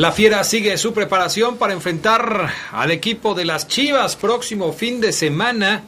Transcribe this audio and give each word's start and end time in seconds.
La 0.00 0.12
Fiera 0.12 0.42
sigue 0.44 0.78
su 0.78 0.94
preparación 0.94 1.58
para 1.58 1.74
enfrentar 1.74 2.50
al 2.72 2.90
equipo 2.90 3.34
de 3.34 3.44
las 3.44 3.68
Chivas 3.68 4.16
próximo 4.16 4.72
fin 4.72 4.98
de 4.98 5.12
semana 5.12 5.82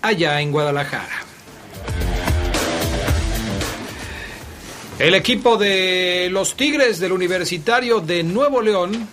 allá 0.00 0.40
en 0.40 0.52
Guadalajara. 0.52 1.24
El 5.00 5.16
equipo 5.16 5.56
de 5.56 6.28
los 6.30 6.54
Tigres 6.54 7.00
del 7.00 7.10
Universitario 7.10 7.98
de 7.98 8.22
Nuevo 8.22 8.62
León 8.62 9.08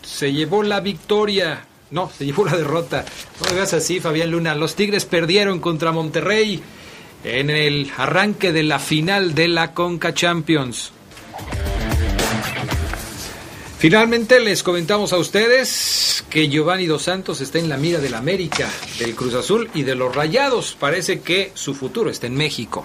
se 0.00 0.32
llevó 0.32 0.62
la 0.62 0.78
victoria. 0.78 1.66
No, 1.90 2.08
se 2.16 2.24
llevó 2.24 2.44
la 2.44 2.56
derrota. 2.56 3.04
No 3.42 3.50
digas 3.50 3.72
así, 3.74 3.98
Fabián 3.98 4.30
Luna. 4.30 4.54
Los 4.54 4.76
Tigres 4.76 5.06
perdieron 5.06 5.58
contra 5.58 5.90
Monterrey 5.90 6.62
en 7.24 7.50
el 7.50 7.90
arranque 7.96 8.52
de 8.52 8.62
la 8.62 8.78
final 8.78 9.34
de 9.34 9.48
la 9.48 9.74
Conca 9.74 10.14
Champions. 10.14 10.92
Finalmente 13.78 14.40
les 14.40 14.64
comentamos 14.64 15.12
a 15.12 15.18
ustedes 15.18 16.24
que 16.28 16.48
Giovanni 16.48 16.86
Dos 16.86 17.04
Santos 17.04 17.40
está 17.40 17.60
en 17.60 17.68
la 17.68 17.76
mira 17.76 18.00
del 18.00 18.14
América, 18.14 18.68
del 18.98 19.14
Cruz 19.14 19.34
Azul 19.34 19.70
y 19.72 19.84
de 19.84 19.94
los 19.94 20.12
Rayados. 20.12 20.76
Parece 20.78 21.20
que 21.20 21.52
su 21.54 21.76
futuro 21.76 22.10
está 22.10 22.26
en 22.26 22.34
México. 22.34 22.84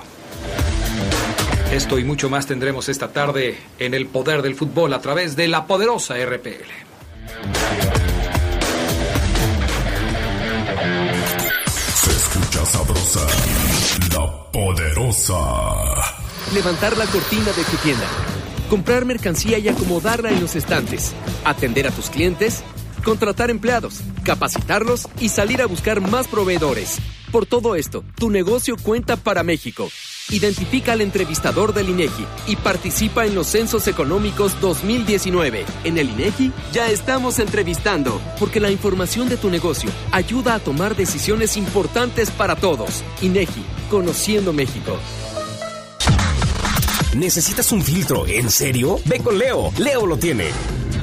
Esto 1.72 1.98
y 1.98 2.04
mucho 2.04 2.30
más 2.30 2.46
tendremos 2.46 2.90
esta 2.90 3.12
tarde 3.12 3.58
en 3.80 3.96
el 3.96 4.06
poder 4.06 4.44
del 4.44 4.54
fútbol 4.54 4.94
a 4.94 5.02
través 5.02 5.36
de 5.36 5.48
la 5.48 5.66
poderosa 5.66 6.14
RPL. 6.24 6.70
Se 12.04 12.12
escucha 12.12 12.66
sabrosa, 12.68 13.28
la 14.12 14.52
poderosa. 14.52 15.40
Levantar 16.54 16.96
la 16.98 17.08
cortina 17.08 17.52
de 17.52 17.64
tu 17.64 17.78
tienda 17.78 18.33
comprar 18.74 19.06
mercancía 19.06 19.60
y 19.60 19.68
acomodarla 19.68 20.32
en 20.32 20.42
los 20.42 20.56
estantes, 20.56 21.14
atender 21.46 21.86
a 21.86 21.92
tus 21.92 22.10
clientes, 22.10 22.64
contratar 23.04 23.52
empleados, 23.52 24.00
capacitarlos 24.24 25.08
y 25.20 25.30
salir 25.30 25.62
a 25.62 25.68
buscar 25.68 26.02
más 26.02 26.28
proveedores. 26.28 26.98
Por 27.32 27.46
todo 27.46 27.76
esto, 27.76 28.04
tu 28.16 28.32
negocio 28.32 28.76
cuenta 28.82 29.16
para 29.16 29.44
México. 29.44 29.90
Identifica 30.32 30.94
al 30.94 31.02
entrevistador 31.02 31.76
del 31.76 31.90
INEGI 31.90 32.26
y 32.48 32.56
participa 32.56 33.28
en 33.28 33.36
los 33.36 33.46
Censos 33.46 33.88
Económicos 33.88 34.60
2019. 34.60 35.66
En 35.84 36.00
el 36.00 36.10
INEGI 36.10 36.52
ya 36.72 36.90
estamos 36.90 37.38
entrevistando, 37.38 38.20
porque 38.40 38.60
la 38.60 38.72
información 38.72 39.30
de 39.30 39.38
tu 39.38 39.52
negocio 39.52 39.92
ayuda 40.12 40.56
a 40.56 40.60
tomar 40.60 40.96
decisiones 40.96 41.58
importantes 41.58 42.32
para 42.32 42.56
todos. 42.56 43.04
INEGI, 43.22 43.64
conociendo 43.92 44.52
México. 44.52 44.98
¿Necesitas 47.16 47.72
un 47.72 47.82
filtro? 47.84 48.26
¿En 48.28 48.50
serio? 48.50 49.00
Ve 49.06 49.20
con 49.20 49.38
Leo. 49.38 49.72
Leo 49.78 50.08
lo 50.08 50.18
tiene. 50.18 50.48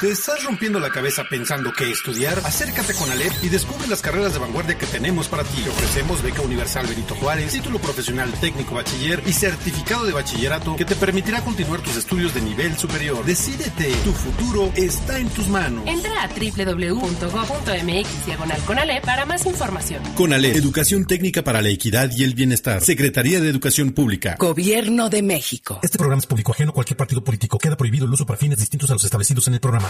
¿Te 0.00 0.10
estás 0.10 0.42
rompiendo 0.44 0.80
la 0.80 0.88
cabeza 0.88 1.24
pensando 1.28 1.74
qué 1.76 1.90
estudiar? 1.90 2.38
Acércate 2.38 2.94
con 2.94 3.10
Alep 3.10 3.32
y 3.42 3.50
descubre 3.50 3.86
las 3.86 4.00
carreras 4.00 4.32
de 4.32 4.38
vanguardia 4.38 4.78
que 4.78 4.86
tenemos 4.86 5.28
para 5.28 5.44
ti. 5.44 5.60
Te 5.62 5.68
ofrecemos 5.68 6.22
beca 6.22 6.40
universal 6.40 6.86
Benito 6.86 7.14
Juárez, 7.16 7.52
título 7.52 7.78
profesional 7.78 8.32
técnico 8.40 8.76
bachiller 8.76 9.22
y 9.26 9.34
certificado 9.34 10.06
de 10.06 10.14
bachillerato 10.14 10.74
que 10.76 10.86
te 10.86 10.94
permitirá 10.94 11.42
continuar 11.42 11.82
tus 11.82 11.96
estudios 11.96 12.32
de 12.32 12.40
nivel 12.40 12.78
superior. 12.78 13.22
Decídete, 13.26 13.92
tu 14.02 14.12
futuro 14.12 14.72
está 14.74 15.18
en 15.18 15.28
tus 15.28 15.48
manos. 15.48 15.86
Entra 15.86 16.22
a 16.22 16.28
www.go.mx 16.28 18.24
diagonal 18.24 18.60
Conalep 18.62 19.04
para 19.04 19.26
más 19.26 19.44
información. 19.44 20.02
Conalep, 20.14 20.56
Educación 20.56 21.04
Técnica 21.04 21.44
para 21.44 21.60
la 21.60 21.68
Equidad 21.68 22.10
y 22.16 22.24
el 22.24 22.32
Bienestar. 22.32 22.80
Secretaría 22.80 23.42
de 23.42 23.50
Educación 23.50 23.90
Pública. 23.90 24.36
Gobierno 24.38 25.10
de 25.10 25.20
México. 25.20 25.78
Este 25.82 25.98
programa 25.98 26.20
es 26.20 26.26
público 26.26 26.52
ajeno 26.52 26.70
a 26.70 26.74
cualquier 26.74 26.96
partido 26.96 27.22
político. 27.22 27.58
Queda 27.58 27.76
prohibido 27.76 28.06
el 28.06 28.12
uso 28.14 28.24
para 28.24 28.38
fines 28.38 28.58
distintos 28.60 28.88
a 28.88 28.94
los 28.94 29.04
establecidos 29.04 29.46
en 29.48 29.52
el 29.52 29.60
programa. 29.60 29.89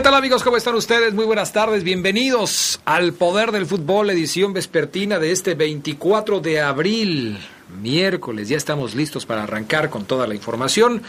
¿Qué 0.00 0.04
tal 0.04 0.14
amigos? 0.14 0.42
¿Cómo 0.42 0.56
están 0.56 0.74
ustedes? 0.76 1.12
Muy 1.12 1.26
buenas 1.26 1.52
tardes. 1.52 1.84
Bienvenidos 1.84 2.80
al 2.86 3.12
Poder 3.12 3.52
del 3.52 3.66
Fútbol, 3.66 4.08
edición 4.08 4.54
vespertina 4.54 5.18
de 5.18 5.30
este 5.30 5.54
24 5.54 6.40
de 6.40 6.62
abril, 6.62 7.38
miércoles. 7.82 8.48
Ya 8.48 8.56
estamos 8.56 8.94
listos 8.94 9.26
para 9.26 9.42
arrancar 9.42 9.90
con 9.90 10.06
toda 10.06 10.26
la 10.26 10.34
información. 10.34 11.02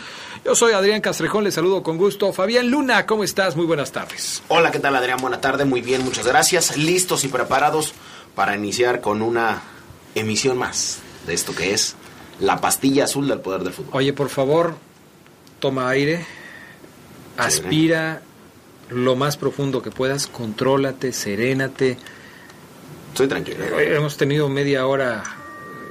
Yo 0.43 0.55
soy 0.55 0.73
Adrián 0.73 0.99
Castrejón, 0.99 1.45
les 1.45 1.53
saludo 1.53 1.83
con 1.83 1.97
gusto. 1.97 2.33
Fabián 2.33 2.69
Luna, 2.69 3.05
¿cómo 3.05 3.23
estás? 3.23 3.55
Muy 3.55 3.65
buenas 3.65 3.93
tardes. 3.93 4.43
Hola, 4.49 4.71
¿qué 4.71 4.79
tal 4.79 4.93
Adrián? 4.93 5.19
Buena 5.21 5.39
tarde, 5.39 5.63
muy 5.63 5.79
bien, 5.79 6.03
muchas 6.03 6.27
gracias. 6.27 6.75
Listos 6.75 7.23
y 7.23 7.29
preparados 7.29 7.93
para 8.35 8.57
iniciar 8.57 8.99
con 8.99 9.21
una 9.21 9.61
emisión 10.15 10.57
más 10.57 10.99
de 11.25 11.33
esto 11.33 11.55
que 11.55 11.73
es 11.73 11.95
la 12.41 12.59
pastilla 12.59 13.05
azul 13.05 13.29
del 13.29 13.39
Poder 13.39 13.63
del 13.63 13.71
Fútbol. 13.71 13.91
Oye, 13.93 14.11
por 14.11 14.27
favor, 14.27 14.75
toma 15.61 15.87
aire, 15.87 16.25
aspira 17.37 18.23
lo 18.91 19.15
más 19.15 19.37
profundo 19.37 19.81
que 19.81 19.91
puedas, 19.91 20.27
contrólate, 20.27 21.11
serénate. 21.13 21.97
Estoy 23.09 23.27
tranquilo. 23.27 23.63
Eh, 23.79 23.95
Hemos 23.95 24.17
tenido 24.17 24.47
media 24.49 24.85
hora 24.87 25.23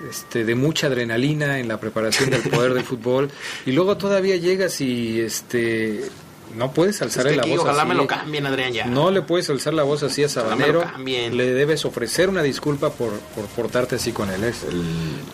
este, 0.09 0.45
de 0.45 0.55
mucha 0.55 0.87
adrenalina 0.87 1.59
en 1.59 1.69
la 1.69 1.79
preparación 1.79 2.31
del 2.31 2.43
poder 2.43 2.75
del 2.75 2.85
fútbol 2.85 3.31
y 3.67 3.73
luego 3.73 3.97
todavía 3.97 4.37
llegas 4.37 4.81
y 4.81 5.21
este 5.21 6.03
no 6.57 6.73
puedes 6.73 7.01
alzar 7.01 7.27
Es 7.29 7.33
que 7.35 7.37
la 7.37 7.47
voz 7.47 7.61
ojalá 7.61 7.83
así. 7.83 7.89
me 7.91 7.95
lo 7.95 8.07
cambien, 8.09 8.45
Adrián, 8.45 8.73
ya. 8.73 8.85
No 8.87 9.13
le 9.13 9.23
puedes 9.23 9.49
alzar 9.51 9.73
la 9.73 9.85
voz 9.85 10.03
así 10.03 10.25
a 10.25 10.29
Sabanero. 10.29 10.85
Le 11.07 11.55
debes 11.55 11.85
ofrecer 11.85 12.29
una 12.29 12.43
disculpa 12.43 12.91
por, 12.91 13.13
por 13.37 13.45
portarte 13.47 13.95
así 13.97 14.11
con 14.11 14.31
él. 14.31 14.43
Es- 14.43 14.65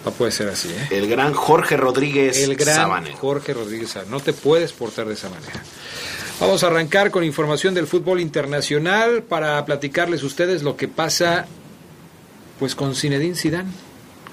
No 0.05 0.11
puede 0.11 0.31
ser 0.31 0.49
así, 0.49 0.69
¿eh? 0.69 0.89
El 0.91 1.09
gran 1.09 1.33
Jorge 1.33 1.79
Rodríguez 1.79 2.37
El 2.43 2.55
gran 2.57 2.75
Sabanero. 2.75 3.17
Jorge 3.17 3.55
Rodríguez. 3.55 3.97
No 4.11 4.21
te 4.21 4.35
puedes 4.35 4.73
portar 4.75 5.07
de 5.07 5.15
esa 5.15 5.31
manera. 5.31 5.63
Vamos 6.39 6.63
a 6.63 6.67
arrancar 6.67 7.11
con 7.11 7.25
información 7.25 7.73
del 7.73 7.87
fútbol 7.87 8.21
internacional 8.21 9.23
para 9.23 9.65
platicarles 9.65 10.23
ustedes 10.23 10.63
lo 10.63 10.77
que 10.77 10.87
pasa 10.87 11.47
pues 12.59 12.75
con 12.75 12.95
Zinedine 12.95 13.35
Zidane. 13.35 13.71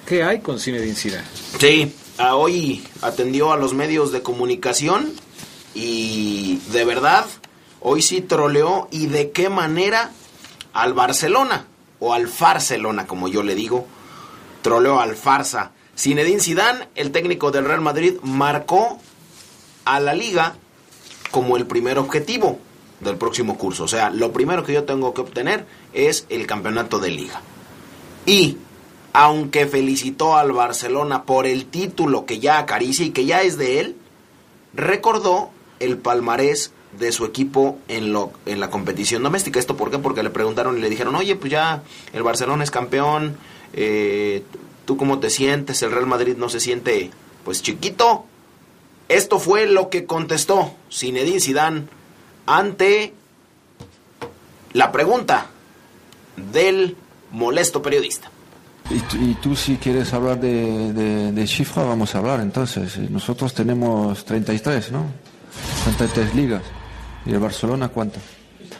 ¿Qué 0.05 0.21
hay 0.21 0.41
con 0.41 0.59
Zinedine 0.59 0.95
Zidane? 0.95 1.23
Sí, 1.59 1.95
a 2.17 2.35
hoy 2.35 2.83
atendió 3.01 3.53
a 3.53 3.57
los 3.57 3.73
medios 3.73 4.11
de 4.11 4.21
comunicación 4.21 5.13
y 5.73 6.59
de 6.73 6.83
verdad, 6.83 7.25
hoy 7.79 8.01
sí 8.01 8.19
troleó 8.19 8.89
y 8.91 9.07
de 9.07 9.31
qué 9.31 9.47
manera 9.47 10.11
al 10.73 10.94
Barcelona 10.94 11.67
o 11.99 12.13
al 12.13 12.27
Farcelona, 12.27 13.07
como 13.07 13.29
yo 13.29 13.44
le 13.44 13.56
digo, 13.56 13.88
troleó 14.61 14.99
al 14.99 15.15
Farsa. 15.15 15.71
Zinedine 15.97 16.41
Zidane, 16.41 16.89
el 16.95 17.11
técnico 17.11 17.51
del 17.51 17.63
Real 17.63 17.81
Madrid, 17.81 18.15
marcó 18.23 18.99
a 19.85 20.01
la 20.01 20.13
liga 20.13 20.57
como 21.33 21.57
el 21.57 21.65
primer 21.65 21.97
objetivo 21.97 22.59
del 23.00 23.18
próximo 23.18 23.57
curso. 23.57 23.85
O 23.85 23.88
sea, 23.88 24.12
lo 24.12 24.31
primero 24.31 24.63
que 24.63 24.71
yo 24.71 24.83
tengo 24.83 25.15
que 25.15 25.21
obtener 25.21 25.65
es 25.91 26.27
el 26.30 26.45
campeonato 26.45 27.00
de 27.00 27.09
liga. 27.09 27.41
Y 28.27 28.57
aunque 29.13 29.65
felicitó 29.65 30.38
al 30.38 30.51
Barcelona 30.51 31.24
por 31.24 31.47
el 31.47 31.65
título 31.65 32.27
que 32.27 32.38
ya 32.38 32.59
acaricia 32.59 33.03
y 33.03 33.09
que 33.09 33.25
ya 33.25 33.41
es 33.41 33.57
de 33.57 33.80
él, 33.80 33.95
recordó 34.75 35.50
el 35.80 35.97
palmarés 35.97 36.71
de 37.00 37.12
su 37.12 37.25
equipo 37.25 37.80
en, 37.88 38.13
lo, 38.13 38.31
en 38.45 38.59
la 38.59 38.69
competición 38.69 39.24
doméstica. 39.24 39.59
¿Esto 39.59 39.75
por 39.75 39.89
qué? 39.89 39.97
Porque 39.97 40.21
le 40.21 40.30
preguntaron 40.30 40.77
y 40.77 40.81
le 40.81 40.89
dijeron, 40.91 41.15
oye, 41.15 41.35
pues 41.35 41.51
ya 41.51 41.81
el 42.13 42.21
Barcelona 42.21 42.63
es 42.63 42.69
campeón, 42.69 43.38
eh, 43.74 44.44
¿tú 44.85 44.97
cómo 44.97 45.18
te 45.18 45.31
sientes? 45.31 45.81
El 45.81 45.91
Real 45.94 46.06
Madrid 46.06 46.35
no 46.38 46.47
se 46.47 46.59
siente, 46.59 47.09
pues 47.44 47.63
chiquito. 47.63 48.25
Esto 49.13 49.38
fue 49.39 49.68
lo 49.68 49.89
que 49.89 50.06
contestó 50.06 50.74
Zinedine 50.92 51.39
Zidane 51.39 51.83
ante 52.48 53.13
la 54.74 54.92
pregunta 54.92 55.48
del 56.51 56.95
molesto 57.31 57.81
periodista. 57.81 58.30
Y, 58.89 59.33
tú- 59.36 59.56
si 59.56 59.77
quieres 59.77 60.13
hablar 60.13 60.39
de, 60.39 61.31
de, 61.31 61.48
cifra, 61.48 61.83
vamos 61.83 62.15
a 62.15 62.18
hablar 62.18 62.39
entonces. 62.42 62.98
Nosotros 63.10 63.54
tenemos 63.54 64.25
33, 64.25 64.92
¿no? 64.92 65.06
33 65.86 66.33
ligas. 66.36 66.63
¿Y 67.25 67.31
el 67.33 67.39
Barcelona 67.39 67.89
cuánto? 67.89 68.19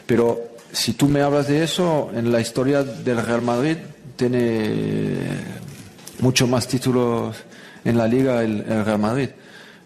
Pero 0.04 0.40
si 0.72 0.94
tú 0.94 1.06
me 1.08 1.22
hablas 1.22 1.46
de 1.46 1.62
eso, 1.62 2.10
en 2.12 2.32
la 2.32 2.40
historia 2.40 2.82
del 2.82 3.24
Real 3.24 3.42
Madrid 3.42 3.76
tiene 4.16 5.16
mucho 6.18 6.46
más 6.48 6.66
títulos 6.68 7.36
en 7.84 7.96
la 7.96 8.06
liga 8.08 8.42
el 8.42 8.84
Real 8.84 8.98
Madrid. 8.98 9.30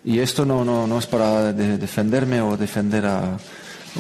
Y 0.09 0.21
esto 0.21 0.45
no, 0.47 0.65
no, 0.65 0.87
no 0.87 0.99
es 0.99 1.07
para 1.07 1.53
de- 1.53 1.77
defenderme 1.77 2.41
o 2.41 2.57
defender 2.57 3.05
a... 3.07 3.37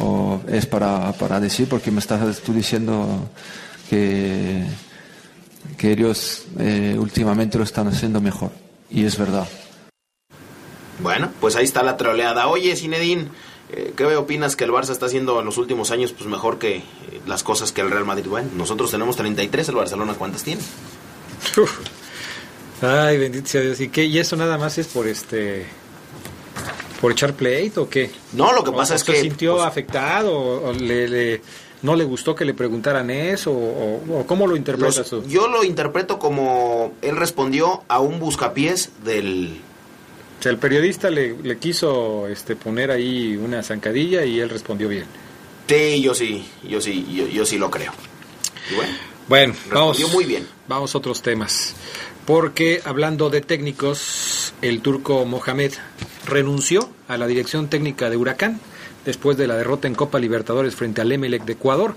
O 0.01 0.41
es 0.49 0.65
para, 0.67 1.13
para 1.13 1.41
decir, 1.41 1.69
porque 1.69 1.91
me 1.91 1.99
estás 2.01 2.39
tú 2.41 2.53
diciendo 2.53 3.29
que 3.91 4.65
que 5.77 5.93
ellos 5.93 6.45
eh, 6.59 6.97
últimamente 6.99 7.59
lo 7.59 7.65
están 7.65 7.89
haciendo 7.89 8.21
mejor. 8.21 8.51
Y 8.91 9.05
es 9.05 9.19
verdad. 9.19 9.47
Bueno, 11.01 11.31
pues 11.41 11.57
ahí 11.57 11.65
está 11.65 11.83
la 11.83 11.97
troleada. 11.97 12.49
Oye, 12.49 12.75
Zinedine, 12.75 13.29
eh, 13.71 13.93
¿qué 13.97 14.05
opinas 14.17 14.57
que 14.57 14.65
el 14.65 14.71
Barça 14.71 14.91
está 14.91 15.07
haciendo 15.07 15.39
en 15.41 15.45
los 15.47 15.59
últimos 15.59 15.91
años 15.91 16.13
pues 16.13 16.29
mejor 16.29 16.59
que 16.59 16.77
eh, 16.77 16.83
las 17.27 17.43
cosas 17.43 17.71
que 17.73 17.81
el 17.83 17.91
Real 17.91 18.05
Madrid? 18.07 18.27
Bueno, 18.29 18.49
nosotros 18.57 18.91
tenemos 18.91 19.17
33, 19.17 19.69
el 19.69 19.75
Barcelona 19.75 20.15
¿cuántas 20.15 20.43
tiene? 20.43 20.63
Uf. 21.57 21.79
Ay, 22.83 23.19
bendito 23.19 23.49
sea 23.49 23.61
Dios. 23.61 23.81
¿Y 23.81 23.89
qué? 23.89 24.05
¿Y 24.05 24.19
eso 24.19 24.37
nada 24.37 24.57
más 24.59 24.79
es 24.79 24.87
por 24.89 25.07
este 25.07 25.67
por 27.01 27.13
echar 27.13 27.35
pleito 27.35 27.83
o 27.83 27.89
qué? 27.89 28.11
No, 28.33 28.53
lo 28.53 28.63
que 28.65 28.71
¿O- 28.71 28.77
pasa 28.77 28.95
o 28.95 28.97
es 28.97 29.03
se 29.03 29.13
que, 29.13 29.21
sintió 29.21 29.55
pues- 29.55 29.67
afectado 29.67 30.33
o, 30.37 30.73
le, 30.73 31.09
le- 31.09 31.43
no 31.83 31.95
le 31.95 32.05
gustó 32.05 32.35
que 32.35 32.45
le 32.45 32.55
preguntaran 32.55 33.09
eso 33.11 33.53
o, 33.53 34.25
cómo 34.27 34.47
lo 34.47 34.57
interpretas 34.57 34.97
Los- 34.99 35.11
tú? 35.11 35.25
yo 35.29 35.47
lo 35.49 35.63
interpreto 35.65 36.19
como 36.19 36.93
él 37.03 37.17
respondió 37.17 37.83
a 37.89 38.01
un 38.01 38.19
buscapiés 38.19 38.91
del... 39.05 39.61
O 40.39 40.43
sea, 40.43 40.53
el 40.53 40.59
periodista 40.59 41.11
le, 41.11 41.37
le 41.43 41.59
quiso 41.59 42.29
este 42.29 42.55
poner 42.57 42.91
ahí 42.93 43.37
una 43.37 43.63
zancadilla 43.63 44.25
y 44.25 44.39
él 44.41 44.49
respondió 44.51 44.89
bien. 44.89 45.05
Sí, 45.69 46.01
yo 46.01 46.15
sí, 46.15 46.47
yo 46.69 46.81
sí, 46.81 47.07
yo, 47.13 47.27
yo 47.27 47.45
sí 47.45 47.59
lo 47.59 47.71
creo. 47.71 47.93
Y 48.71 48.75
bueno, 48.77 48.93
Bueno, 49.29 49.55
vamos, 49.73 50.13
muy 50.13 50.25
bien. 50.25 50.47
vamos 50.69 50.95
a 50.95 50.99
otros 50.99 51.23
temas. 51.23 51.75
Porque 52.25 52.81
hablando 52.85 53.31
de 53.31 53.41
técnicos, 53.41 54.53
el 54.63 54.81
turco 54.81 55.25
Mohamed 55.25 55.73
renunció 56.29 56.89
a 57.09 57.17
la 57.17 57.27
dirección 57.27 57.69
técnica 57.69 58.11
de 58.11 58.17
Huracán 58.17 58.61
después 59.05 59.39
de 59.39 59.47
la 59.47 59.57
derrota 59.57 59.89
en 59.89 59.95
Copa 59.95 60.19
Libertadores 60.19 60.75
frente 60.75 61.01
al 61.01 61.11
Emelec 61.11 61.45
de 61.47 61.55
Ecuador. 61.55 61.95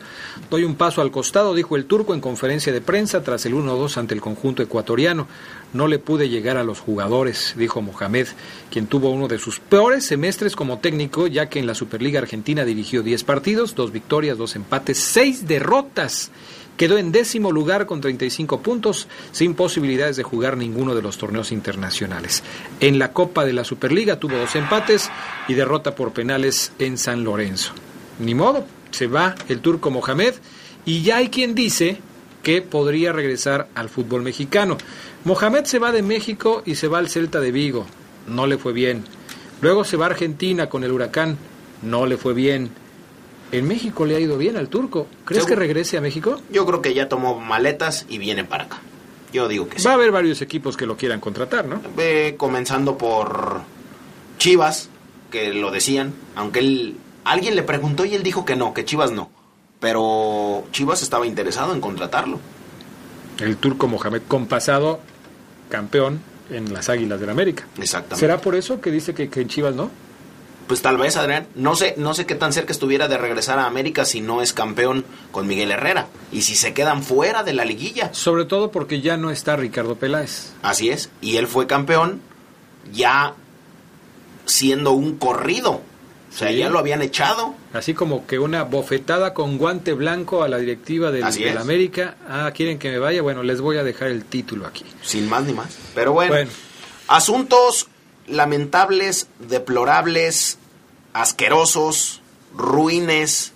Doy 0.50 0.63
un 0.63 0.75
paso 0.75 1.01
al 1.01 1.12
costado, 1.12 1.54
dijo 1.54 1.75
el 1.75 1.86
turco 1.86 2.13
en 2.13 2.22
conferencia 2.22 2.72
de 2.72 2.80
prensa 2.80 3.22
tras 3.22 3.45
el 3.45 3.54
1-2 3.54 3.98
ante 3.98 4.13
el 4.13 4.22
conjunto 4.22 4.63
ecuatoriano. 4.63 5.28
No 5.74 5.88
le 5.89 6.00
pude 6.00 6.30
llegar 6.30 6.56
a 6.56 6.63
los 6.63 6.80
jugadores, 6.80 7.54
dijo 7.57 7.81
Mohamed, 7.81 8.28
quien 8.69 8.88
tuvo 8.88 9.10
uno 9.10 9.28
de 9.28 9.39
sus 9.39 9.60
peores 9.60 10.06
semestres 10.06 10.56
como 10.56 10.80
técnico, 10.80 11.28
ya 11.28 11.50
que 11.50 11.60
en 11.60 11.68
la 11.68 11.75
Superliga 11.75 12.19
Argentina 12.19 12.63
dirigió 12.63 13.04
10 13.04 13.25
partidos, 13.25 13.75
dos 13.75 13.92
victorias, 13.92 14.38
dos 14.38 14.56
empates, 14.56 14.98
seis 14.98 15.48
derrotas. 15.48 16.31
Quedó 16.77 16.97
en 16.97 17.12
décimo 17.12 17.51
lugar 17.51 17.85
con 17.85 18.01
35 18.01 18.62
puntos, 18.62 19.07
sin 19.31 19.53
posibilidades 19.53 20.15
de 20.15 20.23
jugar 20.23 20.57
ninguno 20.57 20.95
de 20.95 21.01
los 21.01 21.18
torneos 21.18 21.51
internacionales. 21.51 22.44
En 22.79 22.97
la 22.97 23.13
Copa 23.13 23.45
de 23.45 23.53
la 23.53 23.63
Superliga 23.63 24.19
tuvo 24.19 24.38
dos 24.38 24.56
empates 24.56 25.09
y 25.47 25.53
derrota 25.53 25.95
por 25.95 26.12
penales 26.12 26.71
en 26.79 26.97
San 26.97 27.23
Lorenzo. 27.23 27.73
Ni 28.19 28.33
modo, 28.33 28.65
se 28.91 29.07
va 29.07 29.35
el 29.47 29.62
turco 29.62 29.91
Mohamed 29.91 30.35
y 30.85 31.01
ya 31.01 31.18
hay 31.18 31.29
quien 31.29 31.56
dice 31.56 32.00
que 32.44 32.62
podría 32.62 33.12
regresar 33.12 33.68
al 33.75 33.89
fútbol 33.89 34.23
mexicano. 34.23 34.77
Mohamed 35.23 35.65
se 35.65 35.79
va 35.79 35.91
de 35.91 36.01
México 36.01 36.63
y 36.65 36.75
se 36.75 36.88
va 36.88 36.97
al 36.97 37.09
Celta 37.09 37.39
de 37.39 37.51
Vigo. 37.51 37.85
No 38.27 38.47
le 38.47 38.57
fue 38.57 38.73
bien. 38.73 39.03
Luego 39.62 39.83
se 39.83 39.97
va 39.97 40.06
a 40.06 40.09
Argentina 40.09 40.68
con 40.68 40.83
el 40.83 40.91
huracán. 40.91 41.38
No 41.83 42.06
le 42.06 42.18
fue 42.18 42.33
bien. 42.33 42.71
En 43.51 43.67
México 43.67 44.05
le 44.05 44.15
ha 44.15 44.19
ido 44.19 44.37
bien 44.37 44.57
al 44.57 44.69
turco. 44.69 45.07
¿Crees 45.25 45.45
que 45.45 45.55
regrese 45.55 45.97
a 45.97 46.01
México? 46.01 46.39
Yo 46.51 46.65
creo 46.65 46.81
que 46.81 46.93
ya 46.93 47.09
tomó 47.09 47.39
maletas 47.39 48.05
y 48.07 48.17
viene 48.17 48.43
para 48.43 48.65
acá. 48.65 48.81
Yo 49.33 49.47
digo 49.47 49.67
que 49.67 49.79
sí. 49.79 49.85
Va 49.85 49.91
a 49.91 49.95
haber 49.95 50.11
varios 50.11 50.41
equipos 50.41 50.77
que 50.77 50.85
lo 50.85 50.97
quieran 50.97 51.19
contratar, 51.19 51.65
¿no? 51.65 51.81
Ve 51.95 52.35
comenzando 52.37 52.97
por 52.97 53.61
Chivas, 54.37 54.89
que 55.29 55.53
lo 55.53 55.71
decían, 55.71 56.13
aunque 56.35 56.59
él, 56.59 56.97
alguien 57.23 57.55
le 57.55 57.63
preguntó 57.63 58.05
y 58.05 58.15
él 58.15 58.23
dijo 58.23 58.45
que 58.45 58.55
no, 58.55 58.73
que 58.73 58.85
Chivas 58.85 59.11
no. 59.11 59.29
Pero 59.79 60.65
Chivas 60.71 61.01
estaba 61.01 61.25
interesado 61.25 61.73
en 61.73 61.81
contratarlo. 61.81 62.39
El 63.39 63.57
turco 63.57 63.87
Mohamed, 63.87 64.21
con 64.27 64.45
pasado 64.45 64.99
campeón 65.69 66.21
en 66.49 66.73
las 66.73 66.89
Águilas 66.89 67.19
del 67.19 67.29
América. 67.29 67.65
Exactamente. 67.77 68.19
¿Será 68.19 68.39
por 68.39 68.55
eso 68.55 68.81
que 68.81 68.91
dice 68.91 69.13
que, 69.13 69.29
que 69.29 69.41
en 69.41 69.47
Chivas 69.47 69.75
no? 69.75 69.89
Pues 70.71 70.81
tal 70.81 70.95
vez, 70.95 71.18
Adrián, 71.18 71.47
no 71.54 71.75
sé, 71.75 71.95
no 71.97 72.13
sé 72.13 72.25
qué 72.25 72.33
tan 72.33 72.54
cerca 72.54 72.71
estuviera 72.71 73.09
de 73.09 73.18
regresar 73.18 73.59
a 73.59 73.66
América 73.66 74.06
si 74.06 74.21
no 74.21 74.42
es 74.42 74.54
campeón 74.54 75.04
con 75.33 75.45
Miguel 75.45 75.69
Herrera 75.69 76.07
y 76.31 76.44
si 76.44 76.56
se 76.56 76.73
quedan 76.73 77.04
fuera 77.04 77.44
de 77.44 77.51
la 77.51 77.66
liguilla. 77.66 78.13
Sobre 78.13 78.45
todo 78.45 78.71
porque 78.71 79.01
ya 79.01 79.18
no 79.18 79.31
está 79.31 79.57
Ricardo 79.57 79.95
Peláez. 79.95 80.54
Así 80.61 80.90
es, 80.90 81.09
y 81.19 81.35
él 81.35 81.47
fue 81.47 81.68
campeón 81.68 82.21
ya 82.94 83.33
siendo 84.45 84.92
un 84.92 85.18
corrido. 85.18 85.71
O 86.33 86.33
sea, 86.33 86.47
Sí. 86.47 86.59
ya 86.59 86.69
lo 86.69 86.80
habían 86.80 87.01
echado. 87.01 87.54
Así 87.73 87.94
como 87.94 88.25
que 88.25 88.40
una 88.40 88.63
bofetada 88.63 89.33
con 89.33 89.57
guante 89.57 89.92
blanco 89.92 90.42
a 90.42 90.47
la 90.47 90.57
directiva 90.57 91.11
del. 91.11 91.25
América. 91.57 92.16
Ah, 92.30 92.49
¿quieren 92.56 92.80
que 92.80 92.92
me 92.92 92.97
vaya? 92.97 93.21
Bueno, 93.21 93.44
les 93.44 93.59
voy 93.59 93.75
a 93.75 93.83
dejar 93.83 94.07
el 94.07 94.23
título 94.23 94.66
aquí. 94.68 94.85
Sin 95.01 95.28
más 95.28 95.44
ni 95.44 95.51
más. 95.51 95.78
Pero 95.94 96.13
bueno, 96.13 96.31
Bueno. 96.31 96.51
asuntos 97.09 97.87
lamentables, 98.28 99.28
deplorables, 99.49 100.59
asquerosos, 101.13 102.21
ruines, 102.56 103.53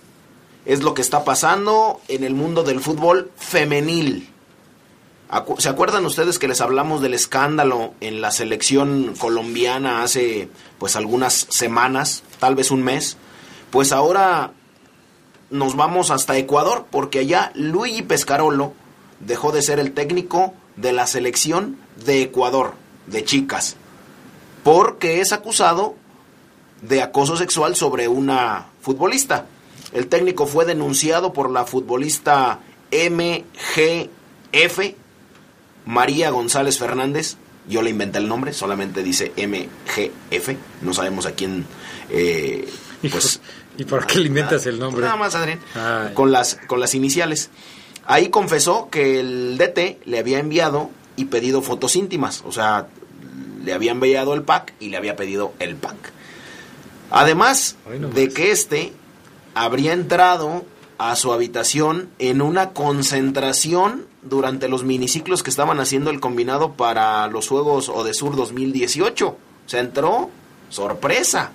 es 0.64 0.82
lo 0.82 0.94
que 0.94 1.02
está 1.02 1.24
pasando 1.24 2.00
en 2.08 2.24
el 2.24 2.34
mundo 2.34 2.62
del 2.62 2.80
fútbol 2.80 3.30
femenil. 3.36 4.32
¿Se 5.58 5.68
acuerdan 5.68 6.06
ustedes 6.06 6.38
que 6.38 6.48
les 6.48 6.60
hablamos 6.60 7.02
del 7.02 7.14
escándalo 7.14 7.94
en 8.00 8.20
la 8.20 8.30
selección 8.30 9.14
colombiana 9.18 10.02
hace 10.02 10.48
pues 10.78 10.94
algunas 10.94 11.34
semanas, 11.34 12.22
tal 12.38 12.54
vez 12.54 12.70
un 12.70 12.82
mes? 12.82 13.16
Pues 13.70 13.92
ahora 13.92 14.52
nos 15.50 15.76
vamos 15.76 16.10
hasta 16.10 16.36
Ecuador 16.36 16.86
porque 16.90 17.20
allá 17.20 17.50
Luigi 17.54 18.02
Pescarolo 18.02 18.72
dejó 19.20 19.50
de 19.50 19.62
ser 19.62 19.80
el 19.80 19.92
técnico 19.92 20.54
de 20.76 20.92
la 20.92 21.06
selección 21.06 21.76
de 22.04 22.22
Ecuador, 22.22 22.74
de 23.06 23.24
chicas, 23.24 23.76
porque 24.62 25.20
es 25.20 25.32
acusado 25.32 25.94
de 26.82 27.02
acoso 27.02 27.36
sexual 27.36 27.76
sobre 27.76 28.08
una 28.08 28.66
futbolista. 28.80 29.46
El 29.92 30.08
técnico 30.08 30.46
fue 30.46 30.64
denunciado 30.64 31.32
por 31.32 31.50
la 31.50 31.64
futbolista 31.64 32.60
MGF, 32.92 34.78
María 35.86 36.30
González 36.30 36.78
Fernández. 36.78 37.36
Yo 37.68 37.82
le 37.82 37.90
inventé 37.90 38.18
el 38.18 38.28
nombre, 38.28 38.52
solamente 38.52 39.02
dice 39.02 39.32
MGF. 39.36 40.50
No 40.82 40.94
sabemos 40.94 41.26
a 41.26 41.32
quién. 41.32 41.66
Eh, 42.10 42.68
pues, 43.10 43.40
¿Y 43.78 43.84
por 43.84 44.06
qué 44.06 44.18
le 44.18 44.28
inventas 44.28 44.66
el 44.66 44.78
nombre? 44.78 45.02
Nada 45.02 45.16
más, 45.16 45.34
Adrián. 45.34 45.60
Con 46.14 46.32
las, 46.32 46.58
con 46.66 46.80
las 46.80 46.94
iniciales. 46.94 47.50
Ahí 48.06 48.28
confesó 48.28 48.88
que 48.88 49.18
el 49.18 49.58
DT 49.58 50.06
le 50.06 50.18
había 50.18 50.38
enviado 50.38 50.90
y 51.16 51.26
pedido 51.26 51.60
fotos 51.60 51.96
íntimas. 51.96 52.42
O 52.46 52.52
sea, 52.52 52.86
le 53.64 53.72
había 53.72 53.90
enviado 53.90 54.34
el 54.34 54.42
pack 54.42 54.74
y 54.78 54.90
le 54.90 54.96
había 54.96 55.16
pedido 55.16 55.52
el 55.58 55.74
pack. 55.76 56.12
Además 57.10 57.76
de 58.14 58.28
que 58.28 58.50
este 58.50 58.92
habría 59.54 59.92
entrado 59.92 60.64
a 60.98 61.14
su 61.16 61.32
habitación 61.32 62.08
en 62.18 62.40
una 62.40 62.70
concentración 62.70 64.06
durante 64.22 64.68
los 64.68 64.84
miniciclos 64.84 65.42
que 65.42 65.50
estaban 65.50 65.78
haciendo 65.78 66.10
el 66.10 66.20
combinado 66.20 66.72
para 66.72 67.26
los 67.28 67.48
Juegos 67.48 67.88
Odesur 67.88 68.34
2018. 68.34 69.36
Se 69.66 69.78
entró, 69.78 70.30
sorpresa. 70.68 71.52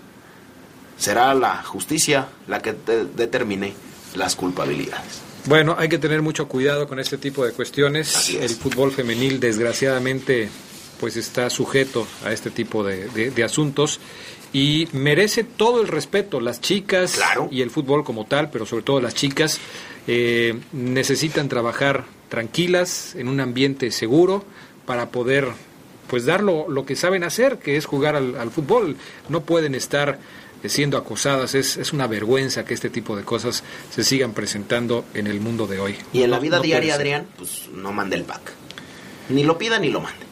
Será 0.98 1.34
la 1.34 1.64
justicia 1.64 2.28
la 2.48 2.62
que 2.62 2.76
determine 3.16 3.74
las 4.16 4.36
culpabilidades. 4.36 5.22
Bueno, 5.46 5.76
hay 5.78 5.90
que 5.90 5.98
tener 5.98 6.22
mucho 6.22 6.48
cuidado 6.48 6.88
con 6.88 7.00
este 7.00 7.18
tipo 7.18 7.44
de 7.44 7.52
cuestiones. 7.54 8.30
El 8.30 8.50
fútbol 8.52 8.92
femenil, 8.92 9.40
desgraciadamente, 9.40 10.50
pues 11.00 11.18
está 11.18 11.50
sujeto 11.50 12.06
a 12.24 12.32
este 12.32 12.52
tipo 12.52 12.84
de 12.84 13.44
asuntos 13.44 14.00
y 14.54 14.88
merece 14.92 15.44
todo 15.44 15.82
el 15.82 15.88
respeto. 15.88 16.40
Las 16.40 16.62
chicas 16.62 17.20
y 17.50 17.62
el 17.62 17.70
fútbol 17.70 18.04
como 18.04 18.26
tal, 18.26 18.50
pero 18.50 18.66
sobre 18.66 18.84
todo 18.84 19.02
las 19.02 19.16
chicas, 19.16 19.60
eh, 20.08 20.60
necesitan 20.74 21.50
trabajar 21.50 22.06
tranquilas, 22.30 23.16
en 23.16 23.28
un 23.28 23.40
ambiente 23.40 23.92
seguro, 23.92 24.44
para 24.86 25.10
poder 25.10 25.48
pues 26.08 26.26
dar 26.26 26.44
lo, 26.44 26.86
que 26.86 26.96
saben 26.96 27.24
hacer, 27.24 27.60
que 27.60 27.78
es 27.78 27.86
jugar 27.86 28.16
al, 28.16 28.52
fútbol. 28.52 28.98
No 29.30 29.42
pueden 29.42 29.76
estar 29.76 30.20
eh, 30.62 30.68
siendo 30.68 30.98
acosadas. 30.98 31.56
Es, 31.56 31.78
es, 31.78 31.94
una 31.94 32.08
vergüenza 32.08 32.66
que 32.66 32.74
este 32.74 32.90
tipo 32.90 33.16
de 33.16 33.24
cosas 33.24 33.64
se 33.90 34.04
sigan 34.04 34.34
presentando 34.34 35.06
en 35.14 35.28
el 35.28 35.40
mundo 35.40 35.68
de 35.68 35.80
hoy. 35.80 35.96
Y 36.12 36.24
en 36.24 36.32
la 36.32 36.40
vida 36.40 36.60
diaria, 36.60 36.96
Adrián, 36.96 37.28
pues 37.38 37.70
no 37.74 37.94
mande 37.94 38.18
el 38.18 38.24
pack. 38.24 38.42
Ni 39.30 39.44
lo 39.44 39.58
pida 39.58 39.80
ni 39.80 39.90
lo 39.90 40.02
mande. 40.02 40.26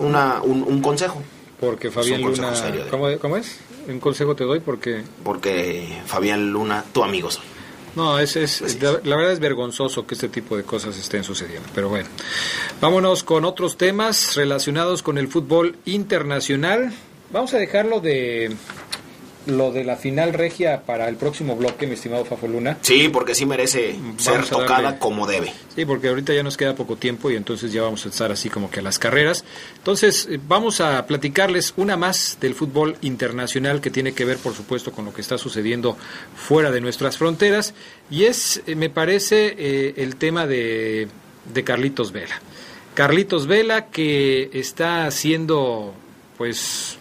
Una, 0.00 0.42
un 0.42 0.80
consejo. 0.82 1.22
Porque 1.60 1.90
Fabián 1.90 2.22
Luna... 2.22 2.52
¿cómo, 3.20 3.36
es? 3.36 3.58
Un 3.88 3.98
consejo 4.00 4.36
te 4.36 4.44
doy 4.44 4.60
porque... 4.60 5.02
Porque 5.24 6.00
Fabián 6.06 6.52
Luna, 6.52 6.84
tu 6.92 7.02
amigo 7.02 7.30
soy. 7.30 7.44
No, 7.96 8.18
es, 8.20 8.36
es, 8.36 8.80
la, 8.80 9.16
verdad 9.16 9.32
es 9.32 9.40
vergonzoso 9.40 10.06
que 10.06 10.14
este 10.14 10.28
tipo 10.28 10.56
de 10.56 10.62
cosas 10.62 10.96
estén 10.96 11.24
sucediendo. 11.24 11.68
Pero 11.74 11.88
bueno, 11.88 12.08
vámonos 12.80 13.24
con 13.24 13.44
otros 13.44 13.76
temas 13.76 14.36
relacionados 14.36 15.02
con 15.02 15.18
el 15.18 15.26
fútbol 15.26 15.76
internacional. 15.84 16.92
Vamos 17.32 17.54
a 17.54 17.58
dejarlo 17.58 18.00
de 18.00 18.54
lo 19.48 19.72
de 19.72 19.84
la 19.84 19.96
final 19.96 20.32
regia 20.32 20.82
para 20.82 21.08
el 21.08 21.16
próximo 21.16 21.56
bloque, 21.56 21.86
mi 21.86 21.94
estimado 21.94 22.24
Fafoluna. 22.24 22.78
Sí, 22.82 23.08
porque 23.08 23.34
sí 23.34 23.46
merece 23.46 23.96
ser 24.18 24.44
tocada 24.44 24.98
como 24.98 25.26
debe. 25.26 25.52
Sí, 25.74 25.84
porque 25.84 26.08
ahorita 26.08 26.34
ya 26.34 26.42
nos 26.42 26.56
queda 26.56 26.74
poco 26.74 26.96
tiempo 26.96 27.30
y 27.30 27.36
entonces 27.36 27.72
ya 27.72 27.82
vamos 27.82 28.04
a 28.04 28.10
estar 28.10 28.30
así 28.30 28.50
como 28.50 28.70
que 28.70 28.80
a 28.80 28.82
las 28.82 28.98
carreras. 28.98 29.44
Entonces, 29.76 30.28
eh, 30.30 30.38
vamos 30.46 30.80
a 30.80 31.06
platicarles 31.06 31.72
una 31.76 31.96
más 31.96 32.38
del 32.40 32.54
fútbol 32.54 32.96
internacional 33.00 33.80
que 33.80 33.90
tiene 33.90 34.12
que 34.12 34.24
ver, 34.24 34.38
por 34.38 34.54
supuesto, 34.54 34.92
con 34.92 35.04
lo 35.04 35.14
que 35.14 35.20
está 35.20 35.38
sucediendo 35.38 35.96
fuera 36.36 36.70
de 36.70 36.80
nuestras 36.80 37.16
fronteras. 37.16 37.74
Y 38.10 38.24
es, 38.24 38.62
eh, 38.66 38.74
me 38.74 38.90
parece, 38.90 39.54
eh, 39.58 39.94
el 39.96 40.16
tema 40.16 40.46
de, 40.46 41.08
de 41.52 41.64
Carlitos 41.64 42.12
Vela. 42.12 42.40
Carlitos 42.94 43.46
Vela 43.46 43.86
que 43.86 44.50
está 44.52 45.06
haciendo, 45.06 45.94
pues, 46.36 46.97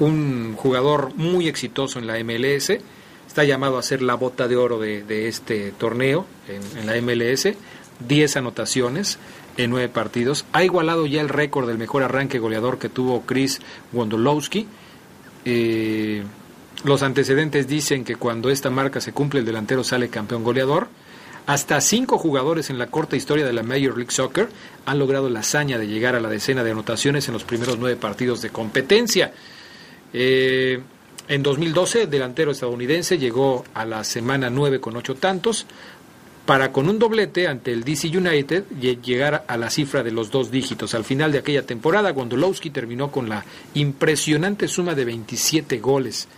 un 0.00 0.54
jugador 0.56 1.14
muy 1.16 1.48
exitoso 1.48 1.98
en 1.98 2.06
la 2.06 2.22
MLS, 2.22 2.70
está 3.26 3.44
llamado 3.44 3.78
a 3.78 3.82
ser 3.82 4.02
la 4.02 4.14
bota 4.14 4.48
de 4.48 4.56
oro 4.56 4.78
de, 4.78 5.28
este 5.28 5.72
torneo 5.72 6.26
en, 6.48 6.86
la 6.86 7.00
MLS, 7.00 7.48
10 8.06 8.36
anotaciones 8.36 9.18
en 9.56 9.70
9 9.70 9.88
partidos, 9.88 10.44
ha 10.52 10.64
igualado 10.64 11.06
ya 11.06 11.20
el 11.20 11.28
récord 11.28 11.66
del 11.66 11.78
mejor 11.78 12.02
arranque 12.02 12.38
goleador 12.38 12.78
que 12.78 12.88
tuvo 12.88 13.22
Chris 13.22 13.60
Wondolowski. 13.92 14.66
Eh, 15.44 16.24
los 16.84 17.02
antecedentes 17.02 17.66
dicen 17.68 18.04
que 18.04 18.16
cuando 18.16 18.50
esta 18.50 18.70
marca 18.70 19.00
se 19.00 19.12
cumple 19.12 19.40
el 19.40 19.46
delantero 19.46 19.84
sale 19.84 20.08
campeón 20.08 20.44
goleador. 20.44 20.88
Hasta 21.46 21.80
cinco 21.82 22.18
jugadores 22.18 22.70
en 22.70 22.78
la 22.78 22.86
corta 22.86 23.16
historia 23.16 23.44
de 23.44 23.52
la 23.52 23.62
Major 23.62 23.96
League 23.96 24.10
Soccer 24.10 24.48
han 24.86 24.98
logrado 24.98 25.28
la 25.28 25.40
hazaña 25.40 25.78
de 25.78 25.86
llegar 25.86 26.14
a 26.14 26.20
la 26.20 26.30
decena 26.30 26.64
de 26.64 26.70
anotaciones 26.70 27.28
en 27.28 27.34
los 27.34 27.44
primeros 27.44 27.78
nueve 27.78 27.96
partidos 27.96 28.40
de 28.40 28.48
competencia. 28.48 29.32
Eh, 30.14 30.80
en 31.26 31.42
2012, 31.42 32.06
delantero 32.06 32.52
estadounidense 32.52 33.18
llegó 33.18 33.64
a 33.74 33.84
la 33.84 34.04
semana 34.04 34.48
9 34.48 34.80
con 34.80 34.96
8 34.96 35.16
tantos 35.16 35.66
para 36.46 36.70
con 36.72 36.88
un 36.88 36.98
doblete 36.98 37.48
ante 37.48 37.72
el 37.72 37.84
DC 37.84 38.08
United 38.08 38.64
llegar 39.02 39.44
a 39.48 39.56
la 39.56 39.70
cifra 39.70 40.02
de 40.02 40.12
los 40.12 40.30
dos 40.30 40.50
dígitos. 40.50 40.94
Al 40.94 41.04
final 41.04 41.32
de 41.32 41.38
aquella 41.38 41.62
temporada, 41.62 42.10
Gondolowski 42.10 42.70
terminó 42.70 43.10
con 43.10 43.28
la 43.28 43.44
impresionante 43.74 44.68
suma 44.68 44.94
de 44.94 45.06
27 45.06 45.78
goles. 45.78 46.28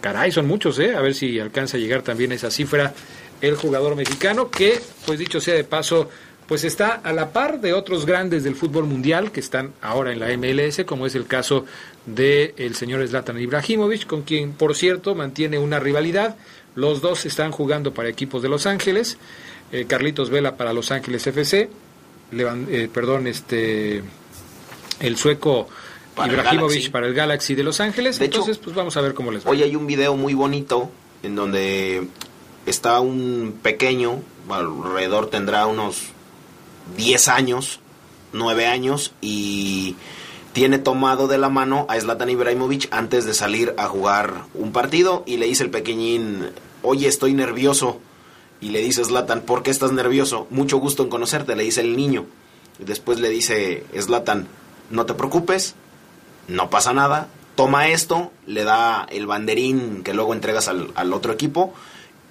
Caray, 0.00 0.32
son 0.32 0.46
muchos, 0.46 0.78
¿eh? 0.80 0.96
A 0.96 1.00
ver 1.00 1.14
si 1.14 1.38
alcanza 1.38 1.76
a 1.76 1.80
llegar 1.80 2.02
también 2.02 2.32
a 2.32 2.34
esa 2.34 2.50
cifra 2.50 2.92
el 3.40 3.56
jugador 3.56 3.94
mexicano, 3.96 4.50
que, 4.50 4.80
pues 5.06 5.18
dicho 5.18 5.40
sea 5.40 5.54
de 5.54 5.64
paso, 5.64 6.08
pues 6.46 6.64
está 6.64 7.00
a 7.02 7.12
la 7.12 7.32
par 7.32 7.60
de 7.60 7.72
otros 7.72 8.04
grandes 8.04 8.44
del 8.44 8.56
fútbol 8.56 8.84
mundial 8.84 9.30
que 9.30 9.40
están 9.40 9.72
ahora 9.80 10.12
en 10.12 10.18
la 10.18 10.36
MLS, 10.36 10.84
como 10.84 11.06
es 11.06 11.14
el 11.14 11.26
caso 11.26 11.64
del 12.06 12.54
el 12.56 12.74
señor 12.74 13.06
Zlatan 13.06 13.38
Ibrahimovic, 13.38 14.06
con 14.06 14.22
quien, 14.22 14.52
por 14.52 14.74
cierto, 14.74 15.14
mantiene 15.14 15.58
una 15.58 15.78
rivalidad. 15.78 16.36
Los 16.74 17.00
dos 17.00 17.26
están 17.26 17.52
jugando 17.52 17.92
para 17.92 18.08
equipos 18.08 18.42
de 18.42 18.48
Los 18.48 18.66
Ángeles. 18.66 19.18
Eh, 19.72 19.86
Carlitos 19.86 20.30
Vela 20.30 20.56
para 20.56 20.72
Los 20.72 20.90
Ángeles 20.90 21.26
FC. 21.26 21.70
Eh, 22.32 22.88
perdón, 22.92 23.26
este 23.26 24.02
el 25.00 25.16
sueco 25.16 25.68
Ibrahimovic 26.16 26.90
para 26.90 27.06
el 27.06 27.14
Galaxy 27.14 27.54
de 27.54 27.62
Los 27.62 27.80
Ángeles. 27.80 28.20
Entonces, 28.20 28.58
pues 28.58 28.74
vamos 28.74 28.96
a 28.96 29.00
ver 29.00 29.14
cómo 29.14 29.30
les 29.30 29.46
va. 29.46 29.50
Hoy 29.50 29.62
hay 29.62 29.76
un 29.76 29.86
video 29.86 30.16
muy 30.16 30.34
bonito 30.34 30.90
en 31.22 31.34
donde 31.34 32.06
está 32.66 33.00
un 33.00 33.58
pequeño, 33.62 34.20
alrededor 34.48 35.30
tendrá 35.30 35.66
unos 35.66 36.02
10 36.96 37.28
años, 37.28 37.80
9 38.32 38.66
años 38.66 39.12
y 39.20 39.96
tiene 40.52 40.78
tomado 40.78 41.28
de 41.28 41.38
la 41.38 41.48
mano 41.48 41.86
a 41.88 41.98
Zlatan 41.98 42.30
Ibrahimovic 42.30 42.88
antes 42.90 43.24
de 43.24 43.34
salir 43.34 43.74
a 43.78 43.88
jugar 43.88 44.44
un 44.54 44.72
partido 44.72 45.22
y 45.26 45.38
le 45.38 45.46
dice 45.46 45.64
el 45.64 45.70
pequeñín, 45.70 46.50
oye, 46.82 47.08
estoy 47.08 47.32
nervioso. 47.32 48.00
Y 48.60 48.70
le 48.70 48.80
dice 48.80 49.04
Zlatan, 49.04 49.40
¿por 49.40 49.62
qué 49.62 49.70
estás 49.70 49.92
nervioso? 49.92 50.46
Mucho 50.50 50.76
gusto 50.76 51.02
en 51.02 51.08
conocerte, 51.08 51.56
le 51.56 51.64
dice 51.64 51.80
el 51.80 51.96
niño. 51.96 52.26
Y 52.78 52.84
después 52.84 53.18
le 53.18 53.28
dice 53.28 53.84
Zlatan, 53.98 54.46
no 54.90 55.06
te 55.06 55.14
preocupes, 55.14 55.74
no 56.48 56.70
pasa 56.70 56.92
nada, 56.92 57.28
toma 57.56 57.88
esto, 57.88 58.30
le 58.46 58.64
da 58.64 59.06
el 59.10 59.26
banderín 59.26 60.02
que 60.04 60.14
luego 60.14 60.32
entregas 60.32 60.68
al, 60.68 60.90
al 60.94 61.12
otro 61.12 61.32
equipo 61.32 61.74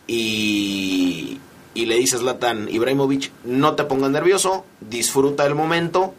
y, 0.07 1.39
y 1.73 1.85
le 1.85 1.95
dice 1.95 2.17
Zlatan 2.17 2.69
Ibrahimovic, 2.69 3.31
no 3.43 3.75
te 3.75 3.83
pongas 3.83 4.11
nervioso, 4.11 4.65
disfruta 4.79 5.45
el 5.45 5.55
momento, 5.55 6.13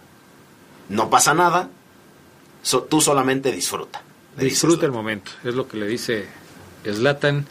no 0.89 1.09
pasa 1.09 1.33
nada, 1.33 1.71
tú 2.89 3.01
solamente 3.01 3.51
disfruta. 3.53 4.03
Disfruta 4.37 4.87
el 4.87 4.93
momento, 4.93 5.31
es 5.45 5.55
lo 5.55 5.69
que 5.69 5.77
le 5.77 5.87
dice 5.87 6.27
Zlatan 6.85 7.47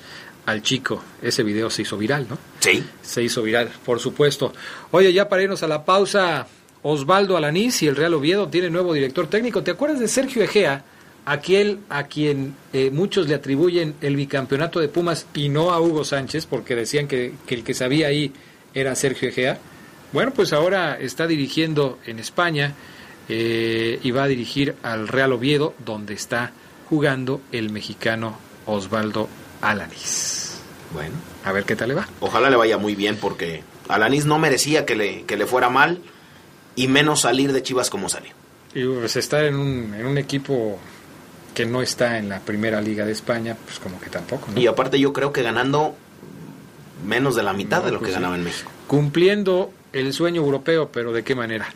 al 0.45 0.61
chico. 0.61 1.03
Ese 1.21 1.43
video 1.43 1.69
se 1.69 1.83
hizo 1.83 1.97
viral, 1.97 2.27
¿no? 2.29 2.37
Sí. 2.59 2.83
Se 3.01 3.21
hizo 3.21 3.43
viral, 3.43 3.69
por 3.85 3.99
supuesto. 3.99 4.53
Oye, 4.91 5.13
ya 5.13 5.29
para 5.29 5.43
irnos 5.43 5.61
a 5.63 5.67
la 5.67 5.85
pausa, 5.85 6.47
Osvaldo 6.81 7.37
Alanís 7.37 7.83
y 7.83 7.87
el 7.87 7.95
Real 7.95 8.13
Oviedo 8.15 8.47
tiene 8.47 8.69
nuevo 8.69 8.93
director 8.93 9.27
técnico. 9.27 9.61
¿Te 9.63 9.71
acuerdas 9.71 9.99
de 9.99 10.07
Sergio 10.07 10.43
Egea? 10.43 10.83
aquel 11.25 11.79
a 11.89 12.07
quien 12.07 12.55
eh, 12.73 12.89
muchos 12.91 13.27
le 13.27 13.35
atribuyen 13.35 13.95
el 14.01 14.15
bicampeonato 14.15 14.79
de 14.79 14.87
Pumas 14.87 15.27
y 15.33 15.49
no 15.49 15.71
a 15.71 15.79
Hugo 15.79 16.03
Sánchez, 16.03 16.45
porque 16.45 16.75
decían 16.75 17.07
que, 17.07 17.33
el 17.47 17.63
que 17.63 17.73
sabía 17.73 18.07
ahí 18.07 18.33
era 18.73 18.95
Sergio 18.95 19.29
Egea. 19.29 19.59
Bueno, 20.13 20.33
pues 20.33 20.51
ahora 20.51 20.97
está 20.99 21.27
dirigiendo 21.27 21.99
en 22.05 22.19
España 22.19 22.73
eh, 23.33 23.99
y 24.03 24.11
va 24.11 24.23
a 24.23 24.27
dirigir 24.27 24.75
al 24.83 25.07
Real 25.07 25.31
Oviedo, 25.31 25.73
donde 25.85 26.13
está 26.13 26.51
jugando 26.89 27.39
el 27.53 27.69
mexicano 27.69 28.37
Osvaldo 28.65 29.29
Alanis. 29.61 30.57
Bueno. 30.93 31.15
A 31.45 31.51
ver 31.53 31.63
qué 31.63 31.75
tal 31.77 31.87
le 31.89 31.95
va. 31.95 32.07
Ojalá 32.19 32.49
le 32.49 32.57
vaya 32.57 32.77
muy 32.77 32.93
bien, 32.95 33.15
porque 33.15 33.63
Alanis 33.87 34.25
no 34.25 34.37
merecía 34.37 34.85
que 34.85 34.95
le, 34.95 35.23
que 35.23 35.37
le 35.37 35.45
fuera 35.45 35.69
mal 35.69 36.01
y 36.75 36.87
menos 36.89 37.21
salir 37.21 37.53
de 37.53 37.63
Chivas 37.63 37.89
como 37.89 38.09
salió. 38.09 38.31
Y 38.73 38.83
pues 38.85 39.15
está 39.15 39.45
en 39.45 39.55
un, 39.55 39.93
en 39.93 40.05
un 40.05 40.17
equipo 40.17 40.77
que 41.53 41.65
no 41.65 41.81
está 41.81 42.17
en 42.17 42.27
la 42.29 42.39
primera 42.39 42.81
liga 42.81 43.05
de 43.05 43.11
España, 43.13 43.55
pues 43.65 43.79
como 43.79 43.99
que 44.01 44.09
tampoco. 44.09 44.47
¿no? 44.53 44.59
Y 44.59 44.67
aparte 44.67 44.99
yo 44.99 45.13
creo 45.13 45.31
que 45.31 45.41
ganando 45.43 45.95
menos 47.05 47.35
de 47.35 47.43
la 47.43 47.53
mitad 47.53 47.79
No, 47.79 47.85
de 47.85 47.91
lo 47.93 47.99
pues 47.99 48.09
que 48.09 48.13
sí. 48.13 48.19
ganaba 48.19 48.35
en 48.35 48.43
México. 48.43 48.71
Cumpliendo 48.87 49.71
el 49.93 50.13
sueño 50.13 50.41
europeo, 50.41 50.89
pero 50.91 51.11
¿de 51.11 51.23
qué 51.23 51.35
manera? 51.35 51.67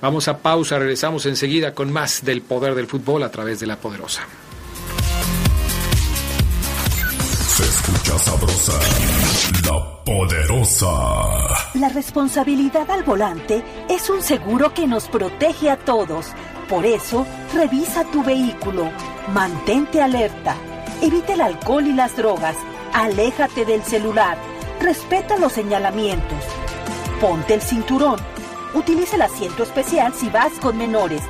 Vamos 0.00 0.28
a 0.28 0.38
pausa, 0.38 0.78
regresamos 0.78 1.26
enseguida 1.26 1.74
con 1.74 1.92
más 1.92 2.24
del 2.24 2.42
poder 2.42 2.74
del 2.74 2.86
fútbol 2.86 3.22
a 3.22 3.30
través 3.30 3.60
de 3.60 3.66
la 3.66 3.76
poderosa. 3.76 4.22
Se 7.48 7.62
escucha 7.64 8.18
sabrosa, 8.18 8.72
la 9.66 10.04
poderosa. 10.04 10.88
La 11.74 11.88
responsabilidad 11.90 12.90
al 12.90 13.02
volante 13.02 13.62
es 13.88 14.08
un 14.08 14.22
seguro 14.22 14.72
que 14.72 14.86
nos 14.86 15.08
protege 15.08 15.70
a 15.70 15.76
todos. 15.76 16.26
Por 16.68 16.86
eso, 16.86 17.26
revisa 17.54 18.04
tu 18.10 18.24
vehículo, 18.24 18.90
mantente 19.34 20.00
alerta, 20.00 20.56
evita 21.02 21.34
el 21.34 21.42
alcohol 21.42 21.86
y 21.86 21.92
las 21.92 22.16
drogas, 22.16 22.56
aléjate 22.94 23.66
del 23.66 23.82
celular, 23.82 24.38
respeta 24.80 25.36
los 25.36 25.52
señalamientos, 25.52 26.42
ponte 27.22 27.54
el 27.54 27.62
cinturón, 27.62 28.18
utiliza 28.74 29.14
el 29.14 29.22
asiento 29.22 29.62
especial 29.62 30.12
si 30.12 30.28
vas 30.28 30.52
con 30.60 30.76
menores. 30.76 31.22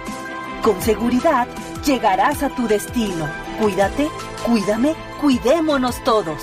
Con 0.63 0.81
seguridad, 0.81 1.47
llegarás 1.85 2.43
a 2.43 2.49
tu 2.49 2.67
destino. 2.67 3.29
Cuídate, 3.61 4.09
cuídame, 4.43 4.95
cuidémonos 5.21 6.03
todos. 6.03 6.41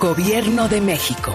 Gobierno 0.00 0.68
de 0.68 0.80
México. 0.80 1.34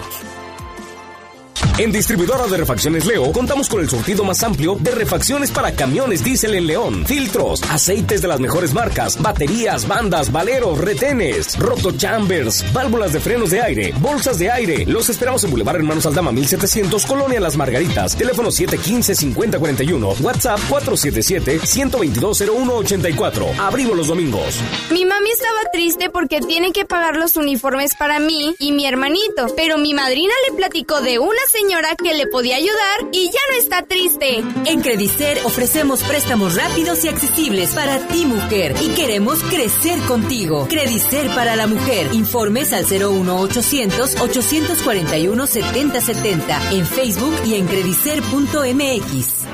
En 1.76 1.90
Distribuidora 1.90 2.46
de 2.46 2.56
Refacciones 2.56 3.04
Leo 3.04 3.32
contamos 3.32 3.68
con 3.68 3.80
el 3.80 3.90
surtido 3.90 4.22
más 4.22 4.44
amplio 4.44 4.76
de 4.78 4.92
refacciones 4.92 5.50
para 5.50 5.72
camiones 5.72 6.22
diésel 6.22 6.54
en 6.54 6.68
León, 6.68 7.04
filtros, 7.04 7.64
aceites 7.68 8.22
de 8.22 8.28
las 8.28 8.38
mejores 8.38 8.72
marcas, 8.72 9.20
baterías, 9.20 9.88
bandas, 9.88 10.30
valeros, 10.30 10.78
retenes, 10.78 11.58
roto 11.58 11.90
chambers, 11.90 12.64
válvulas 12.72 13.12
de 13.12 13.18
frenos 13.18 13.50
de 13.50 13.60
aire, 13.60 13.92
bolsas 13.98 14.38
de 14.38 14.52
aire. 14.52 14.86
Los 14.86 15.08
esperamos 15.08 15.42
en 15.42 15.50
Boulevard 15.50 15.78
Hermanos 15.78 16.06
Aldama 16.06 16.30
1700, 16.30 17.06
Colonia 17.06 17.40
Las 17.40 17.56
Margaritas. 17.56 18.14
Teléfono 18.14 18.50
715-5041, 18.50 20.20
WhatsApp 20.20 20.60
477-122-0184. 20.70 23.58
Abrimos 23.58 23.96
los 23.96 24.06
domingos. 24.06 24.60
Mi 24.92 25.04
mami 25.04 25.32
estaba 25.32 25.58
triste 25.72 26.08
porque 26.08 26.40
tiene 26.40 26.70
que 26.70 26.84
pagar 26.84 27.16
los 27.16 27.36
uniformes 27.36 27.96
para 27.96 28.20
mí 28.20 28.54
y 28.60 28.70
mi 28.70 28.86
hermanito, 28.86 29.48
pero 29.56 29.76
mi 29.76 29.92
madrina 29.92 30.34
le 30.48 30.54
platicó 30.56 31.00
de 31.00 31.18
una 31.18 31.40
señora 31.64 31.94
que 31.96 32.14
le 32.14 32.26
podía 32.26 32.56
ayudar 32.56 33.08
y 33.12 33.26
ya 33.26 33.40
no 33.50 33.58
está 33.58 33.82
triste. 33.82 34.44
En 34.66 34.80
Credicer 34.80 35.38
ofrecemos 35.44 36.02
préstamos 36.02 36.56
rápidos 36.56 37.04
y 37.04 37.08
accesibles 37.08 37.74
para 37.74 37.98
ti, 38.08 38.26
mujer, 38.26 38.74
y 38.82 38.88
queremos 38.90 39.42
crecer 39.44 39.98
contigo. 40.00 40.66
Credicer 40.68 41.28
para 41.34 41.56
la 41.56 41.66
mujer. 41.66 42.08
Informes 42.12 42.72
al 42.72 42.84
01800 42.84 44.20
841 44.20 45.46
7070 45.46 46.70
en 46.72 46.86
Facebook 46.86 47.34
y 47.46 47.54
en 47.54 47.66
credicer.mx. 47.66 49.44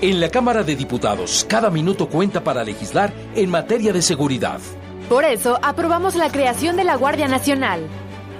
En 0.00 0.20
la 0.20 0.28
Cámara 0.30 0.62
de 0.62 0.76
Diputados, 0.76 1.44
cada 1.48 1.70
minuto 1.70 2.08
cuenta 2.08 2.42
para 2.42 2.62
legislar 2.64 3.12
en 3.34 3.50
materia 3.50 3.92
de 3.92 4.02
seguridad. 4.02 4.60
Por 5.08 5.24
eso, 5.24 5.58
aprobamos 5.62 6.14
la 6.14 6.30
creación 6.30 6.76
de 6.76 6.84
la 6.84 6.96
Guardia 6.96 7.28
Nacional, 7.28 7.88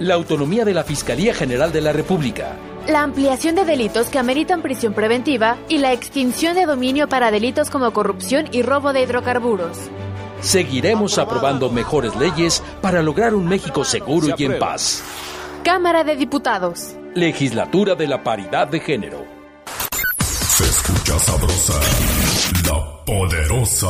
La 0.03 0.15
autonomía 0.15 0.65
de 0.65 0.73
la 0.73 0.83
Fiscalía 0.83 1.33
General 1.33 1.71
de 1.71 1.79
la 1.79 1.93
República. 1.93 2.57
la 2.89 3.03
ampliación 3.03 3.55
de 3.55 3.63
delitos 3.63 4.07
que 4.09 4.19
ameritan 4.19 4.61
prisión 4.61 4.93
preventiva 4.93 5.55
y 5.69 5.77
la 5.77 5.93
extinción 5.93 6.55
de 6.55 6.65
dominio 6.65 7.07
para 7.07 7.31
delitos 7.31 7.69
como 7.69 7.93
corrupción 7.93 8.49
y 8.51 8.63
robo 8.63 8.91
de 8.91 9.03
hidrocarburos. 9.03 9.77
Seguiremos 10.41 11.17
aprobando 11.17 11.69
mejores 11.69 12.13
leyes 12.17 12.61
para 12.81 13.01
lograr 13.01 13.33
un 13.33 13.47
México 13.47 13.85
seguro 13.85 14.35
y 14.37 14.43
en 14.43 14.59
paz. 14.59 15.01
Cámara 15.63 16.03
de 16.03 16.17
Diputados. 16.17 16.97
Legislatura 17.15 17.95
de 17.95 18.07
la 18.07 18.21
Paridad 18.21 18.67
de 18.67 18.81
Género. 18.81 19.23
Se 20.19 20.65
escucha 20.65 21.17
sabrosa, 21.17 21.79
la 22.67 23.05
poderosa. 23.05 23.89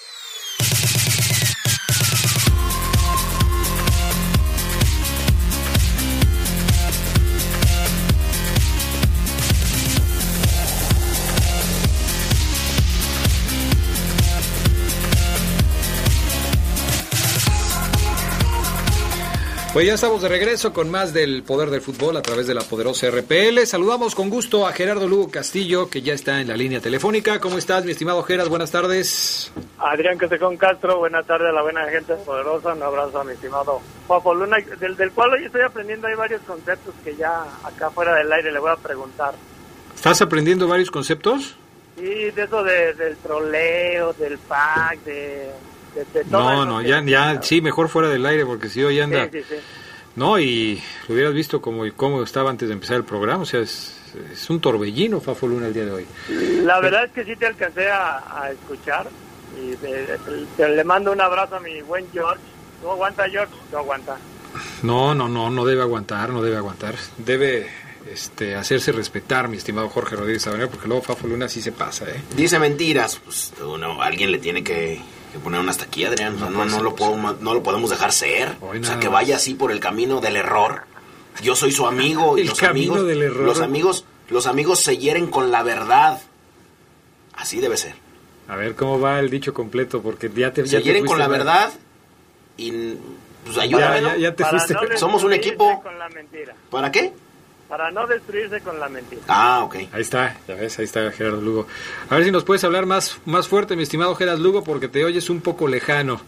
Pues 19.73 19.87
ya 19.87 19.93
estamos 19.93 20.21
de 20.21 20.27
regreso 20.27 20.73
con 20.73 20.91
más 20.91 21.13
del 21.13 21.43
poder 21.43 21.69
del 21.69 21.79
fútbol 21.79 22.17
a 22.17 22.21
través 22.21 22.45
de 22.45 22.53
la 22.53 22.59
poderosa 22.59 23.09
RPL. 23.09 23.65
Saludamos 23.65 24.15
con 24.15 24.29
gusto 24.29 24.67
a 24.67 24.73
Gerardo 24.73 25.07
Lugo 25.07 25.31
Castillo, 25.31 25.89
que 25.89 26.01
ya 26.01 26.13
está 26.13 26.41
en 26.41 26.49
la 26.49 26.57
línea 26.57 26.81
telefónica. 26.81 27.39
¿Cómo 27.39 27.57
estás, 27.57 27.85
mi 27.85 27.91
estimado 27.91 28.21
Geras? 28.23 28.49
Buenas 28.49 28.69
tardes. 28.69 29.49
Adrián 29.77 30.17
Casecón 30.17 30.57
Castro, 30.57 30.97
buenas 30.97 31.25
tardes 31.25 31.47
a 31.47 31.53
la 31.53 31.61
buena 31.61 31.85
gente 31.87 32.15
poderosa, 32.15 32.73
un 32.73 32.83
abrazo 32.83 33.21
a 33.21 33.23
mi 33.23 33.31
estimado 33.31 33.79
Papo 34.09 34.33
Luna, 34.33 34.57
del, 34.77 34.97
del 34.97 35.11
cual 35.13 35.31
hoy 35.31 35.45
estoy 35.45 35.61
aprendiendo, 35.61 36.05
hay 36.05 36.15
varios 36.15 36.41
conceptos 36.41 36.93
que 37.01 37.15
ya 37.15 37.45
acá 37.63 37.89
fuera 37.91 38.13
del 38.15 38.29
aire 38.29 38.51
le 38.51 38.59
voy 38.59 38.71
a 38.71 38.75
preguntar. 38.75 39.33
¿Estás 39.95 40.21
aprendiendo 40.21 40.67
varios 40.67 40.91
conceptos? 40.91 41.55
Y 41.95 42.29
de 42.31 42.43
eso 42.43 42.61
de, 42.61 42.93
del 42.93 43.15
troleo, 43.15 44.11
del 44.13 44.37
pack, 44.37 44.99
de, 45.05 45.49
No, 46.29 46.65
no, 46.65 46.81
ya, 46.81 47.03
ya, 47.03 47.41
sí, 47.41 47.61
mejor 47.61 47.89
fuera 47.89 48.09
del 48.09 48.25
aire, 48.25 48.45
porque 48.45 48.69
si 48.69 48.83
hoy 48.83 48.99
anda... 48.99 49.25
Sí, 49.31 49.39
sí, 49.41 49.45
sí. 49.49 49.55
No, 50.15 50.37
y 50.39 50.81
lo 51.07 51.13
hubieras 51.15 51.33
visto 51.33 51.61
como, 51.61 51.83
cómo 51.95 52.21
estaba 52.23 52.49
antes 52.49 52.67
de 52.67 52.73
empezar 52.73 52.97
el 52.97 53.05
programa, 53.05 53.43
o 53.43 53.45
sea, 53.45 53.61
es, 53.61 53.95
es 54.31 54.49
un 54.49 54.59
torbellino 54.59 55.21
Fafo 55.21 55.47
Luna 55.47 55.67
el 55.67 55.73
día 55.73 55.85
de 55.85 55.91
hoy. 55.91 56.05
La 56.63 56.79
verdad 56.81 57.05
es 57.05 57.11
que 57.11 57.23
sí 57.23 57.35
te 57.37 57.45
alcancé 57.47 57.89
a, 57.89 58.41
a 58.43 58.51
escuchar 58.51 59.07
y 59.57 59.69
de- 59.77 60.17
te- 60.57 60.67
le 60.69 60.83
mando 60.83 61.11
un 61.13 61.21
abrazo 61.21 61.55
a 61.55 61.59
mi 61.61 61.81
buen 61.81 62.05
George. 62.11 62.41
¿No 62.83 62.91
aguanta 62.91 63.29
George? 63.29 63.53
No 63.71 63.77
aguanta. 63.79 64.17
No, 64.83 65.15
no, 65.15 65.29
no, 65.29 65.49
no 65.49 65.63
debe 65.65 65.81
aguantar, 65.81 66.29
no 66.31 66.41
debe 66.41 66.57
aguantar. 66.57 66.95
Debe 67.17 67.67
este, 68.11 68.55
hacerse 68.55 68.91
respetar, 68.91 69.47
mi 69.47 69.55
estimado 69.57 69.87
Jorge 69.87 70.17
Rodríguez 70.17 70.41
Sabanero, 70.41 70.69
porque 70.69 70.89
luego 70.89 71.03
Fafo 71.03 71.25
Luna 71.27 71.47
sí 71.47 71.61
se 71.61 71.71
pasa, 71.71 72.03
¿eh? 72.09 72.21
Dice 72.35 72.59
mentiras, 72.59 73.17
pues 73.23 73.53
uno, 73.65 74.01
alguien 74.01 74.29
le 74.31 74.39
tiene 74.39 74.61
que, 74.61 74.99
que 75.31 75.39
poner 75.39 75.59
un 75.59 75.69
hasta 75.69 75.85
aquí, 75.85 76.03
Adrián. 76.05 76.35
O 76.35 76.39
sea, 76.39 76.49
no, 76.49 76.65
no, 76.65 76.81
lo 76.83 76.95
podemos, 76.95 77.39
no 77.41 77.53
lo 77.53 77.63
podemos 77.63 77.89
dejar 77.89 78.11
ser. 78.11 78.55
o 78.61 78.83
sea, 78.83 78.99
que 78.99 79.07
vaya 79.07 79.35
así 79.37 79.53
por 79.53 79.71
el 79.71 79.79
camino 79.79 80.19
del 80.21 80.35
error. 80.35 80.83
Yo 81.41 81.55
soy 81.55 81.71
su 81.71 81.87
amigo 81.87 82.37
y 82.37 82.41
El 82.43 82.47
los 82.47 82.59
camino 82.59 82.93
amigos, 82.93 83.07
del 83.07 83.21
error. 83.23 83.45
los 83.45 83.61
amigos, 83.61 84.05
los 84.29 84.47
amigos 84.47 84.79
se 84.81 84.97
hieren 84.97 85.27
con 85.27 85.51
la 85.51 85.63
verdad. 85.63 86.21
Así 87.33 87.59
debe 87.59 87.77
ser. 87.77 87.95
A 88.47 88.55
ver 88.55 88.75
cómo 88.75 88.99
va 88.99 89.19
el 89.19 89.29
dicho 89.29 89.53
completo, 89.53 90.01
porque 90.01 90.29
ya 90.35 90.51
te 90.51 90.61
ya 90.63 90.67
Se 90.67 90.77
te 90.77 90.83
hieren 90.83 91.05
con 91.05 91.17
la 91.19 91.27
verdad 91.27 91.71
y 92.57 92.95
pues 93.45 93.57
ayúdame, 93.57 93.95
Ya, 93.95 94.01
¿no? 94.01 94.09
ya, 94.09 94.17
ya 94.17 94.35
te 94.35 94.45
fuiste. 94.45 94.73
no 94.73 94.97
Somos 94.97 95.23
un 95.23 95.33
equipo. 95.33 95.81
Con 95.81 95.97
la 95.97 96.09
mentira. 96.09 96.53
¿Para 96.69 96.91
qué? 96.91 97.13
Para 97.71 97.89
no 97.89 98.05
destruirse 98.05 98.59
con 98.59 98.81
la 98.81 98.89
mentira. 98.89 99.21
Ah, 99.29 99.63
ok. 99.63 99.75
Ahí 99.93 100.01
está, 100.01 100.37
ya 100.45 100.55
ves, 100.55 100.77
ahí 100.77 100.83
está 100.83 101.09
Gerardo 101.09 101.39
Lugo. 101.39 101.67
A 102.09 102.15
ver 102.15 102.25
si 102.25 102.31
nos 102.31 102.43
puedes 102.43 102.65
hablar 102.65 102.85
más, 102.85 103.21
más 103.23 103.47
fuerte, 103.47 103.77
mi 103.77 103.83
estimado 103.83 104.13
Gerardo 104.13 104.43
Lugo, 104.43 104.61
porque 104.61 104.89
te 104.89 105.05
oyes 105.05 105.29
un 105.29 105.39
poco 105.39 105.69
lejano. 105.69 106.19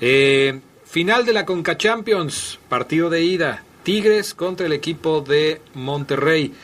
Eh, 0.00 0.58
final 0.86 1.26
de 1.26 1.34
la 1.34 1.44
Conca 1.44 1.76
Champions, 1.76 2.58
partido 2.70 3.10
de 3.10 3.22
ida. 3.22 3.62
Tigres 3.82 4.32
contra 4.32 4.64
el 4.64 4.72
equipo 4.72 5.20
de 5.20 5.60
Monterrey. 5.74 6.54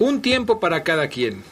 Un 0.00 0.20
tiempo 0.20 0.60
para 0.60 0.82
cada 0.82 1.08
quien. 1.08 1.42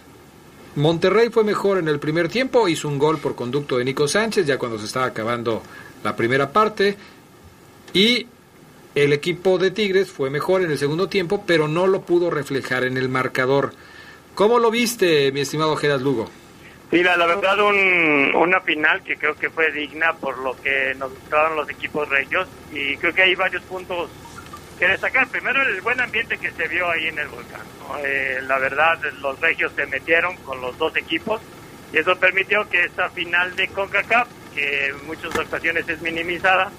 Monterrey 0.76 1.30
fue 1.30 1.42
mejor 1.42 1.78
en 1.78 1.88
el 1.88 2.00
primer 2.00 2.28
tiempo, 2.28 2.68
hizo 2.68 2.86
un 2.86 2.98
gol 2.98 3.16
por 3.16 3.34
conducto 3.34 3.78
de 3.78 3.86
Nico 3.86 4.06
Sánchez, 4.06 4.44
ya 4.44 4.58
cuando 4.58 4.78
se 4.78 4.84
estaba 4.84 5.06
acabando 5.06 5.62
la 6.04 6.14
primera 6.14 6.52
parte. 6.52 6.98
Y 7.94 8.26
el 8.94 9.12
equipo 9.12 9.58
de 9.58 9.70
Tigres 9.70 10.10
fue 10.10 10.30
mejor 10.30 10.62
en 10.62 10.70
el 10.70 10.78
segundo 10.78 11.08
tiempo, 11.08 11.44
pero 11.46 11.68
no 11.68 11.86
lo 11.86 12.02
pudo 12.02 12.30
reflejar 12.30 12.84
en 12.84 12.96
el 12.96 13.08
marcador. 13.08 13.72
¿Cómo 14.34 14.58
lo 14.58 14.70
viste, 14.70 15.30
mi 15.32 15.40
estimado 15.40 15.76
Geras 15.76 16.02
Lugo? 16.02 16.30
Mira, 16.90 17.16
la 17.16 17.26
verdad, 17.26 17.60
un- 17.60 18.34
una 18.34 18.60
final 18.62 19.02
que 19.04 19.16
creo 19.16 19.36
que 19.36 19.48
fue 19.50 19.70
digna 19.70 20.12
por 20.14 20.38
lo 20.38 20.60
que 20.60 20.94
nos 20.98 21.12
mostraron 21.12 21.56
los 21.56 21.68
equipos 21.70 22.08
regios 22.08 22.48
y 22.72 22.96
creo 22.96 23.14
que 23.14 23.22
hay 23.22 23.34
varios 23.36 23.62
puntos 23.62 24.10
que 24.78 24.88
destacar. 24.88 25.28
Primero, 25.28 25.62
el 25.62 25.80
buen 25.82 26.00
ambiente 26.00 26.36
que 26.38 26.50
se 26.50 26.66
vio 26.66 26.90
ahí 26.90 27.06
en 27.06 27.18
el 27.18 27.28
volcán. 27.28 27.60
¿no? 27.80 27.96
Eh, 28.04 28.40
la 28.42 28.58
verdad, 28.58 28.98
los 29.20 29.38
regios 29.40 29.70
se 29.76 29.86
metieron 29.86 30.34
con 30.38 30.60
los 30.60 30.76
dos 30.78 30.96
equipos 30.96 31.40
y 31.92 31.98
eso 31.98 32.16
permitió 32.16 32.68
que 32.68 32.84
esta 32.84 33.08
final 33.10 33.54
de 33.54 33.68
CONCACAF 33.68 34.26
que 34.54 34.86
en 34.86 35.06
muchas 35.06 35.36
ocasiones 35.38 35.88
es 35.88 36.02
minimizada, 36.02 36.72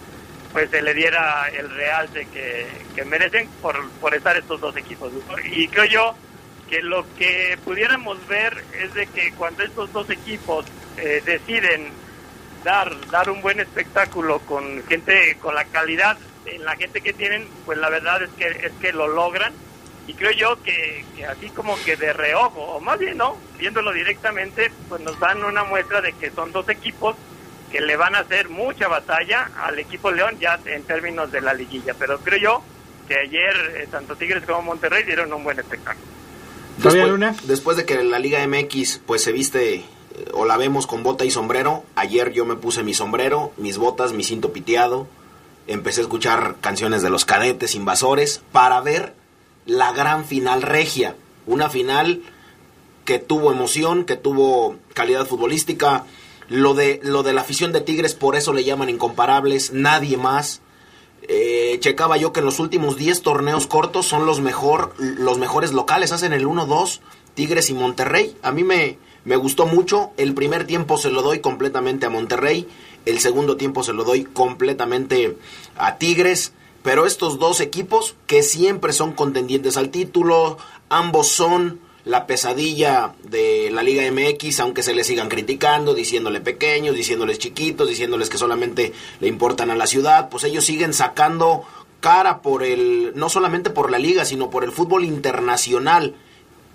pues 0.51 0.69
se 0.69 0.81
le 0.81 0.93
diera 0.93 1.49
el 1.49 1.69
realce 1.69 2.27
que, 2.31 2.67
que 2.95 3.05
merecen 3.05 3.47
por, 3.61 3.89
por 3.91 4.13
estar 4.13 4.35
estos 4.35 4.59
dos 4.59 4.75
equipos. 4.75 5.11
Y 5.51 5.67
creo 5.67 5.85
yo 5.85 6.15
que 6.69 6.81
lo 6.81 7.05
que 7.15 7.57
pudiéramos 7.63 8.25
ver 8.27 8.63
es 8.73 8.93
de 8.93 9.07
que 9.07 9.31
cuando 9.33 9.63
estos 9.63 9.91
dos 9.91 10.09
equipos 10.09 10.65
eh, 10.97 11.21
deciden 11.25 11.89
dar, 12.63 12.95
dar 13.09 13.29
un 13.29 13.41
buen 13.41 13.59
espectáculo 13.59 14.39
con 14.39 14.83
gente, 14.87 15.37
con 15.41 15.55
la 15.55 15.65
calidad 15.65 16.17
en 16.45 16.63
la 16.65 16.75
gente 16.75 17.01
que 17.01 17.13
tienen, 17.13 17.47
pues 17.65 17.77
la 17.77 17.89
verdad 17.89 18.23
es 18.23 18.29
que, 18.31 18.47
es 18.47 18.71
que 18.79 18.93
lo 18.93 19.07
logran. 19.07 19.53
Y 20.07 20.13
creo 20.13 20.31
yo 20.31 20.61
que, 20.63 21.05
que 21.15 21.25
así 21.25 21.49
como 21.49 21.81
que 21.83 21.95
de 21.95 22.11
reojo, 22.11 22.59
o 22.59 22.79
más 22.79 22.97
bien 22.99 23.17
no, 23.17 23.37
viéndolo 23.57 23.93
directamente, 23.93 24.71
pues 24.89 25.01
nos 25.01 25.17
dan 25.19 25.43
una 25.43 25.63
muestra 25.63 26.01
de 26.01 26.13
que 26.13 26.31
son 26.31 26.51
dos 26.51 26.67
equipos 26.69 27.15
que 27.71 27.81
le 27.81 27.95
van 27.95 28.15
a 28.15 28.19
hacer 28.19 28.49
mucha 28.49 28.87
batalla 28.87 29.49
al 29.61 29.79
equipo 29.79 30.11
León 30.11 30.37
ya 30.39 30.59
en 30.65 30.83
términos 30.83 31.31
de 31.31 31.41
la 31.41 31.53
liguilla. 31.53 31.93
Pero 31.97 32.19
creo 32.19 32.39
yo 32.39 32.63
que 33.07 33.17
ayer 33.17 33.55
eh, 33.77 33.87
tanto 33.89 34.15
Tigres 34.15 34.43
como 34.45 34.61
Monterrey 34.61 35.03
dieron 35.03 35.31
un 35.33 35.43
buen 35.43 35.59
espectáculo. 35.59 36.05
Después, 36.77 37.47
después 37.47 37.77
de 37.77 37.85
que 37.85 38.03
la 38.03 38.19
Liga 38.19 38.45
MX 38.47 39.01
pues 39.05 39.23
se 39.23 39.31
viste 39.31 39.75
eh, 39.75 39.85
o 40.33 40.45
la 40.45 40.57
vemos 40.57 40.87
con 40.87 41.03
bota 41.03 41.25
y 41.25 41.31
sombrero, 41.31 41.83
ayer 41.95 42.31
yo 42.31 42.45
me 42.45 42.55
puse 42.55 42.83
mi 42.83 42.93
sombrero, 42.93 43.53
mis 43.57 43.77
botas, 43.77 44.13
mi 44.13 44.23
cinto 44.23 44.51
piteado, 44.51 45.07
empecé 45.67 46.01
a 46.01 46.03
escuchar 46.03 46.55
canciones 46.61 47.01
de 47.01 47.09
los 47.09 47.25
cadetes 47.25 47.75
invasores 47.75 48.41
para 48.51 48.81
ver 48.81 49.13
la 49.65 49.91
gran 49.93 50.25
final 50.25 50.61
regia, 50.61 51.15
una 51.45 51.69
final 51.69 52.21
que 53.05 53.19
tuvo 53.19 53.51
emoción, 53.51 54.05
que 54.05 54.15
tuvo 54.15 54.77
calidad 54.93 55.27
futbolística, 55.27 56.05
lo 56.51 56.73
de, 56.73 56.99
lo 57.01 57.23
de 57.23 57.31
la 57.31 57.41
afición 57.41 57.71
de 57.71 57.79
Tigres, 57.79 58.13
por 58.13 58.35
eso 58.35 58.51
le 58.51 58.65
llaman 58.65 58.89
incomparables, 58.89 59.71
nadie 59.71 60.17
más. 60.17 60.61
Eh, 61.29 61.77
checaba 61.79 62.17
yo 62.17 62.33
que 62.33 62.41
en 62.41 62.45
los 62.45 62.59
últimos 62.59 62.97
10 62.97 63.21
torneos 63.21 63.67
cortos 63.67 64.05
son 64.05 64.25
los, 64.25 64.41
mejor, 64.41 64.93
los 64.97 65.37
mejores 65.37 65.71
locales, 65.71 66.11
hacen 66.11 66.33
el 66.33 66.45
1-2, 66.45 66.99
Tigres 67.35 67.69
y 67.69 67.73
Monterrey. 67.73 68.35
A 68.41 68.51
mí 68.51 68.65
me, 68.65 68.97
me 69.23 69.37
gustó 69.37 69.65
mucho, 69.65 70.11
el 70.17 70.33
primer 70.33 70.67
tiempo 70.67 70.97
se 70.97 71.09
lo 71.09 71.21
doy 71.21 71.39
completamente 71.39 72.05
a 72.05 72.09
Monterrey, 72.09 72.67
el 73.05 73.19
segundo 73.19 73.55
tiempo 73.55 73.81
se 73.83 73.93
lo 73.93 74.03
doy 74.03 74.25
completamente 74.25 75.37
a 75.77 75.97
Tigres, 75.99 76.51
pero 76.83 77.05
estos 77.05 77.39
dos 77.39 77.61
equipos 77.61 78.15
que 78.27 78.43
siempre 78.43 78.91
son 78.91 79.13
contendientes 79.13 79.77
al 79.77 79.89
título, 79.89 80.57
ambos 80.89 81.29
son 81.29 81.79
la 82.05 82.25
pesadilla 82.25 83.13
de 83.23 83.69
la 83.71 83.83
Liga 83.83 84.03
MX, 84.11 84.59
aunque 84.59 84.83
se 84.83 84.93
les 84.93 85.07
sigan 85.07 85.29
criticando, 85.29 85.93
diciéndole 85.93 86.41
pequeños, 86.41 86.95
diciéndoles 86.95 87.37
chiquitos, 87.37 87.87
diciéndoles 87.87 88.29
que 88.29 88.37
solamente 88.37 88.93
le 89.19 89.27
importan 89.27 89.69
a 89.71 89.75
la 89.75 89.87
ciudad, 89.87 90.29
pues 90.29 90.43
ellos 90.43 90.65
siguen 90.65 90.93
sacando 90.93 91.63
cara 91.99 92.41
por 92.41 92.63
el, 92.63 93.13
no 93.15 93.29
solamente 93.29 93.69
por 93.69 93.91
la 93.91 93.99
liga, 93.99 94.25
sino 94.25 94.49
por 94.49 94.63
el 94.63 94.71
fútbol 94.71 95.03
internacional. 95.03 96.15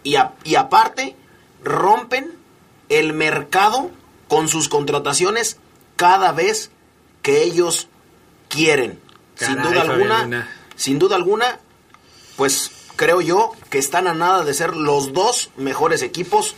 Y, 0.05 0.17
y 0.45 0.55
aparte, 0.55 1.17
rompen 1.65 2.33
el 2.89 3.12
mercado 3.12 3.91
con 4.29 4.49
sus 4.49 4.69
contrataciones 4.69 5.59
cada 5.97 6.33
vez 6.33 6.71
que 7.23 7.43
ellos 7.43 7.89
quieren. 8.49 9.01
sin 9.35 9.61
duda 9.61 9.83
alguna, 9.83 10.49
sin 10.77 10.99
duda 10.99 11.17
alguna, 11.17 11.59
pues 12.37 12.71
creo 12.96 13.20
yo 13.20 13.52
que 13.70 13.78
están 13.78 14.06
a 14.09 14.14
nada 14.14 14.44
de 14.44 14.54
ser 14.54 14.76
los 14.76 15.12
dos 15.12 15.50
mejores 15.56 16.02
equipos 16.02 16.56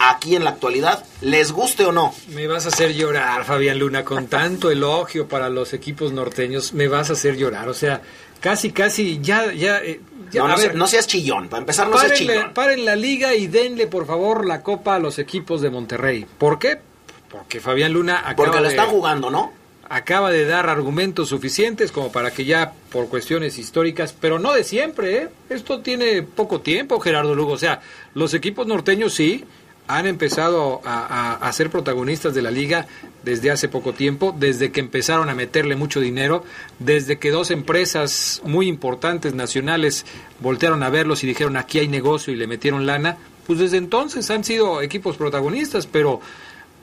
aquí 0.00 0.34
en 0.34 0.44
la 0.44 0.50
actualidad, 0.50 1.04
les 1.20 1.52
guste 1.52 1.84
o 1.84 1.92
no. 1.92 2.14
Me 2.28 2.46
vas 2.46 2.64
a 2.64 2.70
hacer 2.70 2.94
llorar, 2.94 3.44
Fabián 3.44 3.78
Luna, 3.78 4.04
con 4.04 4.26
tanto 4.26 4.70
elogio 4.72 5.28
para 5.28 5.50
los 5.50 5.74
equipos 5.74 6.12
norteños, 6.12 6.72
me 6.72 6.88
vas 6.88 7.10
a 7.10 7.12
hacer 7.12 7.36
llorar, 7.36 7.68
o 7.68 7.74
sea, 7.74 8.00
casi, 8.40 8.72
casi, 8.72 9.20
ya, 9.20 9.52
ya... 9.52 9.78
Eh, 9.78 10.00
no, 10.74 10.86
seas 10.86 11.06
chillón, 11.06 11.48
para 11.48 11.60
empezar 11.60 11.88
no 11.88 11.98
seas 11.98 12.14
chillón. 12.14 12.54
Paren 12.54 12.84
la 12.84 12.94
liga 12.96 13.34
y 13.34 13.48
denle, 13.48 13.88
por 13.88 14.06
favor, 14.06 14.46
la 14.46 14.62
copa 14.62 14.94
a 14.94 14.98
los 15.00 15.18
equipos 15.18 15.60
de 15.60 15.70
Monterrey. 15.70 16.24
¿Por 16.38 16.58
qué? 16.58 16.78
Porque 17.28 17.60
Fabián 17.60 17.92
Luna 17.92 18.20
acaba 18.20 18.36
Porque 18.36 18.60
lo 18.60 18.68
están 18.68 18.88
jugando, 18.88 19.28
¿no? 19.28 19.59
Acaba 19.90 20.30
de 20.30 20.46
dar 20.46 20.70
argumentos 20.70 21.28
suficientes 21.28 21.90
como 21.90 22.12
para 22.12 22.30
que 22.30 22.44
ya 22.44 22.72
por 22.92 23.08
cuestiones 23.08 23.58
históricas, 23.58 24.14
pero 24.18 24.38
no 24.38 24.52
de 24.52 24.62
siempre, 24.62 25.16
¿eh? 25.16 25.28
esto 25.50 25.80
tiene 25.80 26.22
poco 26.22 26.60
tiempo, 26.60 27.00
Gerardo 27.00 27.34
Lugo, 27.34 27.54
o 27.54 27.58
sea, 27.58 27.80
los 28.14 28.32
equipos 28.32 28.68
norteños 28.68 29.12
sí 29.14 29.44
han 29.88 30.06
empezado 30.06 30.80
a, 30.84 31.50
ser 31.52 31.68
protagonistas 31.68 32.32
de 32.32 32.42
la 32.42 32.52
liga 32.52 32.86
desde 33.24 33.50
hace 33.50 33.68
poco 33.68 33.92
tiempo, 33.92 34.32
desde 34.38 34.70
que 34.70 34.78
empezaron 34.78 35.28
a 35.28 35.34
meterle 35.34 35.74
mucho 35.74 35.98
dinero, 35.98 36.44
desde 36.78 37.18
que 37.18 37.32
dos 37.32 37.50
empresas 37.50 38.40
muy 38.44 38.68
importantes 38.68 39.34
nacionales 39.34 40.06
voltearon 40.38 40.84
a 40.84 40.90
verlos 40.90 41.24
y 41.24 41.26
dijeron 41.26 41.56
aquí 41.56 41.80
hay 41.80 41.88
negocio 41.88 42.32
y 42.32 42.36
le 42.36 42.46
metieron 42.46 42.86
lana, 42.86 43.16
pues 43.48 43.58
desde 43.58 43.78
entonces 43.78 44.30
han 44.30 44.44
sido 44.44 44.80
equipos 44.80 45.16
protagonistas, 45.16 45.88
pero 45.88 46.20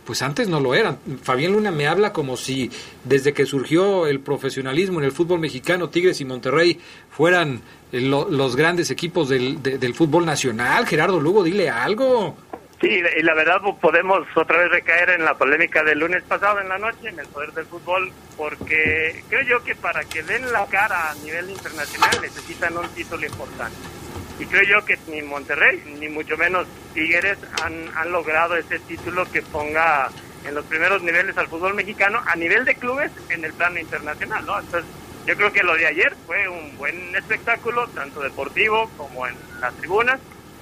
pues 0.07 0.21
antes 0.21 0.47
no 0.47 0.61
lo 0.61 0.73
eran. 0.73 0.97
Fabián 1.21 1.51
Luna 1.51 1.69
me 1.69 1.85
habla 1.85 2.13
como 2.13 2.37
si 2.37 2.71
desde 3.03 3.33
que 3.33 3.45
surgió 3.45 4.07
el 4.07 4.21
profesionalismo 4.21 4.99
en 4.99 5.05
el 5.05 5.11
fútbol 5.11 5.41
mexicano, 5.41 5.89
Tigres 5.89 6.21
y 6.21 6.25
Monterrey 6.25 6.79
fueran 7.11 7.61
eh, 7.91 7.99
los 7.99 8.55
grandes 8.55 8.89
equipos 8.89 9.27
del, 9.27 9.61
del 9.61 9.93
fútbol 9.93 10.25
nacional. 10.25 10.87
Gerardo 10.87 11.19
Lugo, 11.19 11.43
dile 11.43 11.69
algo. 11.69 12.37
Sí, 12.79 12.87
y 12.87 13.21
la 13.21 13.33
verdad 13.33 13.59
pues, 13.61 13.75
podemos 13.81 14.25
otra 14.33 14.59
vez 14.59 14.71
recaer 14.71 15.09
en 15.09 15.25
la 15.25 15.33
polémica 15.33 15.83
del 15.83 15.99
lunes 15.99 16.23
pasado 16.23 16.61
en 16.61 16.69
la 16.69 16.77
noche, 16.77 17.09
en 17.09 17.19
el 17.19 17.27
poder 17.27 17.51
del 17.51 17.65
fútbol, 17.65 18.09
porque 18.37 19.23
creo 19.27 19.41
yo 19.41 19.63
que 19.65 19.75
para 19.75 20.05
que 20.05 20.23
den 20.23 20.49
la 20.53 20.65
cara 20.67 21.11
a 21.11 21.15
nivel 21.15 21.49
internacional 21.49 22.11
necesitan 22.21 22.77
un 22.77 22.87
título 22.89 23.25
importante 23.25 23.96
y 24.39 24.45
creo 24.45 24.63
yo 24.63 24.85
que 24.85 24.97
ni 25.07 25.21
Monterrey, 25.21 25.81
ni 25.99 26.09
mucho 26.09 26.37
menos 26.37 26.67
Tigres 26.93 27.37
han, 27.63 27.89
han 27.95 28.11
logrado 28.11 28.55
ese 28.55 28.79
título 28.79 29.29
que 29.31 29.41
ponga 29.41 30.09
en 30.45 30.53
los 30.55 30.65
primeros 30.65 31.01
niveles 31.01 31.37
al 31.37 31.47
fútbol 31.47 31.73
mexicano 31.73 32.21
a 32.25 32.35
nivel 32.35 32.63
de 32.65 32.75
clubes 32.75 33.11
en 33.29 33.43
el 33.43 33.53
plano 33.53 33.79
internacional, 33.79 34.45
¿no? 34.45 34.59
Entonces, 34.59 34.89
yo 35.25 35.35
creo 35.35 35.51
que 35.51 35.63
lo 35.63 35.75
de 35.75 35.87
ayer 35.87 36.15
fue 36.25 36.47
un 36.47 36.77
buen 36.77 37.15
espectáculo, 37.15 37.87
tanto 37.89 38.21
deportivo 38.21 38.89
como 38.95 39.27
en 39.27 39.35
las 39.59 39.73
tribunas, 39.75 40.19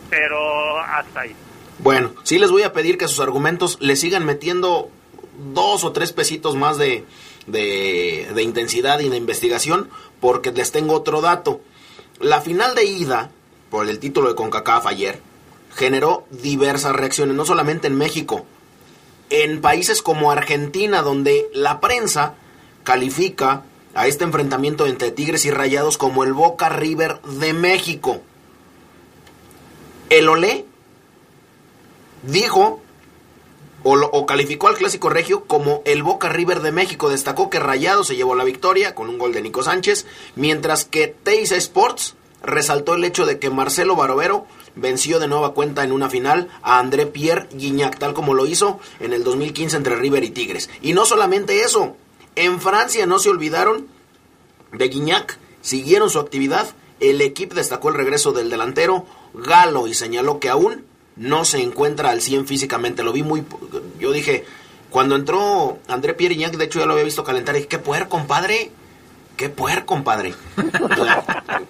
pero 0.09 0.79
hasta 0.79 1.21
ahí. 1.21 1.35
Bueno, 1.79 2.15
sí 2.23 2.39
les 2.39 2.49
voy 2.49 2.63
a 2.63 2.73
pedir 2.73 2.97
que 2.97 3.07
sus 3.07 3.19
argumentos 3.19 3.77
le 3.81 3.95
sigan 3.95 4.25
metiendo 4.25 4.89
dos 5.53 5.83
o 5.83 5.91
tres 5.91 6.13
pesitos 6.13 6.55
más 6.55 6.77
de, 6.77 7.03
de, 7.45 8.27
de 8.33 8.41
intensidad 8.41 8.99
y 9.01 9.09
de 9.09 9.17
investigación, 9.17 9.89
porque 10.19 10.51
les 10.51 10.71
tengo 10.71 10.93
otro 10.93 11.21
dato. 11.21 11.61
La 12.19 12.41
final 12.41 12.73
de 12.73 12.85
ida 12.85 13.29
por 13.69 13.87
el 13.89 13.99
título 13.99 14.29
de 14.29 14.35
CONCACAF 14.35 14.87
ayer, 14.87 15.21
generó 15.75 16.25
diversas 16.29 16.95
reacciones, 16.95 17.35
no 17.35 17.45
solamente 17.45 17.87
en 17.87 17.97
México, 17.97 18.45
en 19.29 19.61
países 19.61 20.01
como 20.01 20.31
Argentina, 20.31 21.01
donde 21.01 21.49
la 21.53 21.79
prensa 21.81 22.35
califica 22.83 23.63
a 23.93 24.07
este 24.07 24.23
enfrentamiento 24.23 24.85
entre 24.85 25.11
Tigres 25.11 25.45
y 25.45 25.51
Rayados 25.51 25.97
como 25.97 26.23
el 26.23 26.33
Boca 26.33 26.69
River 26.69 27.21
de 27.21 27.53
México. 27.53 28.21
El 30.09 30.29
Olé 30.29 30.65
dijo 32.23 32.81
o, 33.83 33.93
o, 33.93 34.25
calificó 34.25 34.67
al 34.67 34.77
Clásico 34.77 35.09
Regio 35.09 35.45
como 35.45 35.81
el 35.85 36.03
Boca 36.03 36.29
River 36.29 36.61
de 36.61 36.71
México. 36.71 37.09
Destacó 37.09 37.49
que 37.49 37.59
Rayados 37.59 38.07
se 38.07 38.15
llevó 38.15 38.35
la 38.35 38.43
victoria 38.43 38.95
con 38.95 39.09
un 39.09 39.17
gol 39.17 39.31
de 39.31 39.41
Nico 39.41 39.63
Sánchez, 39.63 40.05
mientras 40.35 40.85
que 40.85 41.07
Teis 41.07 41.51
Sports 41.51 42.15
resaltó 42.45 42.93
el 42.93 43.03
hecho 43.03 43.25
de 43.25 43.39
que 43.39 43.49
Marcelo 43.49 43.95
Barovero 43.95 44.45
venció 44.75 45.19
de 45.19 45.27
nueva 45.27 45.53
cuenta 45.53 45.83
en 45.83 45.91
una 45.91 46.09
final 46.09 46.49
a 46.61 46.79
André 46.79 47.05
Pierre 47.05 47.47
Guignac, 47.53 47.97
tal 47.97 48.13
como 48.13 48.33
lo 48.33 48.45
hizo 48.45 48.79
en 48.99 49.13
el 49.13 49.23
2015 49.23 49.77
entre 49.77 49.95
River 49.95 50.23
y 50.23 50.29
Tigres. 50.29 50.69
Y 50.81 50.93
no 50.93 51.05
solamente 51.05 51.61
eso, 51.61 51.95
en 52.35 52.61
Francia 52.61 53.05
no 53.05 53.19
se 53.19 53.29
olvidaron 53.29 53.87
de 54.71 54.87
Guignac, 54.87 55.37
siguieron 55.61 56.09
su 56.09 56.19
actividad, 56.19 56.67
el 56.99 57.21
equipo 57.21 57.55
destacó 57.55 57.89
el 57.89 57.95
regreso 57.95 58.31
del 58.31 58.49
delantero 58.49 59.05
Galo 59.33 59.87
y 59.87 59.93
señaló 59.93 60.39
que 60.39 60.49
aún 60.49 60.85
no 61.15 61.45
se 61.45 61.61
encuentra 61.61 62.09
al 62.09 62.21
100 62.21 62.47
físicamente. 62.47 63.03
Lo 63.03 63.13
vi 63.13 63.23
muy... 63.23 63.43
Yo 63.99 64.11
dije, 64.11 64.45
cuando 64.89 65.15
entró 65.15 65.79
André 65.87 66.13
Pierre 66.13 66.35
Guignac, 66.35 66.55
de 66.55 66.65
hecho 66.65 66.79
ya 66.79 66.85
lo 66.85 66.93
había 66.93 67.05
visto 67.05 67.23
calentar, 67.23 67.55
y 67.55 67.59
dije, 67.59 67.69
qué 67.69 67.79
poder, 67.79 68.07
compadre 68.07 68.71
qué 69.35 69.49
puer, 69.49 69.85
compadre. 69.85 70.33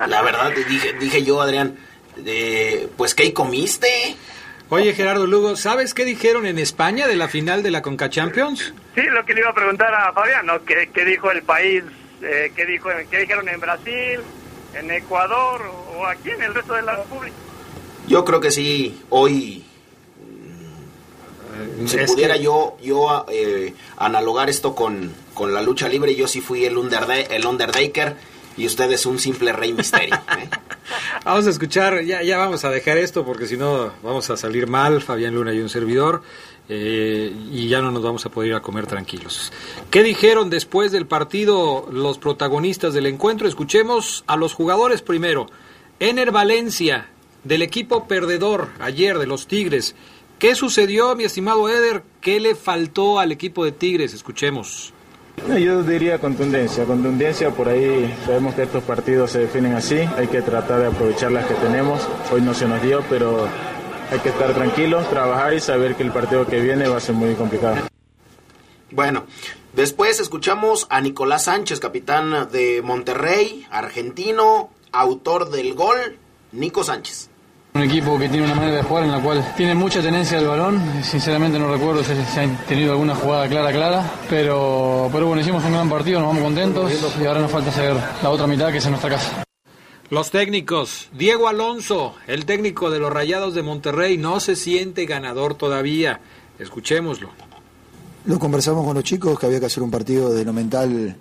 La, 0.08 0.22
verdad, 0.22 0.52
dije, 0.68 0.94
dije 0.94 1.24
yo, 1.24 1.42
Adrián, 1.42 1.78
eh, 2.26 2.88
pues 2.98 3.16
¿qué 3.16 3.34
comiste? 3.34 4.16
Oye, 4.70 4.94
Gerardo 4.94 5.28
Lugo, 5.28 5.56
¿sabes 5.56 5.94
qué 5.94 6.06
dijeron 6.06 6.46
en 6.46 6.58
España 6.58 7.08
de 7.08 7.16
la 7.16 7.28
final 7.28 7.62
de 7.62 7.72
la 7.72 7.82
Conca 7.82 8.10
Champions? 8.10 8.74
Sí, 8.96 9.02
lo 9.04 9.24
que 9.26 9.34
le 9.34 9.42
iba 9.42 9.50
a 9.50 9.54
preguntar 9.54 9.94
a 9.94 10.12
Fabián, 10.12 10.46
¿no? 10.46 10.64
¿Qué, 10.66 11.06
dijo 11.06 11.32
el 11.32 11.44
país? 11.44 11.84
Eh, 12.22 12.52
¿qué, 12.56 12.66
dijo, 12.66 12.90
¿Qué 13.12 13.20
dijeron 13.20 13.48
en 13.48 13.60
Brasil, 13.60 14.22
en 14.74 14.90
Ecuador 14.90 15.62
o 15.96 16.06
aquí 16.08 16.32
en 16.32 16.42
el 16.42 16.54
resto 16.54 16.74
de 16.74 16.82
la 16.82 16.96
República? 16.96 17.36
Yo 18.08 18.26
creo 18.26 18.40
que 18.40 18.52
sí, 18.52 19.04
hoy 19.10 19.66
Si 21.88 21.98
Es 21.98 22.12
pudiera 22.12 22.36
que- 22.36 22.44
yo, 22.44 22.78
yo 22.84 23.26
eh, 23.30 23.74
analogar 23.98 24.50
esto 24.50 24.76
con, 24.76 25.14
con 25.34 25.54
la 25.54 25.62
lucha 25.62 25.88
libre, 25.88 26.16
yo 26.16 26.28
sí 26.28 26.42
fui 26.42 26.66
el, 26.66 26.78
Underda- 26.78 27.20
el 27.30 27.46
Undertaker 27.46 28.16
y 28.58 28.66
usted 28.66 28.90
es 28.92 29.06
un 29.06 29.20
simple 29.20 29.52
rey 29.54 29.74
misterio. 29.74 30.16
¿eh? 30.16 30.50
Vamos 31.26 31.48
a 31.48 31.50
escuchar, 31.50 32.04
ya, 32.04 32.22
ya 32.22 32.38
vamos 32.38 32.64
a 32.66 32.70
dejar 32.70 32.98
esto 32.98 33.26
porque 33.26 33.48
si 33.48 33.58
no 33.58 33.92
vamos 34.04 34.30
a 34.30 34.38
salir 34.38 34.68
mal, 34.68 35.02
Fabián 35.02 35.34
Luna 35.34 35.52
y 35.54 35.60
un 35.60 35.70
servidor, 35.70 36.22
eh, 36.70 37.34
y 37.52 37.68
ya 37.68 37.82
no 37.82 37.90
nos 37.92 38.04
vamos 38.04 38.26
a 38.26 38.30
poder 38.30 38.50
ir 38.52 38.56
a 38.56 38.62
comer 38.62 38.86
tranquilos. 38.86 39.52
¿Qué 39.90 40.04
dijeron 40.04 40.50
después 40.52 40.92
del 40.92 41.08
partido 41.08 41.88
los 41.92 42.20
protagonistas 42.20 42.94
del 42.94 43.08
encuentro? 43.08 43.48
Escuchemos 43.48 44.24
a 44.28 44.38
los 44.38 44.54
jugadores 44.54 45.02
primero. 45.02 45.48
Ener 46.00 46.32
Valencia, 46.32 47.08
del 47.44 47.62
equipo 47.64 48.08
perdedor 48.08 48.70
ayer 48.80 49.18
de 49.18 49.26
los 49.28 49.48
Tigres. 49.48 49.96
¿Qué 50.46 50.54
sucedió, 50.54 51.16
mi 51.16 51.24
estimado 51.24 51.68
Eder? 51.68 52.04
¿Qué 52.22 52.40
le 52.40 52.54
faltó 52.54 53.18
al 53.18 53.32
equipo 53.32 53.66
de 53.66 53.72
Tigres? 53.72 54.14
Escuchemos. 54.14 54.94
No, 55.48 55.58
Yo 55.58 55.82
diría 55.82 56.20
contundencia, 56.20 56.86
contundencia, 56.86 57.50
por 57.50 57.68
ahí 57.68 58.16
sabemos 58.28 58.54
que 58.54 58.62
estos 58.62 58.84
partidos 58.84 59.32
se 59.32 59.40
definen 59.40 59.74
así, 59.74 59.96
hay 59.96 60.28
que 60.28 60.44
tratar 60.44 60.82
de 60.82 60.86
aprovechar 60.86 61.32
las 61.32 61.48
que 61.48 61.56
tenemos, 61.56 62.08
hoy 62.32 62.42
no 62.42 62.54
se 62.54 62.68
nos 62.68 62.80
dio, 62.84 63.04
pero 63.10 63.48
hay 64.12 64.20
que 64.20 64.30
estar 64.30 64.54
tranquilos, 64.54 65.10
trabajar 65.10 65.56
y 65.56 65.60
saber 65.60 65.96
que 65.96 66.04
el 66.04 66.12
partido 66.12 66.46
que 66.46 66.62
viene 66.62 66.88
va 66.88 66.98
a 66.98 67.00
ser 67.00 67.16
muy 67.16 67.34
complicado. 67.34 67.78
Bueno, 68.92 69.26
después 69.74 70.20
escuchamos 70.20 70.86
a 70.92 71.02
Nicolás 71.02 71.46
Sánchez, 71.46 71.80
capitán 71.80 72.50
de 72.52 72.84
Monterrey, 72.84 73.66
argentino, 73.72 74.70
autor 74.92 75.50
del 75.50 75.74
gol, 75.74 76.20
Nico 76.52 76.84
Sánchez. 76.84 77.32
Un 77.76 77.84
equipo 77.84 78.18
que 78.18 78.30
tiene 78.30 78.46
una 78.46 78.56
manera 78.56 78.78
de 78.78 78.84
jugar 78.84 79.04
en 79.04 79.12
la 79.12 79.22
cual 79.22 79.54
tiene 79.58 79.76
mucha 79.76 80.02
tenencia 80.02 80.38
del 80.38 80.48
balón. 80.48 80.82
Sinceramente 81.04 81.60
no 81.60 81.70
recuerdo 81.70 82.06
si 82.06 82.16
se 82.16 82.40
ha 82.40 82.66
tenido 82.66 82.94
alguna 82.94 83.14
jugada 83.16 83.50
clara, 83.50 83.70
clara. 83.74 84.12
Pero, 84.30 85.10
pero 85.12 85.28
bueno, 85.28 85.42
hicimos 85.42 85.62
un 85.66 85.74
gran 85.74 85.90
partido, 85.90 86.22
nos 86.22 86.30
vamos 86.30 86.44
contentos 86.44 86.94
y 87.22 87.26
ahora 87.26 87.42
nos 87.42 87.52
falta 87.52 87.72
hacer 87.72 87.94
la 88.24 88.30
otra 88.30 88.48
mitad 88.48 88.72
que 88.72 88.78
es 88.78 88.86
en 88.86 88.92
nuestra 88.92 89.10
casa. 89.10 89.44
Los 90.10 90.32
técnicos. 90.32 91.10
Diego 91.12 91.50
Alonso, 91.50 92.16
el 92.28 92.46
técnico 92.46 92.90
de 92.90 93.00
los 93.00 93.12
Rayados 93.12 93.54
de 93.54 93.62
Monterrey, 93.62 94.18
no 94.18 94.40
se 94.40 94.56
siente 94.56 95.06
ganador 95.06 95.56
todavía. 95.56 96.22
Escuchémoslo. 96.58 97.32
Lo 98.24 98.40
conversamos 98.40 98.86
con 98.86 98.96
los 98.96 99.04
chicos 99.04 99.38
que 99.38 99.48
había 99.48 99.60
que 99.60 99.66
hacer 99.66 99.84
un 99.84 99.92
partido 99.92 100.34
de 100.34 100.46
lo 100.46 100.54
mental 100.54 101.18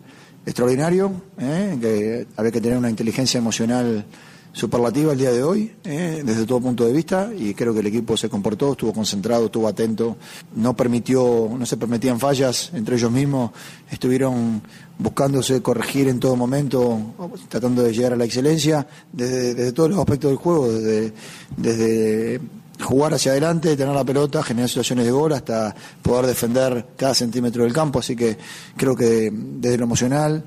extraordinario, 0.47 1.21
¿eh? 1.37 1.77
que 1.81 2.27
había 2.37 2.53
que 2.53 2.61
tener 2.61 2.79
una 2.79 2.91
inteligencia 2.91 3.39
emocional 3.39 4.07
superlativa 4.55 5.13
el 5.13 5.19
día 5.19 5.33
de 5.33 5.43
hoy, 5.43 5.73
¿eh? 5.83 6.23
desde 6.25 6.47
todo 6.47 6.61
punto 6.61 6.87
de 6.87 6.93
vista, 6.93 7.31
y 7.37 7.55
creo 7.55 7.75
que 7.75 7.81
el 7.81 7.89
equipo 7.89 8.17
se 8.17 8.29
comportó, 8.29 8.73
estuvo 8.73 8.93
concentrado, 8.93 9.47
estuvo 9.47 9.67
atento, 9.67 10.17
no 10.55 10.77
permitió, 10.77 11.51
no 11.59 11.67
se 11.67 11.77
permitían 11.77 12.21
fallas 12.21 12.71
entre 12.73 12.95
ellos 12.95 13.11
mismos, 13.11 13.51
estuvieron 13.91 14.63
buscándose 14.97 15.61
corregir 15.61 16.07
en 16.07 16.21
todo 16.21 16.37
momento, 16.37 17.01
tratando 17.49 17.83
de 17.83 17.93
llegar 17.93 18.13
a 18.13 18.17
la 18.17 18.25
excelencia 18.25 18.87
desde, 19.13 19.55
desde 19.55 19.73
todos 19.73 19.91
los 19.91 19.99
aspectos 19.99 20.31
del 20.31 20.39
juego, 20.39 20.73
desde, 20.73 21.13
desde 21.57 22.41
jugar 22.81 23.13
hacia 23.13 23.33
adelante, 23.33 23.77
tener 23.77 23.93
la 23.93 24.05
pelota, 24.05 24.41
generar 24.45 24.69
situaciones 24.69 25.05
de 25.05 25.11
gol 25.11 25.33
hasta 25.33 25.75
poder 26.01 26.27
defender 26.27 26.87
cada 26.97 27.15
centímetro 27.15 27.65
del 27.65 27.73
campo. 27.73 27.99
Así 27.99 28.15
que 28.15 28.37
creo 28.77 28.95
que 28.95 29.33
desde 29.33 29.79
lo 29.79 29.85
emocional 29.85 30.45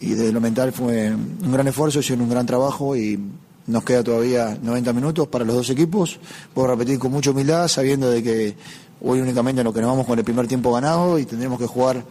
y 0.00 0.10
desde 0.10 0.32
lo 0.32 0.40
mental 0.40 0.72
fue 0.72 1.12
un 1.12 1.52
gran 1.52 1.68
esfuerzo, 1.68 2.00
hicieron 2.00 2.24
un 2.24 2.30
gran 2.30 2.46
trabajo 2.46 2.96
y 2.96 3.18
nos 3.66 3.84
queda 3.84 4.02
todavía 4.02 4.58
90 4.60 4.92
minutos 4.94 5.28
para 5.28 5.44
los 5.44 5.54
dos 5.54 5.70
equipos. 5.70 6.18
Puedo 6.54 6.68
repetir 6.68 6.98
con 6.98 7.12
mucha 7.12 7.30
humildad, 7.30 7.68
sabiendo 7.68 8.10
de 8.10 8.22
que 8.22 8.56
hoy 9.02 9.20
únicamente 9.20 9.62
lo 9.62 9.72
que 9.72 9.80
nos 9.80 9.90
vamos 9.90 10.06
con 10.06 10.18
el 10.18 10.24
primer 10.24 10.48
tiempo 10.48 10.72
ganado 10.72 11.18
y 11.18 11.26
tendremos 11.26 11.58
que 11.58 11.66
jugar 11.66 12.04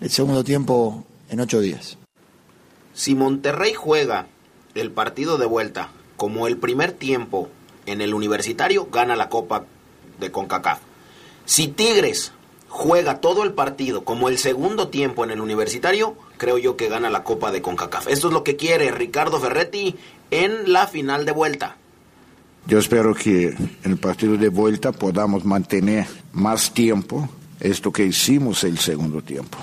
el 0.00 0.10
segundo 0.10 0.44
tiempo 0.44 1.04
en 1.28 1.40
ocho 1.40 1.60
días. 1.60 1.98
Si 2.94 3.16
Monterrey 3.16 3.74
juega 3.74 4.28
el 4.74 4.92
partido 4.92 5.36
de 5.36 5.46
vuelta 5.46 5.90
como 6.16 6.46
el 6.46 6.56
primer 6.56 6.92
tiempo 6.92 7.48
en 7.86 8.00
el 8.00 8.14
universitario, 8.14 8.88
gana 8.90 9.16
la 9.16 9.28
Copa 9.28 9.64
de 10.20 10.30
CONCACAF. 10.30 10.78
Si 11.44 11.68
Tigres 11.68 12.32
juega 12.74 13.20
todo 13.20 13.44
el 13.44 13.52
partido 13.52 14.04
como 14.04 14.28
el 14.28 14.36
segundo 14.36 14.88
tiempo 14.88 15.22
en 15.22 15.30
el 15.30 15.40
universitario, 15.40 16.16
creo 16.38 16.58
yo 16.58 16.76
que 16.76 16.88
gana 16.88 17.08
la 17.08 17.22
Copa 17.22 17.52
de 17.52 17.62
CONCACAF. 17.62 18.08
Esto 18.08 18.26
es 18.26 18.34
lo 18.34 18.42
que 18.42 18.56
quiere 18.56 18.90
Ricardo 18.90 19.38
Ferretti 19.38 19.94
en 20.32 20.72
la 20.72 20.88
final 20.88 21.24
de 21.24 21.30
vuelta. 21.30 21.76
Yo 22.66 22.80
espero 22.80 23.14
que 23.14 23.50
en 23.50 23.78
el 23.84 23.96
partido 23.96 24.36
de 24.36 24.48
vuelta 24.48 24.90
podamos 24.90 25.44
mantener 25.44 26.08
más 26.32 26.74
tiempo 26.74 27.28
esto 27.60 27.92
que 27.92 28.06
hicimos 28.06 28.64
el 28.64 28.76
segundo 28.78 29.22
tiempo, 29.22 29.56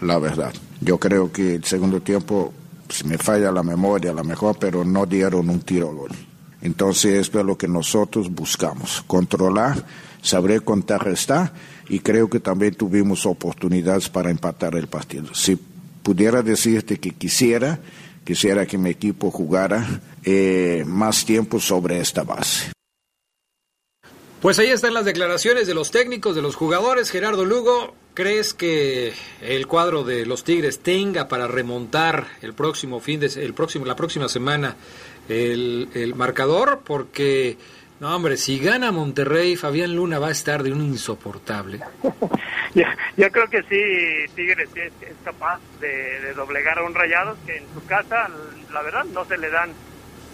la 0.00 0.18
verdad. 0.18 0.54
Yo 0.80 0.98
creo 0.98 1.30
que 1.30 1.56
el 1.56 1.64
segundo 1.64 2.00
tiempo, 2.00 2.54
si 2.88 3.04
me 3.04 3.18
falla 3.18 3.52
la 3.52 3.62
memoria, 3.62 4.12
a 4.12 4.14
lo 4.14 4.24
mejor, 4.24 4.56
pero 4.58 4.86
no 4.86 5.04
dieron 5.04 5.50
un 5.50 5.60
tiro 5.60 5.92
gol. 5.92 6.12
Entonces 6.64 7.20
esto 7.20 7.38
es 7.38 7.46
lo 7.46 7.58
que 7.58 7.68
nosotros 7.68 8.30
buscamos, 8.30 9.04
controlar, 9.06 9.84
saber 10.22 10.62
contrarrestar 10.62 11.52
y 11.90 12.00
creo 12.00 12.30
que 12.30 12.40
también 12.40 12.74
tuvimos 12.74 13.26
oportunidades 13.26 14.08
para 14.08 14.30
empatar 14.30 14.74
el 14.74 14.86
partido. 14.86 15.34
Si 15.34 15.58
pudiera 16.02 16.42
decirte 16.42 16.98
que 16.98 17.10
quisiera, 17.10 17.80
quisiera 18.24 18.64
que 18.64 18.78
mi 18.78 18.88
equipo 18.88 19.30
jugara 19.30 20.00
eh, 20.24 20.84
más 20.86 21.26
tiempo 21.26 21.60
sobre 21.60 22.00
esta 22.00 22.24
base. 22.24 22.72
Pues 24.40 24.58
ahí 24.58 24.68
están 24.68 24.94
las 24.94 25.04
declaraciones 25.04 25.66
de 25.66 25.74
los 25.74 25.90
técnicos, 25.90 26.34
de 26.34 26.42
los 26.42 26.54
jugadores. 26.54 27.10
Gerardo 27.10 27.44
Lugo, 27.44 27.94
¿crees 28.14 28.54
que 28.54 29.12
el 29.42 29.66
cuadro 29.66 30.04
de 30.04 30.24
los 30.24 30.44
Tigres 30.44 30.80
tenga 30.80 31.28
para 31.28 31.46
remontar 31.46 32.26
el 32.40 32.54
próximo 32.54 33.00
fin 33.00 33.20
de 33.20 33.26
el 33.26 33.54
próximo 33.54 33.86
la 33.86 33.96
próxima 33.96 34.28
semana 34.28 34.76
el, 35.28 35.88
el 35.94 36.14
marcador? 36.14 36.80
Porque 36.84 37.56
no, 38.00 38.14
hombre, 38.14 38.36
si 38.36 38.58
gana 38.58 38.92
Monterrey, 38.92 39.56
Fabián 39.56 39.94
Luna 39.94 40.18
va 40.18 40.28
a 40.28 40.32
estar 40.32 40.62
de 40.62 40.72
un 40.72 40.82
insoportable. 40.82 41.80
Yo, 42.74 42.82
yo 43.16 43.30
creo 43.30 43.48
que 43.48 43.62
sí, 43.62 44.32
Tigres 44.34 44.68
es, 44.74 44.92
es 45.00 45.14
capaz 45.24 45.60
de, 45.78 46.20
de 46.20 46.34
doblegar 46.34 46.76
a 46.78 46.82
un 46.82 46.92
Rayados 46.92 47.38
que 47.46 47.58
en 47.58 47.64
su 47.72 47.86
casa, 47.86 48.28
la 48.72 48.82
verdad, 48.82 49.04
no 49.04 49.24
se 49.26 49.38
le 49.38 49.48
dan 49.48 49.70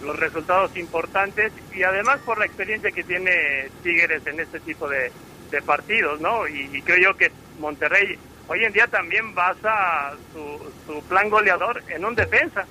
los 0.03 0.17
resultados 0.19 0.75
importantes 0.75 1.53
y 1.75 1.83
además 1.83 2.19
por 2.25 2.39
la 2.39 2.45
experiencia 2.45 2.91
que 2.91 3.03
tiene 3.03 3.69
Tigres 3.83 4.25
en 4.25 4.39
este 4.39 4.59
tipo 4.59 4.89
de, 4.89 5.11
de 5.51 5.61
partidos, 5.61 6.19
¿no? 6.19 6.47
Y, 6.47 6.69
y, 6.73 6.81
creo 6.81 7.11
yo 7.11 7.17
que 7.17 7.31
Monterrey 7.59 8.17
hoy 8.47 8.65
en 8.65 8.73
día 8.73 8.87
también 8.87 9.35
basa 9.35 10.13
su, 10.33 10.73
su 10.87 11.03
plan 11.03 11.29
goleador 11.29 11.83
en 11.89 12.05
un 12.05 12.15
defensa. 12.15 12.65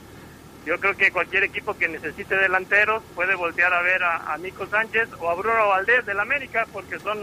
Yo 0.66 0.79
creo 0.79 0.96
que 0.96 1.11
cualquier 1.11 1.44
equipo 1.44 1.77
que 1.77 1.88
necesite 1.88 2.37
delanteros 2.37 3.03
puede 3.14 3.35
voltear 3.35 3.73
a 3.73 3.83
ver 3.83 4.03
a, 4.03 4.33
a 4.33 4.38
Nico 4.38 4.66
Sánchez 4.66 5.09
o 5.18 5.31
a 5.31 5.35
Bruno 5.35 5.68
Valdés 5.68 6.05
del 6.05 6.20
América 6.20 6.66
porque 6.73 6.99
son 6.99 7.18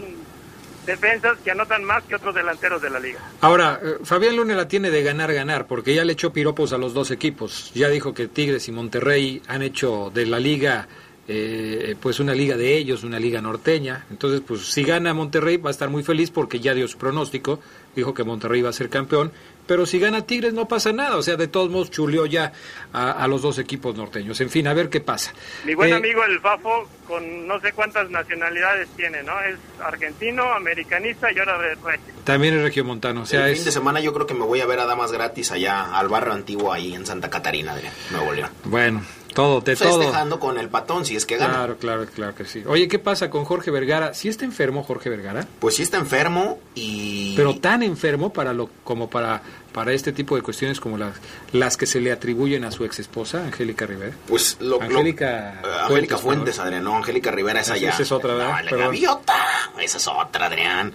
defensas 0.88 1.38
que 1.44 1.50
anotan 1.50 1.84
más 1.84 2.02
que 2.04 2.16
otros 2.16 2.34
delanteros 2.34 2.82
de 2.82 2.90
la 2.90 2.98
liga. 2.98 3.20
Ahora, 3.42 3.78
eh, 3.82 3.98
Fabián 4.02 4.34
Luna 4.34 4.54
la 4.54 4.66
tiene 4.66 4.90
de 4.90 5.02
ganar, 5.02 5.32
ganar, 5.32 5.66
porque 5.66 5.94
ya 5.94 6.04
le 6.04 6.14
echó 6.14 6.32
piropos 6.32 6.72
a 6.72 6.78
los 6.78 6.94
dos 6.94 7.10
equipos. 7.10 7.70
Ya 7.74 7.88
dijo 7.88 8.14
que 8.14 8.26
Tigres 8.26 8.66
y 8.68 8.72
Monterrey 8.72 9.42
han 9.46 9.62
hecho 9.62 10.10
de 10.12 10.24
la 10.26 10.40
liga, 10.40 10.88
eh, 11.28 11.94
pues 12.00 12.20
una 12.20 12.34
liga 12.34 12.56
de 12.56 12.76
ellos, 12.76 13.04
una 13.04 13.20
liga 13.20 13.42
norteña. 13.42 14.06
Entonces, 14.10 14.40
pues 14.40 14.62
si 14.72 14.82
gana 14.82 15.12
Monterrey 15.12 15.58
va 15.58 15.68
a 15.68 15.72
estar 15.72 15.90
muy 15.90 16.02
feliz 16.02 16.30
porque 16.30 16.58
ya 16.58 16.72
dio 16.72 16.88
su 16.88 16.96
pronóstico, 16.96 17.60
dijo 17.94 18.14
que 18.14 18.24
Monterrey 18.24 18.62
va 18.62 18.70
a 18.70 18.72
ser 18.72 18.88
campeón. 18.88 19.30
Pero 19.68 19.86
si 19.86 20.00
gana 20.00 20.22
Tigres 20.26 20.52
no 20.54 20.66
pasa 20.66 20.92
nada, 20.92 21.16
o 21.16 21.22
sea, 21.22 21.36
de 21.36 21.46
todos 21.46 21.70
modos 21.70 21.90
chuleó 21.92 22.26
ya 22.26 22.52
a, 22.92 23.12
a 23.12 23.28
los 23.28 23.42
dos 23.42 23.58
equipos 23.58 23.94
norteños. 23.94 24.40
En 24.40 24.50
fin, 24.50 24.66
a 24.66 24.74
ver 24.74 24.88
qué 24.88 25.00
pasa. 25.00 25.32
Mi 25.64 25.74
buen 25.74 25.90
Eh, 25.92 25.94
amigo 25.96 26.24
el 26.24 26.40
Fafo, 26.40 26.88
con 27.06 27.46
no 27.46 27.60
sé 27.60 27.70
cuántas 27.72 28.10
nacionalidades 28.10 28.88
tiene, 28.96 29.22
¿no? 29.22 29.38
Es 29.42 29.56
argentino, 29.84 30.42
americanista 30.54 31.30
y 31.30 31.38
ahora 31.38 31.58
de 31.58 31.74
regio. 31.76 32.14
También 32.24 32.54
es 32.56 32.62
regiomontano, 32.62 33.22
o 33.22 33.26
sea, 33.26 33.46
el 33.46 33.52
es... 33.52 33.58
fin 33.58 33.66
de 33.66 33.72
semana 33.72 34.00
yo 34.00 34.12
creo 34.12 34.26
que 34.26 34.34
me 34.34 34.44
voy 34.44 34.60
a 34.60 34.66
ver 34.66 34.80
a 34.80 34.86
Damas 34.86 35.12
gratis 35.12 35.52
allá 35.52 35.96
al 35.96 36.08
barrio 36.08 36.32
antiguo 36.32 36.72
ahí 36.72 36.94
en 36.94 37.04
Santa 37.06 37.30
Catarina 37.30 37.76
de 37.76 37.82
Nuevo 38.10 38.32
León. 38.32 38.50
Bueno, 38.64 39.02
todo, 39.38 39.60
de 39.60 39.76
todo. 39.76 39.98
Festejando 39.98 40.40
con 40.40 40.58
el 40.58 40.68
patón 40.68 41.04
si 41.04 41.14
es 41.14 41.24
que 41.24 41.36
gana. 41.36 41.54
Claro, 41.54 41.76
claro, 41.78 42.06
claro 42.06 42.34
que 42.34 42.44
sí. 42.44 42.64
Oye, 42.66 42.88
¿qué 42.88 42.98
pasa 42.98 43.30
con 43.30 43.44
Jorge 43.44 43.70
Vergara? 43.70 44.12
¿Sí 44.12 44.28
está 44.28 44.44
enfermo 44.44 44.82
Jorge 44.82 45.10
Vergara? 45.10 45.46
Pues 45.60 45.76
sí 45.76 45.82
está 45.82 45.96
enfermo 45.96 46.58
y... 46.74 47.36
Pero 47.36 47.56
tan 47.60 47.84
enfermo 47.84 48.32
para 48.32 48.52
lo 48.52 48.68
como 48.82 49.08
para 49.08 49.42
para 49.72 49.92
este 49.92 50.12
tipo 50.12 50.34
de 50.34 50.42
cuestiones 50.42 50.80
como 50.80 50.98
las 50.98 51.14
las 51.52 51.76
que 51.76 51.86
se 51.86 52.00
le 52.00 52.10
atribuyen 52.10 52.64
a 52.64 52.72
su 52.72 52.84
ex 52.84 52.98
esposa, 52.98 53.44
Angélica 53.44 53.86
Rivera. 53.86 54.16
Pues 54.26 54.56
lo... 54.60 54.82
Angélica 54.82 55.60
lo, 55.62 55.68
uh, 55.68 55.72
Angélica 55.84 56.18
Fuentes. 56.18 56.58
Adrián. 56.58 56.82
No, 56.82 56.96
Angélica 56.96 57.30
Rivera 57.30 57.60
es 57.60 57.70
allá. 57.70 57.90
Esa 57.90 58.02
es 58.02 58.10
otra, 58.10 58.34
¿verdad? 58.34 58.64
No, 58.64 58.76
la 58.76 58.84
gaviota. 58.84 59.34
Esa 59.80 59.98
es 59.98 60.08
otra, 60.08 60.46
Adrián. 60.46 60.92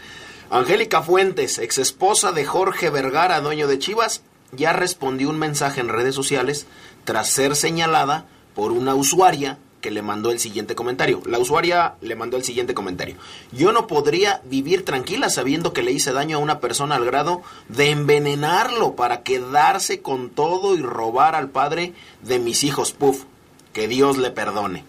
Angélica 0.50 1.02
Fuentes, 1.02 1.60
ex 1.60 1.78
esposa 1.78 2.34
de 2.34 2.46
Jorge 2.46 2.90
Vergara, 2.90 3.40
dueño 3.40 3.70
de 3.70 3.80
Chivas, 3.80 4.22
ya 4.52 4.74
respondió 4.74 5.30
un 5.30 5.40
mensaje 5.40 5.80
en 5.80 5.88
redes 5.88 6.14
sociales 6.14 6.68
tras 7.06 7.30
ser 7.30 7.56
señalada 7.56 8.26
por 8.56 8.72
una 8.72 8.96
usuaria 8.96 9.58
que 9.84 9.92
le 9.92 10.02
mandó 10.02 10.32
el 10.32 10.39
siguiente 10.39 10.76
comentario. 10.76 11.22
La 11.26 11.39
usuaria 11.39 11.96
le 12.02 12.16
mandó 12.16 12.38
el 12.38 12.44
siguiente 12.44 12.74
comentario. 12.74 13.18
Yo 13.52 13.74
no 13.74 13.86
podría 13.86 14.42
vivir 14.46 14.86
tranquila 14.86 15.30
sabiendo 15.30 15.74
que 15.74 15.84
le 15.84 15.92
hice 15.92 16.13
daño 16.13 16.38
a 16.38 16.39
una 16.39 16.62
persona 16.62 16.96
al 16.96 17.04
grado 17.04 17.42
de 17.68 17.92
envenenarlo 17.92 18.96
para 18.96 19.24
quedarse 19.24 20.02
con 20.02 20.30
todo 20.30 20.76
y 20.76 20.82
robar 20.82 21.36
al 21.36 21.50
padre 21.50 21.94
de 22.22 22.39
mis 22.39 22.63
hijos. 22.63 22.94
Puf, 22.94 23.26
que 23.74 23.89
Dios 23.89 24.18
le 24.18 24.32
perdone. 24.32 24.86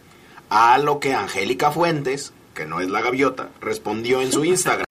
A 0.49 0.79
lo 0.79 1.01
que 1.01 1.13
Angélica 1.13 1.73
Fuentes, 1.73 2.33
que 2.55 2.65
no 2.65 2.81
es 2.81 2.89
la 2.89 3.03
gaviota, 3.03 3.49
respondió 3.61 4.23
en 4.23 4.31
su 4.31 4.45
Instagram. 4.45 4.87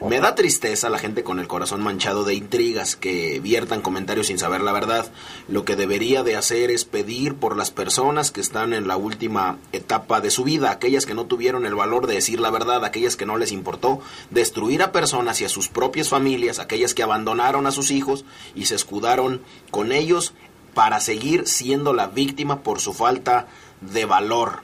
Me 0.00 0.20
da 0.20 0.36
tristeza 0.36 0.90
la 0.90 0.98
gente 1.00 1.24
con 1.24 1.40
el 1.40 1.48
corazón 1.48 1.80
manchado 1.82 2.22
de 2.22 2.32
intrigas 2.32 2.94
que 2.94 3.40
viertan 3.40 3.82
comentarios 3.82 4.28
sin 4.28 4.38
saber 4.38 4.60
la 4.60 4.70
verdad. 4.70 5.10
Lo 5.48 5.64
que 5.64 5.74
debería 5.74 6.22
de 6.22 6.36
hacer 6.36 6.70
es 6.70 6.84
pedir 6.84 7.34
por 7.34 7.56
las 7.56 7.72
personas 7.72 8.30
que 8.30 8.40
están 8.40 8.74
en 8.74 8.86
la 8.86 8.96
última 8.96 9.58
etapa 9.72 10.20
de 10.20 10.30
su 10.30 10.44
vida, 10.44 10.70
aquellas 10.70 11.04
que 11.04 11.14
no 11.14 11.26
tuvieron 11.26 11.66
el 11.66 11.74
valor 11.74 12.06
de 12.06 12.14
decir 12.14 12.38
la 12.38 12.52
verdad, 12.52 12.84
aquellas 12.84 13.16
que 13.16 13.26
no 13.26 13.38
les 13.38 13.50
importó 13.50 13.98
destruir 14.30 14.84
a 14.84 14.92
personas 14.92 15.40
y 15.40 15.46
a 15.46 15.48
sus 15.48 15.66
propias 15.66 16.08
familias, 16.08 16.60
aquellas 16.60 16.94
que 16.94 17.02
abandonaron 17.02 17.66
a 17.66 17.72
sus 17.72 17.90
hijos 17.90 18.24
y 18.54 18.66
se 18.66 18.76
escudaron 18.76 19.42
con 19.72 19.90
ellos 19.90 20.32
para 20.74 21.00
seguir 21.00 21.48
siendo 21.48 21.92
la 21.92 22.06
víctima 22.06 22.62
por 22.62 22.78
su 22.78 22.94
falta 22.94 23.48
de 23.80 24.04
valor. 24.04 24.62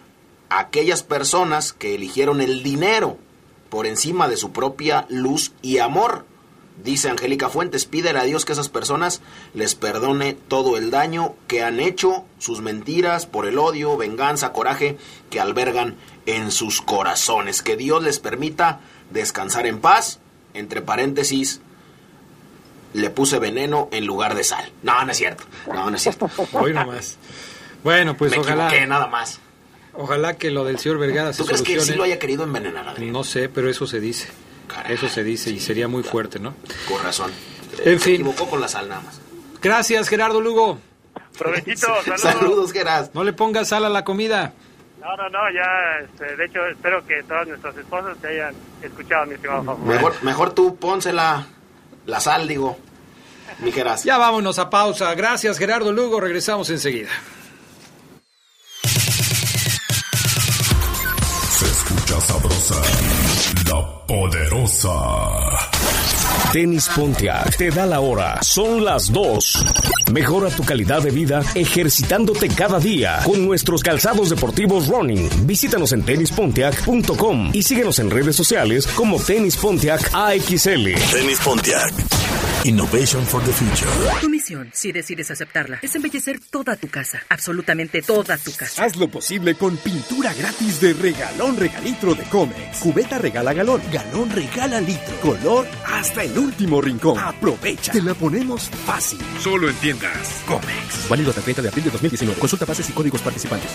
Aquellas 0.49 1.03
personas 1.03 1.73
que 1.73 1.97
eligieron 1.97 2.41
el 2.41 2.63
dinero 2.63 3.19
por 3.75 3.89
encima 3.89 4.29
de 4.29 4.37
su 4.37 4.53
propia 4.53 5.05
luz 5.09 5.51
y 5.61 5.79
amor. 5.79 6.27
Dice 6.85 7.11
Angélica 7.11 7.49
Fuentes, 7.49 7.87
pídele 7.87 8.21
a 8.21 8.23
Dios 8.23 8.45
que 8.45 8.53
esas 8.53 8.69
personas 8.69 9.21
les 9.53 9.75
perdone 9.75 10.35
todo 10.35 10.77
el 10.77 10.93
daño 10.93 11.35
que 11.49 11.65
han 11.65 11.81
hecho, 11.81 12.25
sus 12.39 12.61
mentiras, 12.61 13.27
por 13.27 13.47
el 13.49 13.59
odio, 13.59 13.97
venganza, 13.97 14.53
coraje 14.53 14.97
que 15.29 15.41
albergan 15.41 15.97
en 16.25 16.53
sus 16.53 16.83
corazones. 16.83 17.63
Que 17.63 17.77
Dios 17.77 18.01
les 18.05 18.21
permita 18.21 18.79
descansar 19.11 19.67
en 19.67 19.81
paz. 19.81 20.21
Entre 20.53 20.81
paréntesis, 20.81 21.61
le 22.93 23.11
puse 23.11 23.41
veneno 23.41 23.89
en 23.91 24.07
lugar 24.07 24.37
de 24.37 24.45
sal. 24.45 24.71
No, 24.85 25.05
no 25.05 25.11
es 25.11 25.19
cierto. 25.19 25.43
No, 25.67 25.91
no 25.91 25.97
es 25.97 26.03
cierto. 26.05 26.31
Hoy 26.53 26.73
nomás. 26.73 27.19
Bueno, 27.83 28.17
pues 28.17 28.31
Me 28.31 28.39
ojalá. 28.39 28.71
nada 28.87 29.09
más. 29.09 29.41
Ojalá 29.97 30.35
que 30.37 30.51
lo 30.51 30.65
del 30.65 30.79
señor 30.79 30.99
Vergara 30.99 31.33
se 31.33 31.39
¿Tú 31.43 31.47
crees 31.47 31.63
que 31.63 31.73
solucione. 31.75 31.93
sí 31.93 31.99
lo 31.99 32.05
haya 32.05 32.19
querido 32.19 32.45
envenenar, 32.45 32.89
Adrián? 32.89 33.13
No 33.13 33.23
sé, 33.25 33.49
pero 33.49 33.69
eso 33.71 33.87
se 33.87 34.01
dice. 34.01 34.29
eso 34.89 35.09
se 35.09 35.23
dice 35.23 35.51
y 35.51 35.61
sería 35.61 35.87
muy 35.89 36.03
fuerte, 36.03 36.39
¿no? 36.39 36.55
Con 36.89 37.03
razón. 37.03 37.31
En 37.85 37.99
Se 37.99 37.99
fin. 37.99 38.15
equivocó 38.17 38.49
con 38.49 38.61
la 38.61 38.69
sal 38.69 38.89
nada 38.89 39.03
más. 39.03 39.21
Gracias, 39.63 40.09
Gerardo 40.09 40.41
Lugo. 40.41 40.79
Provechito, 41.39 41.87
saludos. 42.05 42.21
Saludos, 42.21 42.73
Gerard. 42.73 43.09
No 43.15 43.25
le 43.25 43.33
pongas 43.33 43.69
sal 43.69 43.85
a 43.85 43.89
la 43.89 44.05
comida. 44.05 44.53
No, 45.01 45.17
no, 45.17 45.29
no, 45.29 45.39
ya, 45.55 46.05
este, 46.05 46.35
de 46.37 46.45
hecho, 46.47 46.65
espero 46.67 47.05
que 47.07 47.23
todas 47.25 47.47
nuestras 47.47 47.77
esposas 47.77 48.17
te 48.19 48.29
hayan 48.29 48.55
escuchado, 48.83 49.27
mi 49.27 49.35
estimado 49.35 49.63
Fafo. 49.65 49.79
Mejor, 49.85 50.15
mejor 50.23 50.53
tú 50.55 50.77
pónsela 50.77 51.47
la 52.07 52.21
sal, 52.21 52.49
digo. 52.49 52.79
Mi 53.59 53.71
Geras. 53.71 54.03
Ya 54.03 54.17
vámonos 54.19 54.59
a 54.59 54.71
pausa. 54.71 55.15
Gracias, 55.15 55.59
Gerardo 55.59 55.93
Lugo. 55.93 56.21
Regresamos 56.21 56.71
enseguida. 56.71 57.11
Poderosa. 64.07 65.74
Tenis 66.55 66.89
Pontiac 66.95 67.57
te 67.57 67.69
da 67.71 67.85
la 67.85 67.99
hora. 67.99 68.41
Son 68.41 68.85
las 68.85 69.11
2. 69.11 69.65
Mejora 70.13 70.51
tu 70.51 70.63
calidad 70.63 71.03
de 71.03 71.11
vida 71.11 71.43
ejercitándote 71.53 72.47
cada 72.49 72.79
día 72.79 73.19
con 73.25 73.45
nuestros 73.45 73.83
calzados 73.83 74.31
deportivos 74.31 74.87
running. 74.87 75.29
Visítanos 75.49 75.91
en 75.91 76.05
tenispontiac.com 76.05 77.51
y 77.53 77.61
síguenos 77.65 77.99
en 77.99 78.09
redes 78.09 78.37
sociales 78.37 78.87
como 78.87 79.19
Tenis 79.19 79.57
Pontiac 79.57 80.09
AXL. 80.15 80.95
Tenis 81.11 81.41
Pontiac. 81.45 81.93
Innovation 82.65 83.23
for 83.27 83.43
the 83.43 83.53
future. 83.53 83.91
Tu 84.23 84.31
misión, 84.31 84.71
si 84.73 84.91
decides 84.91 85.31
aceptarla, 85.31 85.81
es 85.83 85.95
embellecer 85.97 86.41
toda 86.51 86.77
tu 86.77 86.89
casa, 86.89 87.21
absolutamente 87.29 88.01
toda 88.01 88.39
tu 88.39 88.53
casa. 88.53 88.85
Haz 88.85 88.97
lo 88.97 89.09
posible 89.09 89.55
con 89.55 89.77
pintura 89.77 90.33
gratis 90.33 90.81
de 90.81 90.95
regalón 90.95 91.59
regalitro 91.59 92.15
de 92.15 92.25
Comex. 92.25 92.79
Cubeta 92.79 93.19
regala 93.19 93.53
galón, 93.53 93.83
galón 93.93 94.31
regala 94.31 94.81
litro. 94.81 95.15
Color 95.21 95.67
hasta 95.85 96.25
el 96.25 96.39
último 96.45 96.81
rincón. 96.81 97.19
Aprovecha. 97.19 97.93
Te 97.93 98.03
la 98.03 98.15
ponemos 98.15 98.71
fácil. 98.87 99.19
Solo 99.41 99.69
en 99.69 99.75
tiendas 99.77 100.43
Comex. 100.47 101.09
Válido 101.09 101.31
hasta 101.31 101.41
el 101.41 101.45
30 101.45 101.63
de 101.63 101.69
abril 101.69 101.85
de 101.85 101.91
2019. 101.91 102.41
Consulta 102.41 102.65
bases 102.65 102.89
y 102.89 102.93
códigos 102.93 103.23
participantes. 103.23 103.71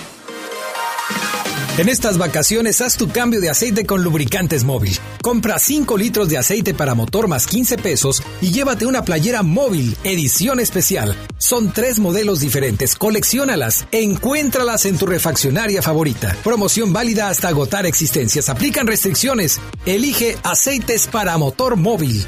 En 1.80 1.88
estas 1.88 2.18
vacaciones 2.18 2.82
haz 2.82 2.98
tu 2.98 3.08
cambio 3.08 3.40
de 3.40 3.50
aceite 3.50 3.86
con 3.86 4.04
lubricantes 4.04 4.66
móvil. 4.66 5.00
Compra 5.22 5.58
5 5.60 5.98
litros 5.98 6.28
de 6.28 6.38
aceite 6.38 6.74
para 6.74 6.94
motor 6.94 7.30
más 7.30 7.48
15 7.48 7.78
pesos 7.78 8.22
y 8.42 8.52
llévate 8.52 8.86
una 8.86 9.06
playera 9.06 9.44
móvil, 9.44 9.96
edición 10.04 10.60
especial. 10.60 11.16
Son 11.38 11.72
tres 11.72 11.98
modelos 11.98 12.42
diferentes, 12.42 12.96
colecciónalas, 12.96 13.88
encuéntralas 13.94 14.86
en 14.86 14.98
tu 14.98 15.06
refaccionaria 15.06 15.82
favorita. 15.82 16.36
Promoción 16.44 16.92
válida 16.92 17.30
hasta 17.30 17.48
agotar 17.48 17.86
existencias. 17.86 18.50
Aplican 18.50 18.86
restricciones. 18.86 19.62
Elige 19.86 20.38
aceites 20.44 21.08
para 21.08 21.38
motor 21.38 21.78
móvil. 21.78 22.28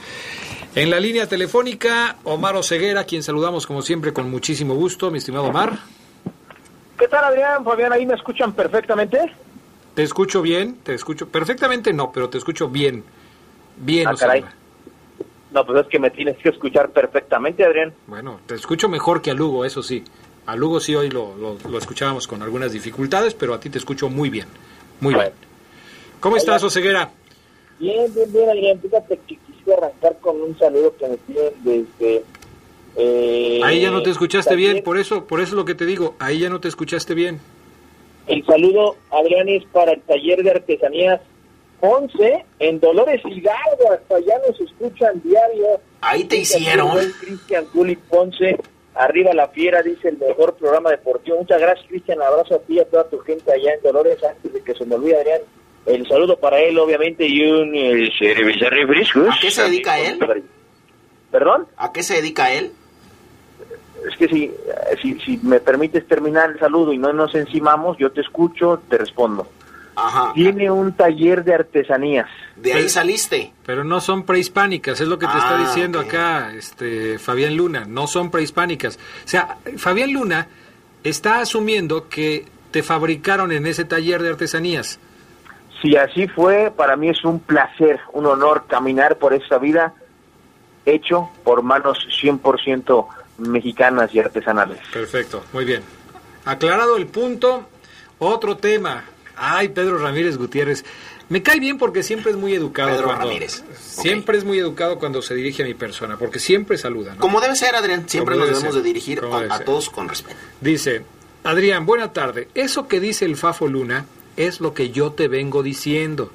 En 0.73 0.89
la 0.89 1.01
línea 1.01 1.27
telefónica, 1.27 2.15
Omar 2.23 2.55
Oseguera, 2.55 3.03
quien 3.03 3.23
saludamos 3.23 3.67
como 3.67 3.81
siempre 3.81 4.13
con 4.13 4.31
muchísimo 4.31 4.75
gusto. 4.75 5.11
Mi 5.11 5.17
estimado 5.17 5.47
Omar. 5.47 5.79
¿Qué 6.97 7.09
tal, 7.09 7.25
Adrián? 7.25 7.65
Fabián, 7.65 7.91
ahí 7.91 8.05
me 8.05 8.13
escuchan 8.13 8.53
perfectamente. 8.53 9.19
Te 9.99 10.03
escucho 10.05 10.41
bien, 10.41 10.75
te 10.81 10.93
escucho 10.93 11.27
perfectamente, 11.27 11.91
no, 11.91 12.09
pero 12.13 12.29
te 12.29 12.37
escucho 12.37 12.69
bien. 12.69 13.03
Bien, 13.75 14.07
Ah, 14.07 14.15
caray. 14.15 14.45
No, 15.51 15.65
pues 15.65 15.81
es 15.81 15.87
que 15.87 15.99
me 15.99 16.09
tienes 16.09 16.37
que 16.37 16.47
escuchar 16.47 16.91
perfectamente, 16.91 17.65
Adrián. 17.65 17.93
Bueno, 18.07 18.39
te 18.45 18.55
escucho 18.55 18.87
mejor 18.87 19.21
que 19.21 19.31
a 19.31 19.33
Lugo, 19.33 19.65
eso 19.65 19.83
sí. 19.83 20.05
A 20.45 20.55
Lugo 20.55 20.79
sí 20.79 20.95
hoy 20.95 21.09
lo, 21.09 21.35
lo- 21.35 21.57
lo 21.69 21.77
escuchábamos 21.77 22.29
con 22.29 22.41
algunas 22.41 22.71
dificultades, 22.71 23.33
pero 23.33 23.53
a 23.53 23.59
ti 23.59 23.69
te 23.69 23.77
escucho 23.77 24.07
muy 24.09 24.29
bien. 24.29 24.47
Muy 25.01 25.15
bien. 25.15 25.31
¿Cómo 26.21 26.37
estás, 26.37 26.63
Oseguera? 26.63 27.11
Bien, 27.77 28.13
bien, 28.13 28.31
bien, 28.31 28.49
Adrián. 28.51 28.79
Fíjate 28.79 29.19
que 29.27 29.35
quisiera 29.35 29.79
arrancar 29.85 30.17
con 30.21 30.39
un 30.41 30.57
saludo 30.57 30.95
que 30.95 31.09
me 31.09 31.17
piden 31.17 31.53
desde... 31.61 32.23
eh, 32.95 33.59
Ahí 33.63 33.81
ya 33.81 33.91
no 33.91 34.01
te 34.01 34.11
escuchaste 34.11 34.55
bien, 34.55 34.81
por 34.81 34.97
eso, 34.97 35.25
por 35.25 35.41
eso 35.41 35.49
es 35.49 35.55
lo 35.57 35.65
que 35.65 35.75
te 35.75 35.85
digo, 35.85 36.15
ahí 36.19 36.39
ya 36.39 36.49
no 36.49 36.61
te 36.61 36.69
escuchaste 36.69 37.13
bien. 37.15 37.41
El 38.29 38.45
saludo, 38.45 38.95
Adrián, 39.09 39.49
es 39.49 39.65
para 39.71 39.93
el 39.93 40.01
taller 40.01 40.43
de 40.43 40.51
artesanías 40.51 41.19
11 41.79 42.45
en 42.59 42.79
Dolores 42.79 43.21
Hidalgo. 43.25 43.91
Hasta 43.91 44.15
allá 44.17 44.35
nos 44.47 44.61
escuchan 44.61 45.19
diario. 45.23 45.81
Ahí 46.01 46.23
te 46.25 46.37
hicieron. 46.37 46.91
Cristian 47.19 47.65
Juli 47.73 47.95
Ponce. 47.95 48.55
Arriba 48.93 49.33
la 49.33 49.47
fiera, 49.47 49.81
dice 49.81 50.09
el 50.09 50.19
mejor 50.19 50.55
programa 50.57 50.91
deportivo. 50.91 51.37
Muchas 51.37 51.59
gracias, 51.59 51.87
Cristian. 51.87 52.21
Abrazo 52.21 52.55
a 52.55 52.59
ti 52.59 52.75
y 52.75 52.79
a 52.79 52.85
toda 52.85 53.09
tu 53.09 53.17
gente 53.19 53.51
allá 53.51 53.73
en 53.73 53.81
Dolores. 53.81 54.23
Antes 54.23 54.53
de 54.53 54.61
que 54.61 54.75
se 54.75 54.85
me 54.85 54.93
olvide, 54.93 55.17
Adrián, 55.17 55.41
el 55.87 56.07
saludo 56.07 56.37
para 56.37 56.59
él, 56.59 56.77
obviamente, 56.77 57.25
y 57.25 57.49
un 57.49 57.73
eh, 57.73 58.11
cerveza 58.19 58.69
refrescos. 58.69 59.27
¿A 59.27 59.39
qué 59.41 59.49
se 59.49 59.63
dedica 59.63 59.99
él? 59.99 60.19
¿Perdón? 61.31 61.67
¿A 61.77 61.91
qué 61.91 62.03
se 62.03 62.15
dedica 62.15 62.53
él? 62.53 62.73
Es 64.07 64.17
que 64.17 64.27
si, 64.27 64.51
si, 65.01 65.19
si 65.19 65.37
me 65.43 65.59
permites 65.59 66.07
terminar 66.07 66.51
el 66.51 66.59
saludo 66.59 66.93
y 66.93 66.97
no 66.97 67.13
nos 67.13 67.33
encimamos, 67.35 67.97
yo 67.97 68.11
te 68.11 68.21
escucho, 68.21 68.81
te 68.89 68.97
respondo. 68.97 69.47
Ajá. 69.95 70.31
Tiene 70.33 70.71
un 70.71 70.93
taller 70.93 71.43
de 71.43 71.55
artesanías. 71.55 72.27
De 72.55 72.73
ahí 72.73 72.87
saliste. 72.87 73.53
Pero 73.65 73.83
no 73.83 73.99
son 73.99 74.23
prehispánicas, 74.23 75.01
es 75.01 75.07
lo 75.07 75.19
que 75.19 75.25
te 75.27 75.37
está 75.37 75.55
Ah, 75.55 75.57
diciendo 75.57 75.99
acá 75.99 76.53
este 76.53 77.19
Fabián 77.19 77.55
Luna, 77.55 77.85
no 77.85 78.07
son 78.07 78.31
prehispánicas. 78.31 78.97
O 78.97 79.27
sea, 79.27 79.57
Fabián 79.77 80.13
Luna 80.13 80.47
está 81.03 81.39
asumiendo 81.41 82.07
que 82.07 82.45
te 82.71 82.83
fabricaron 82.83 83.51
en 83.51 83.65
ese 83.67 83.83
taller 83.85 84.21
de 84.21 84.29
artesanías. 84.29 84.99
Si 85.81 85.95
así 85.95 86.27
fue, 86.27 86.71
para 86.75 86.95
mí 86.95 87.09
es 87.09 87.23
un 87.23 87.39
placer, 87.39 87.99
un 88.13 88.25
honor 88.25 88.65
caminar 88.67 89.17
por 89.17 89.33
esta 89.33 89.57
vida 89.57 89.93
hecho 90.85 91.29
por 91.43 91.61
manos 91.61 92.07
100% 92.21 93.07
mexicanas 93.39 94.13
y 94.13 94.19
artesanales. 94.19 94.79
Perfecto, 94.91 95.43
muy 95.53 95.65
bien. 95.65 95.81
Aclarado 96.45 96.97
el 96.97 97.07
punto, 97.07 97.67
otro 98.19 98.57
tema. 98.57 99.05
Ay, 99.35 99.69
Pedro 99.69 99.97
Ramírez 99.97 100.37
Gutiérrez. 100.37 100.83
Me 101.29 101.43
cae 101.43 101.59
bien 101.59 101.77
porque 101.77 102.01
siempre 102.01 102.31
es 102.31 102.37
muy 102.37 102.53
educado. 102.55 102.89
Pedro 102.89 103.05
cuando- 103.05 103.25
Ramírez. 103.25 103.63
Siempre 103.79 104.37
es 104.37 104.43
muy 104.43 104.57
educado 104.57 104.97
cuando 104.97 105.21
se 105.21 105.35
dirige 105.35 105.61
a 105.63 105.65
mi 105.65 105.75
persona, 105.75 106.17
porque 106.17 106.39
siempre 106.39 106.77
saluda. 106.77 107.13
¿no? 107.13 107.21
Como 107.21 107.39
debe 107.39 107.55
ser, 107.55 107.75
Adrián. 107.75 108.09
Siempre 108.09 108.35
nos 108.35 108.45
debe 108.47 108.55
debemos 108.57 108.73
ser. 108.75 108.83
de 108.83 108.87
dirigir 108.87 109.19
a, 109.19 109.39
debe 109.39 109.53
a 109.53 109.57
ser. 109.57 109.65
todos 109.65 109.89
con 109.91 110.09
respeto. 110.09 110.35
Dice, 110.59 111.03
Adrián, 111.43 111.85
buena 111.85 112.11
tarde. 112.13 112.47
Eso 112.55 112.87
que 112.87 112.99
dice 112.99 113.25
el 113.25 113.37
Fafo 113.37 113.67
Luna 113.67 114.05
es 114.37 114.59
lo 114.59 114.73
que 114.73 114.89
yo 114.89 115.11
te 115.11 115.27
vengo 115.27 115.61
diciendo. 115.61 116.31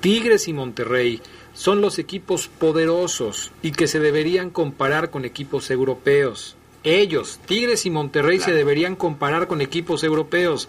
Tigres 0.00 0.46
y 0.46 0.52
Monterrey 0.52 1.20
son 1.56 1.80
los 1.80 1.98
equipos 1.98 2.46
poderosos 2.48 3.50
y 3.62 3.72
que 3.72 3.88
se 3.88 3.98
deberían 3.98 4.50
comparar 4.50 5.10
con 5.10 5.24
equipos 5.24 5.70
europeos. 5.72 6.54
Ellos, 6.84 7.40
Tigres 7.46 7.84
y 7.86 7.90
Monterrey, 7.90 8.38
se 8.38 8.52
deberían 8.52 8.94
comparar 8.94 9.48
con 9.48 9.60
equipos 9.60 10.04
europeos. 10.04 10.68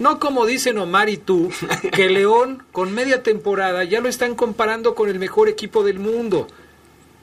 No 0.00 0.18
como 0.18 0.46
dicen 0.46 0.78
Omar 0.78 1.08
y 1.10 1.18
tú, 1.18 1.50
que 1.92 2.08
León 2.08 2.64
con 2.72 2.92
media 2.94 3.22
temporada 3.22 3.84
ya 3.84 4.00
lo 4.00 4.08
están 4.08 4.34
comparando 4.34 4.94
con 4.96 5.08
el 5.08 5.18
mejor 5.20 5.48
equipo 5.48 5.84
del 5.84 5.98
mundo. 6.00 6.48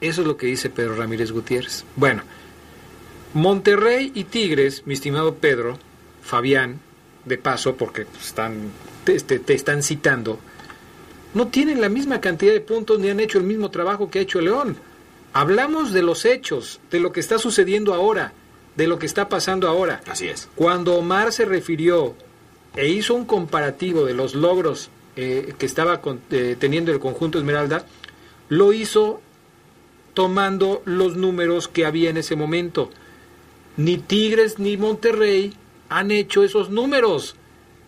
Eso 0.00 0.22
es 0.22 0.26
lo 0.26 0.36
que 0.38 0.46
dice 0.46 0.70
Pedro 0.70 0.94
Ramírez 0.94 1.32
Gutiérrez. 1.32 1.84
Bueno, 1.96 2.22
Monterrey 3.34 4.10
y 4.14 4.24
Tigres, 4.24 4.82
mi 4.86 4.94
estimado 4.94 5.34
Pedro, 5.34 5.78
Fabián, 6.22 6.80
de 7.24 7.36
paso, 7.38 7.76
porque 7.76 8.06
están, 8.20 8.70
te, 9.04 9.18
te- 9.20 9.38
te 9.40 9.52
están 9.54 9.82
citando, 9.82 10.38
no 11.34 11.48
tienen 11.48 11.80
la 11.80 11.88
misma 11.88 12.20
cantidad 12.20 12.52
de 12.52 12.60
puntos 12.60 12.98
ni 12.98 13.08
han 13.08 13.20
hecho 13.20 13.38
el 13.38 13.44
mismo 13.44 13.70
trabajo 13.70 14.10
que 14.10 14.18
ha 14.18 14.22
hecho 14.22 14.40
León. 14.40 14.76
Hablamos 15.32 15.92
de 15.92 16.02
los 16.02 16.24
hechos, 16.24 16.80
de 16.90 16.98
lo 17.00 17.12
que 17.12 17.20
está 17.20 17.38
sucediendo 17.38 17.94
ahora, 17.94 18.32
de 18.76 18.86
lo 18.88 18.98
que 18.98 19.06
está 19.06 19.28
pasando 19.28 19.68
ahora. 19.68 20.00
Así 20.08 20.26
es. 20.28 20.48
Cuando 20.56 20.94
Omar 20.96 21.32
se 21.32 21.44
refirió 21.44 22.14
e 22.76 22.88
hizo 22.88 23.14
un 23.14 23.24
comparativo 23.26 24.04
de 24.04 24.14
los 24.14 24.34
logros 24.34 24.90
eh, 25.16 25.54
que 25.58 25.66
estaba 25.66 26.00
con- 26.00 26.20
eh, 26.30 26.56
teniendo 26.58 26.90
el 26.92 26.98
conjunto 26.98 27.38
Esmeralda, 27.38 27.84
lo 28.48 28.72
hizo 28.72 29.20
tomando 30.14 30.82
los 30.84 31.16
números 31.16 31.68
que 31.68 31.84
había 31.86 32.10
en 32.10 32.16
ese 32.16 32.36
momento. 32.36 32.90
Ni 33.76 33.98
Tigres 33.98 34.58
ni 34.58 34.76
Monterrey 34.76 35.54
han 35.88 36.10
hecho 36.10 36.42
esos 36.42 36.70
números. 36.70 37.36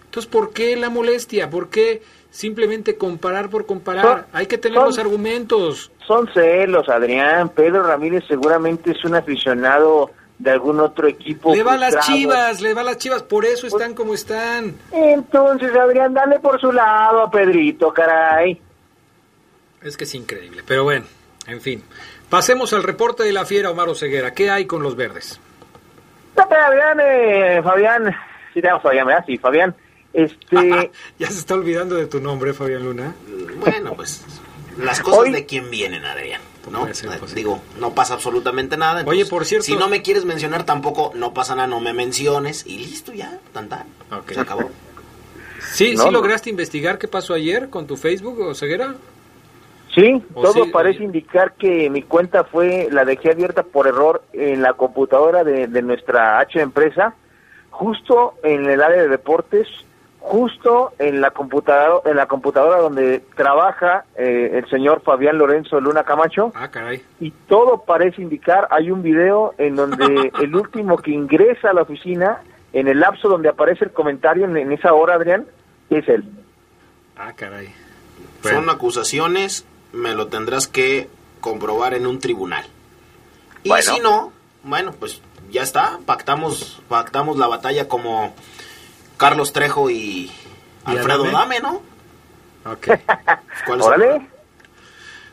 Entonces, 0.05 0.31
¿por 0.31 0.53
qué 0.53 0.77
la 0.77 0.91
molestia? 0.91 1.51
¿Por 1.51 1.71
qué 1.71 2.03
simplemente 2.33 2.97
comparar 2.97 3.49
por 3.49 3.67
comparar? 3.67 4.05
Son- 4.05 4.27
Hay 4.33 4.47
que 4.47 4.59
tener 4.59 4.77
son- 4.79 4.87
los 4.87 4.99
argumentos. 4.99 5.93
Son 6.07 6.29
celos, 6.35 6.89
Adrián. 6.89 7.51
Pedro 7.51 7.85
Ramírez 7.85 8.25
seguramente 8.27 8.91
es 8.91 9.05
un 9.05 9.15
aficionado 9.15 10.11
de 10.39 10.51
algún 10.51 10.81
otro 10.81 11.07
equipo. 11.07 11.55
Le 11.55 11.63
va 11.63 11.75
a 11.75 11.79
las 11.79 12.05
chivas, 12.07 12.61
le 12.61 12.75
va 12.75 12.81
a 12.81 12.85
las 12.85 12.99
chivas, 12.99 13.23
por 13.23 13.45
eso 13.45 13.69
están 13.69 13.95
como 13.95 14.15
están. 14.15 14.75
Entonces, 14.91 15.71
Adrián, 15.77 16.13
dale 16.15 16.41
por 16.41 16.61
su 16.61 16.73
lado 16.73 17.23
a 17.23 17.31
Pedrito, 17.31 17.93
caray. 17.93 18.61
Es 19.83 19.97
que 19.97 20.05
es 20.05 20.15
increíble, 20.15 20.63
pero 20.67 20.83
bueno, 20.85 21.05
en 21.47 21.61
fin. 21.61 21.85
Pasemos 22.29 22.73
al 22.73 22.83
reporte 22.83 23.23
de 23.25 23.33
la 23.33 23.45
fiera 23.45 23.71
Omar 23.71 23.89
Oseguera. 23.91 24.33
¿Qué 24.33 24.51
hay 24.51 24.65
con 24.65 24.83
los 24.83 24.97
verdes? 24.97 25.39
Date, 26.35 26.55
Adrián, 26.55 26.99
eh, 27.01 27.61
Fabián. 27.63 28.17
Sí, 28.55 28.61
te 28.63 28.69
llamo 28.69 28.81
Fabián, 28.81 29.07
¿verdad? 29.07 29.25
Sí, 29.27 29.37
Fabián. 29.37 29.75
Este, 30.13 30.91
Ya 31.19 31.27
se 31.29 31.39
está 31.39 31.55
olvidando 31.55 31.97
de 31.97 32.07
tu 32.07 32.21
nombre, 32.21 32.53
Fabián 32.55 32.85
Luna. 32.85 33.15
Bueno, 33.61 33.95
pues 33.95 34.25
las 34.79 35.01
cosas 35.01 35.21
Hoy- 35.21 35.33
de 35.33 35.47
quién 35.47 35.71
vienen, 35.71 36.05
Adrián. 36.05 36.41
¿no? 36.71 36.87
Digo, 37.35 37.61
no 37.81 37.93
pasa 37.93 38.15
absolutamente 38.15 38.77
nada. 38.77 39.03
Oye, 39.07 39.27
por 39.27 39.45
cierto- 39.45 39.65
Si 39.65 39.75
no 39.77 39.89
me 39.89 40.01
quieres 40.03 40.25
mencionar 40.25 40.65
tampoco, 40.65 41.11
no 41.17 41.35
pasa 41.35 41.57
nada, 41.57 41.67
no 41.67 41.81
me 41.81 41.93
menciones 41.93 42.65
y 42.67 42.79
listo 42.79 43.13
ya, 43.13 43.41
tan 43.53 43.69
tan. 43.69 43.87
Ok. 44.17 44.31
Se 44.33 44.41
acabó. 44.41 44.71
¿Sí, 45.73 45.95
No, 45.95 46.03
sí 46.05 46.07
no. 46.07 46.13
lograste 46.13 46.51
investigar 46.51 46.99
qué 46.99 47.09
pasó 47.09 47.35
ayer 47.35 47.69
con 47.69 47.87
tu 47.87 47.97
Facebook, 47.97 48.55
sí, 49.95 50.23
O 50.35 50.43
todo 50.43 50.65
sí, 50.65 50.71
parece 50.71 50.99
oye. 50.99 51.07
indicar 51.07 51.55
que 51.55 51.91
mi 51.91 52.03
cuenta 52.03 52.45
fue, 52.45 52.89
la 52.91 53.05
dejé 53.05 53.31
abierta 53.33 53.63
por 53.63 53.87
error 53.87 54.23
en 54.33 54.63
la 54.63 54.75
computadora 54.75 55.45
de, 55.45 55.67
de 55.67 55.83
nuestra 55.83 56.39
H 56.39 56.61
empresa, 56.61 57.15
justo 57.71 58.35
en 58.43 58.67
el 58.67 58.81
área 58.83 59.03
de 59.03 59.09
deportes, 59.09 59.67
justo 60.23 60.93
en 60.99 61.21
la 61.21 61.31
computadora, 61.33 62.09
en 62.11 62.17
la 62.17 62.27
computadora 62.27 62.79
donde 62.79 63.21
trabaja 63.37 64.05
eh, 64.17 64.53
el 64.55 64.69
señor 64.71 65.03
Fabián 65.03 65.37
Lorenzo 65.37 65.81
Luna 65.81 66.05
Camacho. 66.05 66.53
Ah, 66.55 66.69
caray. 66.71 67.03
y 67.21 67.31
todo 67.49 67.83
parece 67.85 68.23
indicar, 68.23 68.69
hay 68.71 68.91
un 68.91 69.03
video 69.03 69.55
en 69.59 69.75
donde 69.77 70.33
el 70.41 70.55
último 70.55 70.97
que 70.99 71.11
ingresa 71.11 71.71
a 71.71 71.75
la 71.75 71.83
oficina, 71.83 72.43
en 72.73 72.89
el 72.89 73.01
lapso 73.01 73.29
donde 73.29 73.49
aparece 73.49 73.85
el 73.85 73.93
comentario 73.93 74.45
en, 74.45 74.57
en 74.57 74.73
esa 74.73 74.95
hora, 74.95 75.15
Adrián, 75.15 75.47
es 75.91 76.09
él. 76.09 76.25
Ah, 77.17 77.33
caray. 77.35 77.69
Son 78.43 78.71
acusaciones, 78.71 79.67
me 79.93 80.15
lo 80.15 80.29
tendrás 80.29 80.67
que 80.67 81.09
comprobar 81.41 81.95
en 81.95 82.07
un 82.07 82.19
tribunal. 82.19 82.65
Y 83.65 83.69
Bueno. 83.69 83.83
si 83.83 84.01
no, 84.01 84.33
bueno, 84.65 84.93
pues 84.99 85.21
ya 85.51 85.63
está, 85.63 85.99
pactamos, 86.07 86.81
pactamos 86.89 87.37
la 87.37 87.47
batalla 87.47 87.89
como 87.89 88.35
Carlos 89.23 89.53
Trejo 89.53 89.91
y, 89.91 90.31
Alfredo 90.85 91.25
Adame? 91.25 91.59
Dame, 91.59 91.61
¿no? 91.61 91.83
Ok. 92.71 92.87
¿Cuál 93.67 93.81
es 93.81 93.87
el 93.87 93.93
Órale. 93.93 94.27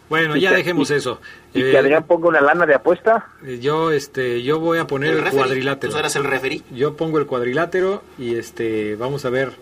Bueno, 0.09 0.35
ya 0.37 0.51
dejemos 0.53 0.89
y- 0.89 0.93
eso. 0.95 1.21
Y 1.53 1.61
Eh, 1.61 1.71
que 1.71 1.77
Adrián 1.77 2.03
ponga 2.05 2.27
una 2.29 2.41
lana 2.41 2.65
de 2.65 2.73
apuesta. 2.75 3.27
yo, 3.59 3.91
este, 3.91 4.41
yo 4.43 4.59
voy 4.59 4.79
a 4.79 4.87
poner 4.87 5.13
El 5.15 5.29
cuadrilátero. 5.31 5.91
¿Tú 5.91 5.97
serás 5.97 6.15
el 6.15 6.23
referee? 6.23 6.63
Yo 6.71 6.95
pongo 6.95 7.19
el 7.19 7.25
cuadrilátero 7.27 8.03
y 8.17 8.35
este, 8.35 8.95
vamos 8.95 9.25
a 9.25 9.29
ver, 9.29 9.53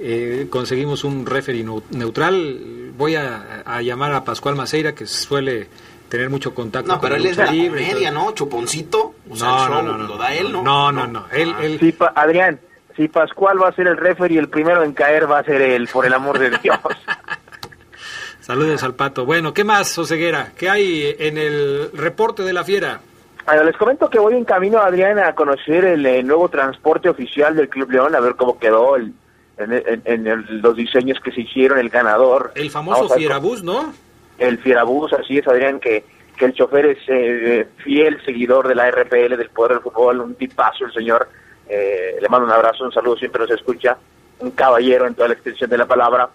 eh, 0.00 0.46
conseguimos 0.50 1.04
un 1.04 1.26
referee 1.26 1.64
neu- 1.64 1.82
neutral. 1.90 2.92
Voy 2.96 3.16
a, 3.16 3.62
a 3.66 3.82
llamar 3.82 4.12
a 4.14 4.24
Pascual 4.24 4.56
Maceira, 4.56 4.94
que 4.94 5.06
suele 5.06 5.68
tener 6.08 6.30
mucho 6.30 6.54
contacto 6.54 6.88
No, 6.92 6.94
con 7.00 7.02
pero 7.10 7.16
la 7.16 7.20
él 7.20 7.26
es 7.30 7.36
la 7.36 7.50
libre 7.50 7.86
comedia. 7.88 8.10
¿no? 8.10 8.32
Chuponcito. 8.32 9.14
O 9.28 9.36
sea, 9.36 9.48
No, 9.48 9.68
no, 9.68 9.82
no, 9.82 9.98
no, 9.98 10.06
lo 10.08 10.16
da 10.16 10.32
él, 10.34 10.52
¿no? 10.52 10.62
No, 10.62 10.90
no, 10.92 11.06
no. 11.06 11.26
Él, 11.32 11.54
él, 11.60 11.96
Adrián, 12.14 12.60
si 12.96 13.08
Pascual 13.08 13.62
va 13.62 13.68
a 13.68 13.72
ser 13.72 13.86
el 13.88 13.96
referee, 13.96 14.38
el 14.38 14.48
primero 14.48 14.82
en 14.82 14.92
caer 14.92 15.30
va 15.30 15.38
a 15.40 15.44
ser 15.44 15.60
él, 15.62 15.88
por 15.92 16.06
el 16.06 16.14
amor 16.14 16.38
de 16.38 16.50
Dios. 16.62 16.78
Saludos 18.40 18.82
al 18.84 18.94
pato. 18.94 19.24
Bueno, 19.26 19.52
¿qué 19.52 19.64
más, 19.64 19.96
Oseguera? 19.98 20.52
¿Qué 20.56 20.70
hay 20.70 21.14
en 21.18 21.36
el 21.36 21.90
reporte 21.92 22.42
de 22.42 22.52
la 22.52 22.62
fiera? 22.64 23.00
Bueno, 23.44 23.64
les 23.64 23.76
comento 23.76 24.08
que 24.08 24.18
voy 24.18 24.34
en 24.34 24.44
camino, 24.44 24.78
Adrián, 24.78 25.18
a 25.18 25.34
conocer 25.34 25.84
el 25.84 26.04
eh, 26.06 26.22
nuevo 26.22 26.48
transporte 26.48 27.08
oficial 27.08 27.54
del 27.56 27.68
Club 27.68 27.90
León, 27.90 28.14
a 28.14 28.20
ver 28.20 28.34
cómo 28.36 28.58
quedó 28.58 28.96
el, 28.96 29.12
en, 29.58 29.72
en- 29.72 30.02
en 30.04 30.26
el- 30.26 30.60
los 30.60 30.76
diseños 30.76 31.18
que 31.22 31.32
se 31.32 31.40
hicieron, 31.42 31.78
el 31.78 31.88
ganador. 31.88 32.52
El 32.54 32.70
famoso 32.70 33.08
Fierabús, 33.08 33.62
¿no? 33.62 33.92
el 34.38 34.58
Fierabús, 34.58 35.12
así 35.14 35.38
es, 35.38 35.48
Adrián, 35.48 35.80
que, 35.80 36.04
que 36.36 36.44
el 36.44 36.52
chofer 36.52 36.86
es 36.86 36.98
eh, 37.08 37.66
fiel 37.78 38.22
seguidor 38.24 38.68
de 38.68 38.74
la 38.74 38.90
RPL, 38.90 39.36
del 39.36 39.48
Poder 39.50 39.72
del 39.72 39.80
Fútbol, 39.80 40.20
un 40.20 40.34
tipazo 40.34 40.84
el 40.84 40.92
señor. 40.92 41.28
Eh, 41.68 42.16
le 42.20 42.28
mando 42.28 42.46
un 42.46 42.52
abrazo, 42.52 42.84
un 42.84 42.92
saludo, 42.92 43.16
siempre 43.16 43.42
nos 43.42 43.50
escucha. 43.50 43.96
Un 44.38 44.50
caballero 44.50 45.06
en 45.06 45.14
toda 45.14 45.28
la 45.28 45.34
extensión 45.34 45.70
de 45.70 45.78
la 45.78 45.86
palabra. 45.86 46.28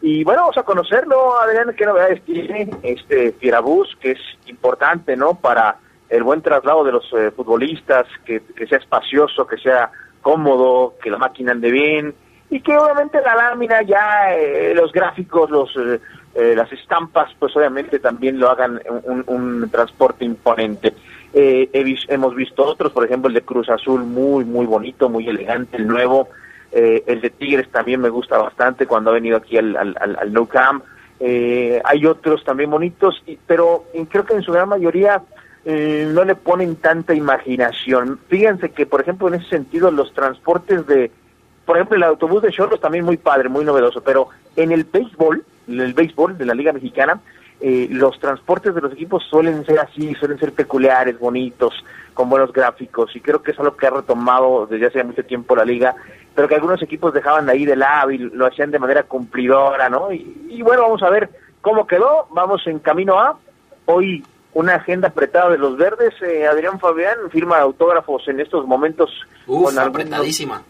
Y 0.00 0.22
bueno, 0.22 0.42
vamos 0.42 0.58
a 0.58 0.62
conocerlo, 0.62 1.40
Adrián, 1.40 1.74
qué 1.76 1.84
novedades 1.84 2.22
tiene 2.24 2.70
este 2.82 3.32
Fierabús, 3.32 3.96
que 4.00 4.12
es 4.12 4.20
importante, 4.46 5.16
¿no? 5.16 5.34
Para 5.34 5.76
el 6.08 6.22
buen 6.22 6.40
traslado 6.40 6.84
de 6.84 6.92
los 6.92 7.12
eh, 7.12 7.32
futbolistas, 7.32 8.06
que, 8.24 8.40
que 8.56 8.66
sea 8.66 8.78
espacioso, 8.78 9.46
que 9.46 9.58
sea 9.58 9.90
cómodo, 10.22 10.94
que 11.02 11.10
la 11.10 11.18
máquina 11.18 11.52
ande 11.52 11.70
bien 11.70 12.14
y 12.50 12.60
que 12.60 12.76
obviamente 12.76 13.20
la 13.20 13.34
lámina 13.34 13.82
ya, 13.82 14.34
eh, 14.34 14.74
los 14.74 14.92
gráficos, 14.92 15.50
los 15.50 15.76
eh, 15.76 16.00
eh, 16.34 16.54
las 16.56 16.72
estampas, 16.72 17.30
pues 17.38 17.54
obviamente 17.56 17.98
también 17.98 18.38
lo 18.38 18.50
hagan 18.50 18.80
un, 19.06 19.24
un 19.26 19.70
transporte 19.70 20.24
imponente. 20.24 20.94
Eh, 21.34 21.68
he 21.72 22.14
hemos 22.14 22.34
visto 22.34 22.64
otros, 22.64 22.92
por 22.92 23.04
ejemplo 23.04 23.28
el 23.28 23.34
de 23.34 23.42
Cruz 23.42 23.68
Azul, 23.68 24.04
muy, 24.04 24.44
muy 24.44 24.66
bonito, 24.66 25.08
muy 25.08 25.28
elegante, 25.28 25.76
el 25.76 25.86
nuevo. 25.86 26.28
Eh, 26.70 27.02
el 27.06 27.20
de 27.20 27.30
Tigres 27.30 27.68
también 27.70 28.00
me 28.00 28.10
gusta 28.10 28.38
bastante 28.38 28.86
cuando 28.86 29.10
ha 29.10 29.14
venido 29.14 29.36
aquí 29.36 29.56
al, 29.56 29.76
al, 29.76 30.48
Camp. 30.48 30.84
Eh, 31.20 31.80
hay 31.84 32.06
otros 32.06 32.44
también 32.44 32.70
bonitos, 32.70 33.22
pero 33.46 33.84
creo 34.08 34.24
que 34.24 34.34
en 34.34 34.42
su 34.42 34.52
gran 34.52 34.68
mayoría 34.68 35.22
eh, 35.64 36.08
no 36.12 36.24
le 36.24 36.34
ponen 36.34 36.76
tanta 36.76 37.14
imaginación. 37.14 38.18
Fíjense 38.28 38.70
que, 38.70 38.86
por 38.86 39.00
ejemplo, 39.00 39.28
en 39.28 39.34
ese 39.34 39.48
sentido, 39.48 39.90
los 39.90 40.12
transportes 40.14 40.86
de, 40.86 41.10
por 41.64 41.76
ejemplo, 41.76 41.96
el 41.96 42.04
autobús 42.04 42.42
de 42.42 42.50
Cholos 42.50 42.80
también 42.80 43.04
muy 43.04 43.16
padre, 43.16 43.48
muy 43.48 43.64
novedoso, 43.64 44.02
pero 44.02 44.28
en 44.56 44.72
el 44.72 44.84
béisbol, 44.84 45.44
en 45.68 45.80
el 45.80 45.94
béisbol 45.94 46.38
de 46.38 46.46
la 46.46 46.54
Liga 46.54 46.72
Mexicana, 46.72 47.20
eh, 47.60 47.88
los 47.90 48.18
transportes 48.20 48.74
de 48.74 48.80
los 48.80 48.92
equipos 48.92 49.24
suelen 49.28 49.64
ser 49.66 49.80
así, 49.80 50.14
suelen 50.14 50.38
ser 50.38 50.52
peculiares, 50.52 51.18
bonitos, 51.18 51.74
con 52.14 52.28
buenos 52.30 52.52
gráficos, 52.52 53.14
y 53.16 53.20
creo 53.20 53.42
que 53.42 53.52
es 53.52 53.58
algo 53.58 53.76
que 53.76 53.86
ha 53.86 53.90
retomado 53.90 54.66
desde 54.66 54.86
hace 54.86 55.04
mucho 55.04 55.24
tiempo 55.24 55.54
la 55.56 55.64
liga, 55.64 55.94
pero 56.34 56.48
que 56.48 56.54
algunos 56.56 56.82
equipos 56.82 57.12
dejaban 57.14 57.48
ahí 57.48 57.64
de 57.64 57.76
lado 57.76 58.10
y 58.10 58.18
lo 58.18 58.46
hacían 58.46 58.70
de 58.70 58.78
manera 58.78 59.02
cumplidora, 59.04 59.88
¿no? 59.88 60.12
Y, 60.12 60.46
y 60.50 60.62
bueno, 60.62 60.82
vamos 60.82 61.02
a 61.02 61.10
ver 61.10 61.28
cómo 61.60 61.86
quedó, 61.86 62.26
vamos 62.30 62.64
en 62.66 62.78
camino 62.80 63.18
a 63.20 63.36
hoy 63.86 64.24
una 64.54 64.74
agenda 64.76 65.08
apretada 65.08 65.50
de 65.50 65.58
los 65.58 65.76
verdes, 65.76 66.14
eh, 66.22 66.46
Adrián 66.46 66.78
Fabián 66.80 67.16
firma 67.30 67.58
autógrafos 67.58 68.26
en 68.28 68.40
estos 68.40 68.66
momentos 68.66 69.10
Uf, 69.46 69.64
con 69.66 69.78
algunos- 69.78 70.02
apretadísima. 70.02 70.62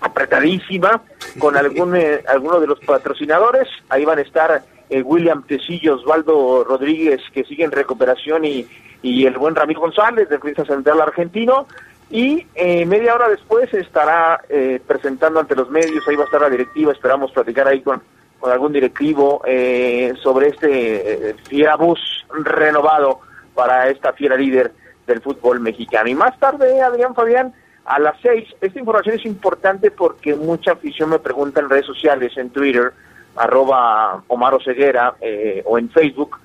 apretadísima 0.00 1.02
con 1.38 1.56
algún, 1.56 1.96
eh, 1.96 2.22
alguno 2.28 2.60
de 2.60 2.66
los 2.66 2.78
patrocinadores. 2.80 3.68
Ahí 3.88 4.04
van 4.04 4.18
a 4.18 4.22
estar 4.22 4.62
eh, 4.90 5.02
William 5.02 5.42
Tecillo, 5.42 5.96
Osvaldo 5.96 6.64
Rodríguez, 6.64 7.20
que 7.32 7.44
sigue 7.44 7.64
en 7.64 7.72
recuperación, 7.72 8.44
y, 8.44 8.66
y 9.02 9.26
el 9.26 9.38
buen 9.38 9.54
Ramiro 9.54 9.80
González, 9.80 10.28
defensa 10.28 10.64
central 10.64 11.00
argentino. 11.00 11.66
Y 12.10 12.46
eh, 12.54 12.86
media 12.86 13.14
hora 13.14 13.28
después 13.28 13.72
estará 13.74 14.40
eh, 14.48 14.80
presentando 14.86 15.40
ante 15.40 15.54
los 15.54 15.68
medios, 15.68 16.06
ahí 16.08 16.16
va 16.16 16.22
a 16.22 16.24
estar 16.24 16.40
la 16.40 16.48
directiva, 16.48 16.92
esperamos 16.92 17.30
platicar 17.32 17.68
ahí 17.68 17.82
con, 17.82 18.02
con 18.40 18.50
algún 18.50 18.72
directivo 18.72 19.42
eh, 19.44 20.14
sobre 20.22 20.48
este 20.48 21.30
eh, 21.30 21.34
fiera 21.48 21.76
bus 21.76 22.00
renovado 22.30 23.20
para 23.54 23.90
esta 23.90 24.14
fiera 24.14 24.36
líder 24.36 24.72
del 25.06 25.20
fútbol 25.20 25.60
mexicano. 25.60 26.08
Y 26.08 26.14
más 26.14 26.38
tarde, 26.38 26.80
Adrián 26.80 27.14
Fabián, 27.14 27.52
a 27.84 27.98
las 27.98 28.18
seis, 28.22 28.48
esta 28.60 28.78
información 28.78 29.16
es 29.16 29.26
importante 29.26 29.90
porque 29.90 30.34
mucha 30.34 30.72
afición 30.72 31.10
me 31.10 31.18
pregunta 31.18 31.60
en 31.60 31.68
redes 31.68 31.86
sociales, 31.86 32.32
en 32.38 32.48
Twitter, 32.50 32.92
arroba 33.38 34.22
Omar 34.28 34.54
Oseguera, 34.54 35.14
eh, 35.20 35.62
o 35.64 35.78
en 35.78 35.90
Facebook, 35.90 36.38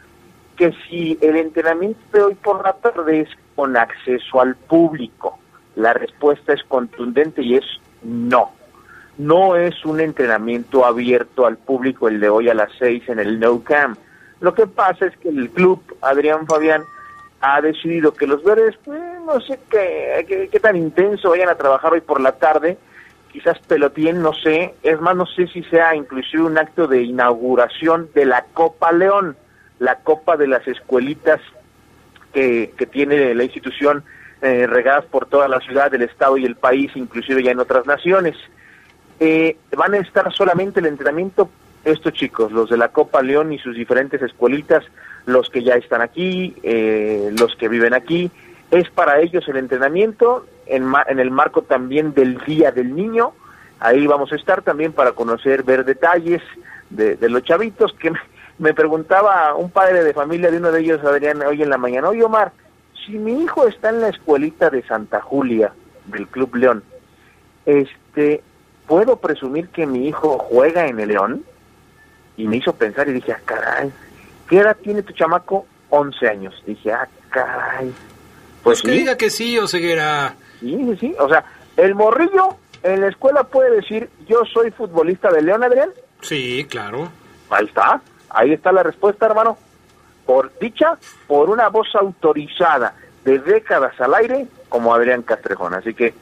que 0.56 0.72
si 0.88 1.18
el 1.22 1.36
entrenamiento 1.38 2.00
de 2.12 2.24
hoy 2.24 2.36
por 2.36 2.64
la 2.64 2.74
tarde 2.74 3.22
es 3.22 3.30
con 3.56 3.76
acceso 3.78 4.42
al 4.42 4.56
público. 4.56 5.40
La 5.76 5.94
respuesta 5.94 6.54
es 6.54 6.64
contundente 6.64 7.42
y 7.42 7.56
es 7.56 7.66
no. 8.04 8.52
No 9.18 9.56
es 9.56 9.86
un 9.86 10.00
entrenamiento 10.00 10.86
abierto 10.86 11.46
al 11.46 11.58
público 11.58 12.08
el 12.08 12.20
de 12.20 12.30
hoy 12.30 12.50
a 12.50 12.54
las 12.54 12.72
seis 12.78 13.08
en 13.10 13.20
el 13.20 13.40
No 13.40 13.64
Camp. 13.64 13.98
Lo 14.40 14.54
que 14.54 14.68
pasa 14.68 15.06
es 15.06 15.18
que 15.18 15.30
el 15.30 15.50
club, 15.50 15.82
Adrián 16.02 16.46
Fabián, 16.48 16.84
ha 17.42 17.62
decidido 17.62 18.14
que 18.14 18.28
los 18.28 18.44
verdes, 18.44 18.76
pues, 18.84 19.02
no 19.26 19.40
sé 19.42 19.60
qué, 19.70 20.26
qué, 20.28 20.50
qué 20.50 20.60
tan 20.60 20.76
intenso 20.76 21.30
vayan 21.30 21.50
a 21.50 21.56
trabajar 21.56 21.94
hoy 21.94 22.02
por 22.02 22.22
la 22.22 22.34
tarde, 22.34 22.78
quizás 23.34 23.58
pelotien, 23.68 24.22
no 24.22 24.32
sé, 24.32 24.76
es 24.84 25.02
más, 25.02 25.16
no 25.16 25.26
sé 25.26 25.48
si 25.48 25.64
sea 25.64 25.96
inclusive 25.96 26.44
un 26.44 26.58
acto 26.58 26.88
de 26.88 27.02
inauguración 27.02 28.08
de 28.14 28.26
la 28.26 28.46
Copa 28.54 28.92
León, 28.92 29.36
la 29.80 29.96
Copa 29.96 30.38
de 30.38 30.48
las 30.48 30.66
Escuelitas 30.68 31.42
que, 32.32 32.74
que 32.78 32.86
tiene 32.86 33.34
la 33.34 33.44
institución 33.44 34.04
eh, 34.44 34.68
regadas 34.68 35.06
por 35.06 35.26
toda 35.26 35.48
la 35.48 35.60
ciudad, 35.62 35.94
el 35.96 36.04
estado 36.04 36.38
y 36.38 36.46
el 36.46 36.56
país, 36.56 36.92
inclusive 36.96 37.42
ya 37.42 37.52
en 37.52 37.60
otras 37.60 37.88
naciones. 37.88 38.36
Eh, 39.20 39.58
van 39.76 39.96
a 39.96 39.98
estar 39.98 40.32
solamente 40.32 40.80
el 40.80 40.86
entrenamiento 40.86 41.50
estos 41.86 42.14
chicos, 42.14 42.52
los 42.52 42.70
de 42.70 42.78
la 42.78 42.90
Copa 42.90 43.22
León 43.22 43.52
y 43.52 43.60
sus 43.60 43.76
diferentes 43.76 44.22
escuelitas, 44.22 44.84
los 45.26 45.50
que 45.50 45.64
ya 45.64 45.74
están 45.74 46.02
aquí, 46.02 46.56
eh, 46.62 47.34
los 47.38 47.56
que 47.56 47.68
viven 47.68 47.94
aquí, 47.94 48.30
es 48.70 48.90
para 48.92 49.20
ellos 49.20 49.48
el 49.48 49.58
entrenamiento 49.58 50.46
en, 50.66 50.84
ma- 50.86 51.06
en 51.08 51.20
el 51.20 51.32
marco 51.32 51.62
también 51.64 52.14
del 52.14 52.38
Día 52.46 52.72
del 52.72 52.96
Niño. 52.96 53.34
Ahí 53.80 54.08
vamos 54.08 54.32
a 54.32 54.36
estar 54.36 54.62
también 54.62 54.94
para 54.94 55.12
conocer, 55.12 55.64
ver 55.64 55.84
detalles 55.86 56.42
de, 56.90 57.16
de 57.16 57.30
los 57.30 57.44
chavitos 57.44 57.94
que 58.00 58.12
me, 58.12 58.20
me 58.60 58.74
preguntaba 58.74 59.56
un 59.56 59.70
padre 59.72 60.04
de 60.04 60.14
familia 60.14 60.50
de 60.52 60.58
uno 60.58 60.72
de 60.72 60.80
ellos, 60.82 61.04
Adrián, 61.04 61.42
hoy 61.42 61.62
en 61.64 61.70
la 61.70 61.78
mañana, 61.78 62.10
oye 62.10 62.24
Omar, 62.24 62.52
si 63.06 63.14
mi 63.14 63.42
hijo 63.44 63.68
está 63.68 63.90
en 63.90 64.00
la 64.02 64.10
escuelita 64.10 64.70
de 64.70 64.82
Santa 64.84 65.20
Julia 65.22 65.74
del 66.06 66.28
Club 66.28 66.56
León, 66.56 66.84
este, 67.66 68.42
¿puedo 68.88 69.18
presumir 69.18 69.70
que 69.70 69.86
mi 69.86 70.08
hijo 70.08 70.38
juega 70.38 70.88
en 70.88 71.00
el 71.00 71.10
León? 71.10 71.44
Y 72.38 72.48
me 72.48 72.58
hizo 72.58 72.74
pensar 72.74 73.08
y 73.10 73.14
dije, 73.14 73.32
ah, 73.34 73.40
caray, 73.46 73.92
¿qué 74.50 74.60
edad 74.60 74.78
tiene 74.82 75.04
tu 75.04 75.14
chamaco? 75.14 75.66
11 75.90 76.28
años. 76.28 76.64
Dije, 76.66 76.92
ah, 76.92 77.08
caray. 77.30 77.94
Pues 78.64 78.82
que 78.82 78.92
diga 78.92 79.18
que 79.18 79.30
sí, 79.30 79.58
Oseguera. 79.60 80.36
Sí, 80.64 80.78
sí, 80.78 80.98
sí. 80.98 81.16
O 81.20 81.28
sea, 81.28 81.44
el 81.76 81.94
morrillo 81.94 82.56
en 82.84 83.02
la 83.02 83.10
escuela 83.10 83.44
puede 83.44 83.76
decir, 83.76 84.10
yo 84.28 84.46
soy 84.46 84.72
futbolista 84.72 85.30
de 85.30 85.42
León, 85.42 85.62
Adrián. 85.62 85.90
Sí, 86.22 86.66
claro. 86.70 87.10
Ahí 87.50 87.66
está. 87.66 88.02
Ahí 88.30 88.54
está 88.54 88.72
la 88.72 88.82
respuesta, 88.82 89.26
hermano. 89.26 89.58
Por 90.26 90.58
dicha, 90.60 90.98
por 91.28 91.50
una 91.50 91.68
voz 91.68 91.94
autorizada 91.96 92.96
de 93.26 93.40
décadas 93.40 94.00
al 94.00 94.14
aire, 94.14 94.48
como 94.70 94.96
Adrián 94.96 95.24
Castrejón. 95.24 95.74
Así 95.74 95.94
que 95.94 96.14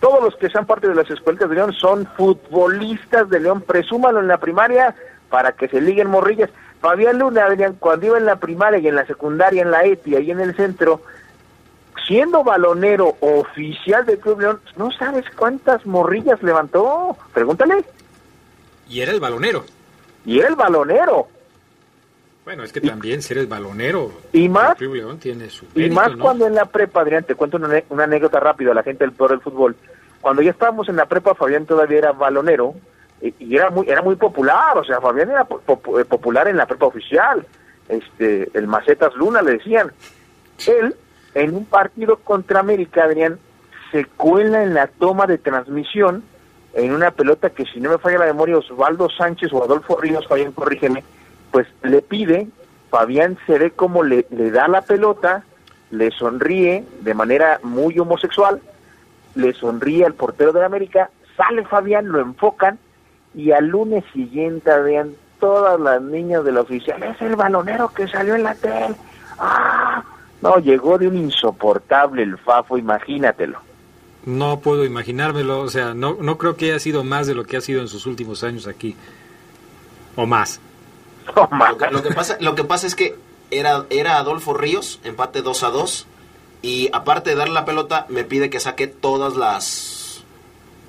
todos 0.00 0.22
los 0.22 0.36
que 0.36 0.50
sean 0.50 0.66
parte 0.66 0.86
de 0.86 0.94
las 0.94 1.10
escuelas 1.10 1.48
de 1.48 1.54
León 1.54 1.72
son 1.72 2.06
futbolistas 2.14 3.30
de 3.30 3.40
León. 3.40 3.62
Presúmalo 3.62 4.20
en 4.20 4.28
la 4.28 4.36
primaria 4.36 4.94
para 5.30 5.52
que 5.52 5.68
se 5.68 5.80
liguen 5.80 6.10
morrillas. 6.10 6.50
Fabián 6.82 7.18
Luna, 7.18 7.46
Adrián, 7.46 7.76
cuando 7.78 8.04
iba 8.04 8.18
en 8.18 8.26
la 8.26 8.36
primaria 8.36 8.80
y 8.80 8.88
en 8.88 8.96
la 8.96 9.06
secundaria, 9.06 9.62
en 9.62 9.70
la 9.70 9.84
ETI, 9.84 10.16
ahí 10.16 10.30
en 10.30 10.40
el 10.40 10.54
centro, 10.54 11.00
siendo 12.06 12.42
balonero 12.44 13.16
oficial 13.20 14.04
del 14.06 14.18
Club 14.18 14.40
León, 14.40 14.60
no 14.76 14.90
sabes 14.92 15.24
cuántas 15.36 15.84
morrillas 15.86 16.42
levantó. 16.42 17.16
Pregúntale. 17.32 17.84
Y 18.88 19.00
era 19.00 19.12
el 19.12 19.20
balonero. 19.20 19.64
Y 20.24 20.38
era 20.40 20.48
el 20.48 20.56
balonero. 20.56 21.28
Bueno, 22.44 22.64
es 22.64 22.72
que 22.72 22.80
también 22.80 23.22
si 23.22 23.34
eres 23.34 23.48
balonero. 23.48 24.10
Y 24.32 24.48
más- 24.48 24.70
el 24.72 24.76
Club 24.78 24.94
León 24.96 25.18
tiene 25.18 25.48
su 25.48 25.64
Y 25.76 25.88
más 25.90 26.16
¿no? 26.16 26.22
cuando 26.24 26.46
en 26.46 26.54
la 26.56 26.64
prepa, 26.64 27.02
Adrián, 27.02 27.22
te 27.24 27.36
cuento 27.36 27.56
una, 27.56 27.82
una 27.88 28.04
anécdota 28.04 28.40
rápida 28.40 28.72
a 28.72 28.74
la 28.74 28.82
gente 28.82 29.04
del 29.04 29.12
peor 29.14 29.30
del 29.30 29.40
fútbol. 29.40 29.76
Cuando 30.20 30.42
ya 30.42 30.50
estábamos 30.50 30.88
en 30.88 30.96
la 30.96 31.06
prepa, 31.06 31.34
Fabián 31.34 31.66
todavía 31.66 31.98
era 31.98 32.12
balonero 32.12 32.74
y, 33.20 33.32
y 33.38 33.56
era 33.56 33.70
muy 33.70 33.88
era 33.88 34.02
muy 34.02 34.16
popular, 34.16 34.76
o 34.76 34.84
sea, 34.84 35.00
Fabián 35.00 35.30
era 35.30 35.44
po- 35.44 35.60
po- 35.60 36.00
eh, 36.00 36.04
popular 36.04 36.48
en 36.48 36.56
la 36.56 36.66
prepa 36.66 36.86
oficial. 36.86 37.46
Este, 37.88 38.50
el 38.54 38.66
Macetas 38.66 39.14
Luna 39.14 39.40
le 39.42 39.52
decían. 39.52 39.92
Él, 40.66 40.94
en 41.34 41.54
un 41.54 41.64
partido 41.64 42.16
contra 42.16 42.60
América, 42.60 43.04
Adrián, 43.04 43.38
se 43.90 44.04
cuela 44.04 44.62
en 44.62 44.74
la 44.74 44.86
toma 44.86 45.26
de 45.26 45.38
transmisión 45.38 46.24
en 46.74 46.92
una 46.92 47.10
pelota 47.10 47.50
que, 47.50 47.66
si 47.66 47.80
no 47.80 47.90
me 47.90 47.98
falla 47.98 48.18
la 48.18 48.26
memoria, 48.26 48.58
Osvaldo 48.58 49.08
Sánchez 49.10 49.52
o 49.52 49.62
Adolfo 49.62 50.00
Ríos, 50.00 50.26
Fabián, 50.26 50.52
corrígeme, 50.52 51.04
pues 51.50 51.66
le 51.82 52.00
pide, 52.00 52.48
Fabián 52.90 53.38
se 53.46 53.58
ve 53.58 53.70
como 53.70 54.02
le, 54.02 54.24
da 54.30 54.68
la 54.68 54.82
pelota, 54.82 55.44
le 55.90 56.10
sonríe 56.10 56.84
de 57.00 57.14
manera 57.14 57.60
muy 57.62 57.98
homosexual, 57.98 58.60
le 59.34 59.52
sonríe 59.52 60.06
al 60.06 60.14
portero 60.14 60.52
de 60.52 60.64
América, 60.64 61.10
sale 61.36 61.64
Fabián, 61.64 62.08
lo 62.08 62.20
enfocan 62.20 62.78
y 63.34 63.52
al 63.52 63.66
lunes 63.66 64.04
siguiente 64.12 64.70
vean 64.80 65.14
todas 65.40 65.78
las 65.78 66.00
niñas 66.00 66.44
de 66.44 66.52
la 66.52 66.62
oficial, 66.62 67.02
es 67.02 67.20
el 67.20 67.36
balonero 67.36 67.88
que 67.88 68.08
salió 68.08 68.34
en 68.34 68.44
la 68.44 68.54
tele. 68.54 68.94
¡Ah! 69.38 70.02
No, 70.42 70.58
llegó 70.58 70.98
de 70.98 71.08
un 71.08 71.16
insoportable 71.16 72.22
el 72.22 72.36
Fafo, 72.36 72.76
imagínatelo. 72.76 73.60
No 74.24 74.60
puedo 74.60 74.84
imaginármelo, 74.84 75.60
o 75.60 75.68
sea, 75.68 75.94
no, 75.94 76.16
no 76.20 76.38
creo 76.38 76.56
que 76.56 76.66
haya 76.66 76.78
sido 76.78 77.04
más 77.04 77.26
de 77.26 77.34
lo 77.34 77.44
que 77.44 77.56
ha 77.56 77.60
sido 77.60 77.80
en 77.80 77.88
sus 77.88 78.06
últimos 78.06 78.44
años 78.44 78.66
aquí. 78.66 78.96
O 80.16 80.26
más. 80.26 80.60
Lo 81.36 81.78
que, 81.78 81.86
lo 81.90 82.02
que 82.02 82.10
pasa, 82.10 82.36
lo 82.40 82.56
que 82.56 82.64
pasa 82.64 82.86
es 82.86 82.96
que 82.96 83.16
era, 83.52 83.86
era 83.90 84.18
Adolfo 84.18 84.54
Ríos, 84.54 84.98
empate 85.04 85.40
2 85.40 85.62
a 85.62 85.70
2. 85.70 86.06
Y 86.62 86.90
aparte 86.92 87.30
de 87.30 87.36
dar 87.36 87.48
la 87.48 87.64
pelota, 87.64 88.06
me 88.08 88.24
pide 88.24 88.50
que 88.50 88.58
saque 88.58 88.88
todas 88.88 89.36
las 89.36 90.24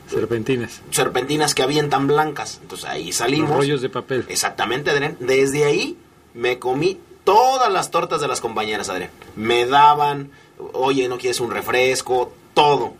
Serpentinas. 0.07 0.81
serpentinas 0.89 1.53
que 1.53 1.63
avientan 1.63 2.07
blancas. 2.07 2.59
Entonces 2.61 2.89
ahí 2.89 3.11
salimos. 3.11 3.49
Los 3.49 3.59
rollos 3.59 3.81
de 3.81 3.89
papel. 3.89 4.25
Exactamente, 4.27 4.89
Adrián. 4.89 5.17
Desde 5.19 5.65
ahí 5.65 5.97
me 6.33 6.59
comí 6.59 6.99
todas 7.23 7.71
las 7.71 7.91
tortas 7.91 8.21
de 8.21 8.27
las 8.27 8.41
compañeras, 8.41 8.89
Adrián. 8.89 9.09
Me 9.35 9.65
daban, 9.65 10.31
oye, 10.73 11.07
¿no 11.07 11.17
quieres 11.17 11.39
un 11.39 11.51
refresco? 11.51 12.33
Todo. 12.53 12.93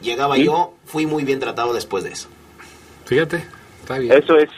Llegaba 0.00 0.36
¿Sí? 0.36 0.44
yo, 0.44 0.74
fui 0.84 1.06
muy 1.06 1.24
bien 1.24 1.40
tratado 1.40 1.72
después 1.72 2.04
de 2.04 2.10
eso. 2.12 2.28
Fíjate, 3.06 3.44
está 3.80 3.98
bien. 3.98 4.12
Eso 4.12 4.36
es, 4.36 4.48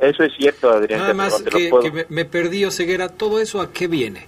eso 0.00 0.22
es 0.22 0.32
cierto, 0.36 0.70
Adrián. 0.70 1.00
Nada 1.00 1.14
más 1.14 1.42
que, 1.42 1.70
me, 1.92 2.06
me 2.08 2.24
perdí, 2.24 2.64
Oseguera, 2.64 3.08
¿todo 3.08 3.40
eso 3.40 3.60
a 3.60 3.72
qué 3.72 3.86
viene? 3.88 4.26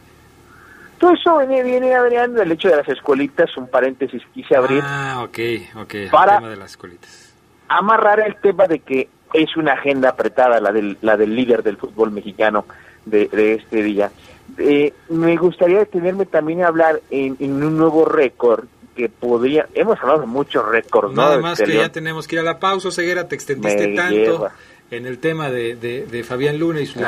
Todo 0.98 1.12
eso 1.12 1.38
viene, 1.38 1.62
viene, 1.62 1.94
Adrián, 1.94 2.34
del 2.34 2.50
hecho 2.50 2.68
de 2.68 2.76
las 2.76 2.88
escuelitas, 2.88 3.56
un 3.56 3.68
paréntesis 3.68 4.20
quise 4.34 4.56
abrir, 4.56 4.82
Ah, 4.84 5.20
ok, 5.22 5.38
ok, 5.82 5.94
el 5.94 6.10
Para- 6.10 6.36
tema 6.38 6.48
de 6.50 6.56
las 6.56 6.72
escuelitas. 6.72 7.32
amarrar 7.68 8.18
el 8.20 8.34
tema 8.40 8.66
de 8.66 8.80
que 8.80 9.08
es 9.32 9.56
una 9.56 9.74
agenda 9.74 10.08
apretada 10.08 10.58
la 10.60 10.72
del, 10.72 10.98
la 11.02 11.16
del 11.16 11.36
líder 11.36 11.62
del 11.62 11.76
fútbol 11.76 12.10
mexicano. 12.10 12.64
De, 13.10 13.28
de 13.28 13.54
este 13.54 13.82
día. 13.82 14.10
Eh, 14.58 14.92
me 15.08 15.36
gustaría 15.36 15.78
detenerme 15.78 16.26
también 16.26 16.62
a 16.62 16.68
hablar 16.68 17.00
en, 17.10 17.36
en 17.38 17.62
un 17.62 17.76
nuevo 17.76 18.04
récord 18.04 18.64
que 18.96 19.08
podría, 19.08 19.68
hemos 19.74 19.98
hablado 20.00 20.20
de 20.22 20.26
muchos 20.26 20.66
récords, 20.66 21.14
¿no? 21.14 21.22
Nada 21.22 21.38
más 21.38 21.60
que 21.60 21.72
ya 21.74 21.92
tenemos 21.92 22.26
que 22.26 22.34
ir 22.36 22.40
a 22.40 22.42
la 22.42 22.58
pausa, 22.58 22.90
Ceguera, 22.90 23.28
te 23.28 23.36
extendiste 23.36 23.86
Me 23.88 23.94
tanto 23.94 24.14
lleva. 24.14 24.52
en 24.90 25.06
el 25.06 25.18
tema 25.18 25.50
de, 25.50 25.76
de- 25.76 26.04
de 26.06 26.24
Fabián 26.24 26.58
Luna 26.58 26.80
y, 26.80 26.86
su- 26.86 26.98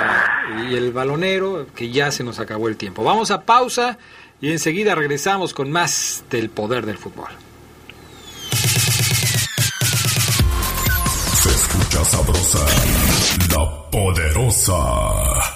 y 0.70 0.74
el 0.76 0.92
balonero 0.92 1.66
que 1.74 1.90
ya 1.90 2.12
se 2.12 2.22
nos 2.22 2.38
acabó 2.38 2.68
el 2.68 2.76
tiempo. 2.76 3.02
Vamos 3.02 3.32
a 3.32 3.42
pausa 3.42 3.98
y 4.40 4.52
enseguida 4.52 4.94
regresamos 4.94 5.52
con 5.52 5.72
más 5.72 6.22
del 6.30 6.48
poder 6.50 6.86
del 6.86 6.96
fútbol. 6.98 7.28
Sabrosa, 12.04 12.58
la 13.50 13.80
poderosa. 13.90 14.74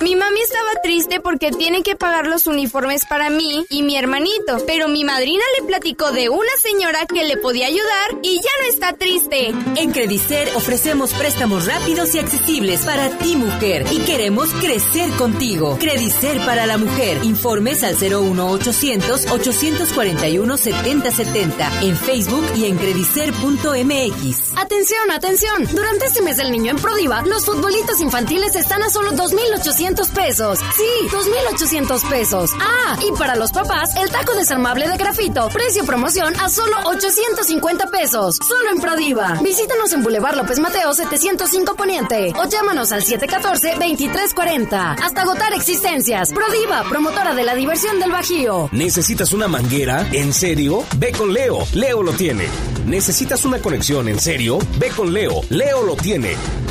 Mi 0.01 0.17
mami 0.17 0.41
estaba 0.41 0.71
triste 0.83 1.21
porque 1.21 1.51
tiene 1.53 1.83
que 1.83 1.97
pagar 1.97 2.27
los 2.27 2.47
uniformes 2.47 3.07
para 3.07 3.31
mí 3.31 3.65
y 3.71 3.83
mi 3.83 3.97
hermanito, 3.97 4.59
pero 4.67 4.89
mi 4.89 5.05
madrina 5.05 5.43
le 5.59 5.67
platicó 5.67 6.11
de 6.11 6.29
una 6.29 6.51
señora 6.61 7.07
que 7.07 7.25
le 7.25 7.37
podía 7.37 7.69
ayudar 7.69 8.19
y 8.23 8.37
ya 8.37 8.51
no 8.61 8.69
está 8.69 8.93
triste. 8.95 9.55
En 9.77 9.93
Credicer 9.93 10.49
ofrecemos 10.57 11.15
préstamos 11.15 11.67
rápidos 11.67 12.15
y 12.15 12.19
accesibles 12.19 12.85
para 12.85 13.09
ti, 13.19 13.37
mujer, 13.37 13.87
y 13.91 14.01
queremos 14.01 14.51
crecer 14.55 15.11
contigo. 15.13 15.79
Credicer 15.79 16.45
para 16.45 16.67
la 16.67 16.77
mujer. 16.77 17.25
Informes 17.25 17.83
al 17.85 17.97
01800 17.97 19.27
841 19.31 20.57
7070 20.57 21.83
en 21.83 21.97
Facebook 21.97 22.47
y 22.57 22.67
en 22.67 22.77
credicer.mx. 22.77 24.53
Atención, 24.57 25.11
atención. 25.11 25.69
Durante 25.73 26.07
este 26.07 26.23
mes 26.23 26.34
del 26.37 26.51
niño 26.51 26.73
en 26.73 26.79
Prodiva, 26.79 27.23
los 27.23 27.45
futbolitos 27.45 28.01
infantiles 28.01 28.55
están 28.57 28.83
a 28.83 28.91
solo 28.91 29.13
2,800 29.13 30.09
pesos. 30.09 30.59
Sí, 30.77 31.09
2,800 31.11 32.05
pesos. 32.05 32.51
Ah, 32.61 32.97
y 33.07 33.13
para 33.13 33.37
los 33.37 33.53
papás, 33.53 33.91
el 33.97 34.11
taco 34.11 34.35
desarmable 34.35 34.89
de 34.89 34.97
grafito, 34.97 35.49
precio 35.49 35.85
promoción 35.85 36.35
a 36.41 36.49
solo 36.49 36.77
850 36.85 37.87
pesos. 37.87 38.39
Solo 38.47 38.71
en 38.73 38.81
Prodiva. 38.81 39.39
Visítanos 39.43 39.93
en 39.93 40.03
Boulevard 40.03 40.37
López 40.37 40.59
Mateo 40.59 40.93
705 40.93 41.75
Poniente 41.75 42.33
o 42.37 42.49
llámanos 42.49 42.93
al 42.93 43.03
714-2340. 43.05 44.97
Hasta 45.03 45.23
agotar 45.23 45.53
existencias. 45.55 46.33
Prodiva, 46.33 46.85
promotora 46.89 47.35
de 47.35 47.45
la 47.45 47.55
diversión 47.55 48.01
del 48.01 48.13
Bajío. 48.13 48.69
¿Necesitas 48.73 49.33
una 49.33 49.49
manguera? 49.49 50.09
¿En 50.13 50.33
serio? 50.33 50.85
Ve 50.97 51.13
con 51.13 51.33
Leo. 51.33 51.67
Leo 51.73 52.03
lo 52.03 52.13
tiene. 52.13 52.49
¿Necesitas 52.87 53.45
una 53.45 53.59
conexión? 53.61 54.09
¿En 54.09 54.19
serio? 54.21 54.59
Ve 54.79 54.89
con 54.91 55.13
Leo. 55.13 55.41
Leo 55.49 55.83
lo 55.83 55.97
tiene. 55.97 56.24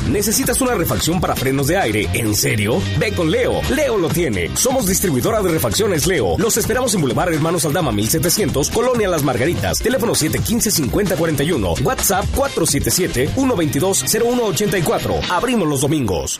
¿Necesitas 0.09 0.59
una 0.61 0.75
refacción 0.75 1.19
para 1.21 1.35
frenos 1.35 1.67
de 1.67 1.77
aire? 1.77 2.09
¿En 2.13 2.35
serio? 2.35 2.81
Ve 2.99 3.13
con 3.13 3.31
Leo. 3.31 3.61
Leo 3.69 3.97
lo 3.97 4.09
tiene. 4.09 4.55
Somos 4.55 4.85
distribuidora 4.87 5.41
de 5.41 5.51
refacciones 5.51 6.07
Leo. 6.07 6.37
Los 6.37 6.57
esperamos 6.57 6.93
en 6.95 7.01
Boulevard 7.01 7.33
Hermanos 7.33 7.65
Aldama 7.65 7.91
1700, 7.91 8.69
Colonia 8.69 9.07
Las 9.07 9.23
Margaritas. 9.23 9.79
Teléfono 9.79 10.13
715-5041. 10.13 11.83
WhatsApp 11.83 12.25
477-122-0184. 12.35 15.29
Abrimos 15.29 15.67
los 15.67 15.81
domingos. 15.81 16.39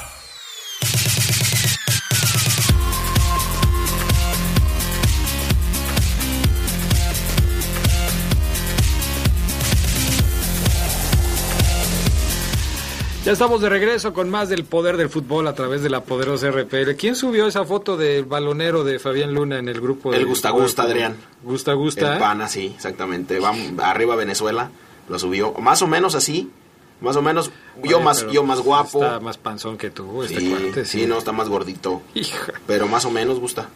Ya 13.31 13.33
estamos 13.35 13.61
de 13.61 13.69
regreso 13.69 14.11
con 14.11 14.29
más 14.29 14.49
del 14.49 14.65
poder 14.65 14.97
del 14.97 15.07
fútbol 15.07 15.47
a 15.47 15.55
través 15.55 15.81
de 15.81 15.89
la 15.89 16.03
poderosa 16.03 16.51
RPL. 16.51 16.97
¿Quién 16.97 17.15
subió 17.15 17.47
esa 17.47 17.63
foto 17.63 17.95
del 17.95 18.25
balonero 18.25 18.83
de 18.83 18.99
Fabián 18.99 19.33
Luna 19.33 19.57
en 19.57 19.69
el 19.69 19.79
grupo? 19.79 20.11
El 20.11 20.19
de 20.19 20.25
Gusta 20.25 20.49
Gusta? 20.49 20.83
Adrián. 20.83 21.15
Gusta 21.41 21.71
Gusta. 21.71 22.15
El 22.15 22.19
pana, 22.19 22.49
sí, 22.49 22.73
exactamente. 22.75 23.39
Vamos, 23.39 23.71
arriba 23.81 24.17
Venezuela, 24.17 24.69
lo 25.07 25.17
subió. 25.17 25.53
Más 25.53 25.81
o 25.81 25.87
menos 25.87 26.13
así. 26.13 26.51
Más 26.99 27.15
o 27.15 27.21
menos. 27.21 27.51
Yo 27.81 28.01
más, 28.01 28.27
yo 28.29 28.43
más 28.43 28.59
guapo. 28.59 29.01
Está 29.01 29.21
más 29.21 29.37
panzón 29.37 29.77
que 29.77 29.91
tú, 29.91 30.23
este 30.23 30.37
sí, 30.37 30.49
cuate, 30.49 30.83
sí, 30.83 31.05
no, 31.05 31.17
está 31.17 31.31
más 31.31 31.47
gordito. 31.47 32.01
Hija. 32.13 32.51
Pero 32.67 32.89
más 32.89 33.05
o 33.05 33.11
menos 33.11 33.39
gusta. 33.39 33.69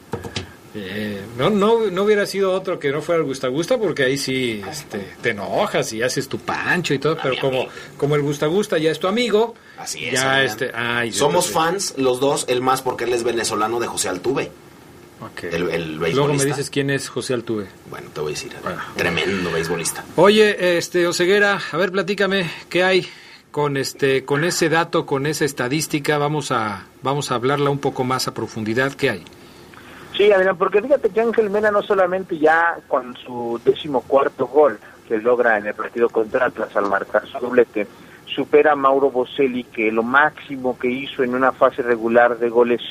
Eh, 0.78 1.22
no, 1.38 1.50
no, 1.50 1.90
no 1.90 2.04
hubiera 2.04 2.26
sido 2.26 2.52
otro 2.52 2.78
que 2.80 2.92
no 2.92 3.02
fuera 3.02 3.22
el 3.22 3.26
Gusta 3.26 3.48
Gusta 3.48 3.78
porque 3.78 4.04
ahí 4.04 4.18
sí 4.18 4.62
este, 4.70 5.14
te 5.22 5.30
enojas 5.30 5.94
y 5.94 6.04
haces 6.04 6.28
tu 6.28 6.40
pancho 6.40 6.94
y 6.94 7.00
todo, 7.00 7.18
pero 7.22 7.36
como, 7.40 7.68
como 7.98 8.16
el 8.16 8.22
Gusta 8.22 8.48
Gusta 8.48 8.78
ya 8.78 8.92
es 8.92 9.00
tu 9.00 9.08
amigo, 9.08 9.56
Así 9.78 10.06
es. 10.06 10.14
ya 10.20 10.44
este, 10.44 10.72
ay, 10.74 11.14
Somos 11.14 11.50
fans 11.50 11.94
los 11.98 12.20
dos, 12.20 12.46
el 12.50 12.62
más 12.62 12.82
porque 12.82 13.06
él 13.06 13.14
es 13.14 13.24
venezolano 13.24 13.80
de 13.80 13.88
José 13.88 14.10
Altuve. 14.10 14.52
Ok. 15.22 15.46
El, 15.46 15.70
el 15.70 15.96
Luego 15.96 16.34
me 16.34 16.44
dices 16.44 16.70
quién 16.70 16.90
es 16.90 17.08
José 17.08 17.34
Altuve. 17.34 17.68
Bueno, 17.90 18.10
te 18.14 18.20
voy 18.20 18.34
a 18.34 18.36
decir. 18.36 18.52
Tremendo 18.98 19.52
beisbolista. 19.52 20.04
Oye, 20.18 20.78
este 20.78 21.08
Oseguera, 21.08 21.62
a 21.72 21.78
ver, 21.78 21.92
platícame 21.92 22.52
qué 22.70 22.84
hay 22.84 23.08
con 23.52 23.78
este, 23.78 24.26
con 24.26 24.44
ese 24.44 24.68
dato, 24.68 25.06
con 25.06 25.26
esa 25.26 25.46
estadística. 25.46 26.18
Vamos 26.18 26.52
a, 26.52 26.88
vamos 27.02 27.32
a 27.32 27.36
hablarla 27.36 27.70
un 27.70 27.80
poco 27.80 28.04
más 28.04 28.28
a 28.28 28.34
profundidad. 28.34 28.92
¿Qué 28.94 29.10
hay? 29.10 29.24
Sí, 30.16 30.32
Adrián, 30.32 30.57
porque 30.57 30.82
fíjate 30.82 31.09
que 31.09 31.20
Ángel 31.22 31.49
Mena 31.49 31.72
no 31.72 31.82
solamente 31.82 32.38
ya 32.38 32.78
con 32.88 33.16
su 33.18 33.59
décimo 33.66 34.01
cuarto 34.01 34.47
gol 34.47 34.80
que 35.07 35.18
logra 35.18 35.57
en 35.57 35.68
el 35.68 35.74
partido 35.74 36.09
contra 36.09 36.45
Atlas 36.45 36.76
al 36.76 36.89
marcar 36.89 37.28
su 37.28 37.38
doblete, 37.39 37.86
supera 38.26 38.72
a 38.72 38.76
Mauro 38.76 39.11
Boselli, 39.11 39.66
que 39.66 39.91
lo 39.91 40.03
máximo 40.03 40.80
que 40.80 40.89
hizo 40.89 41.24
en 41.24 41.36
una 41.36 41.51
fase 41.51 41.82
regular 41.82 42.39
de 42.39 42.49
goles 42.49 42.82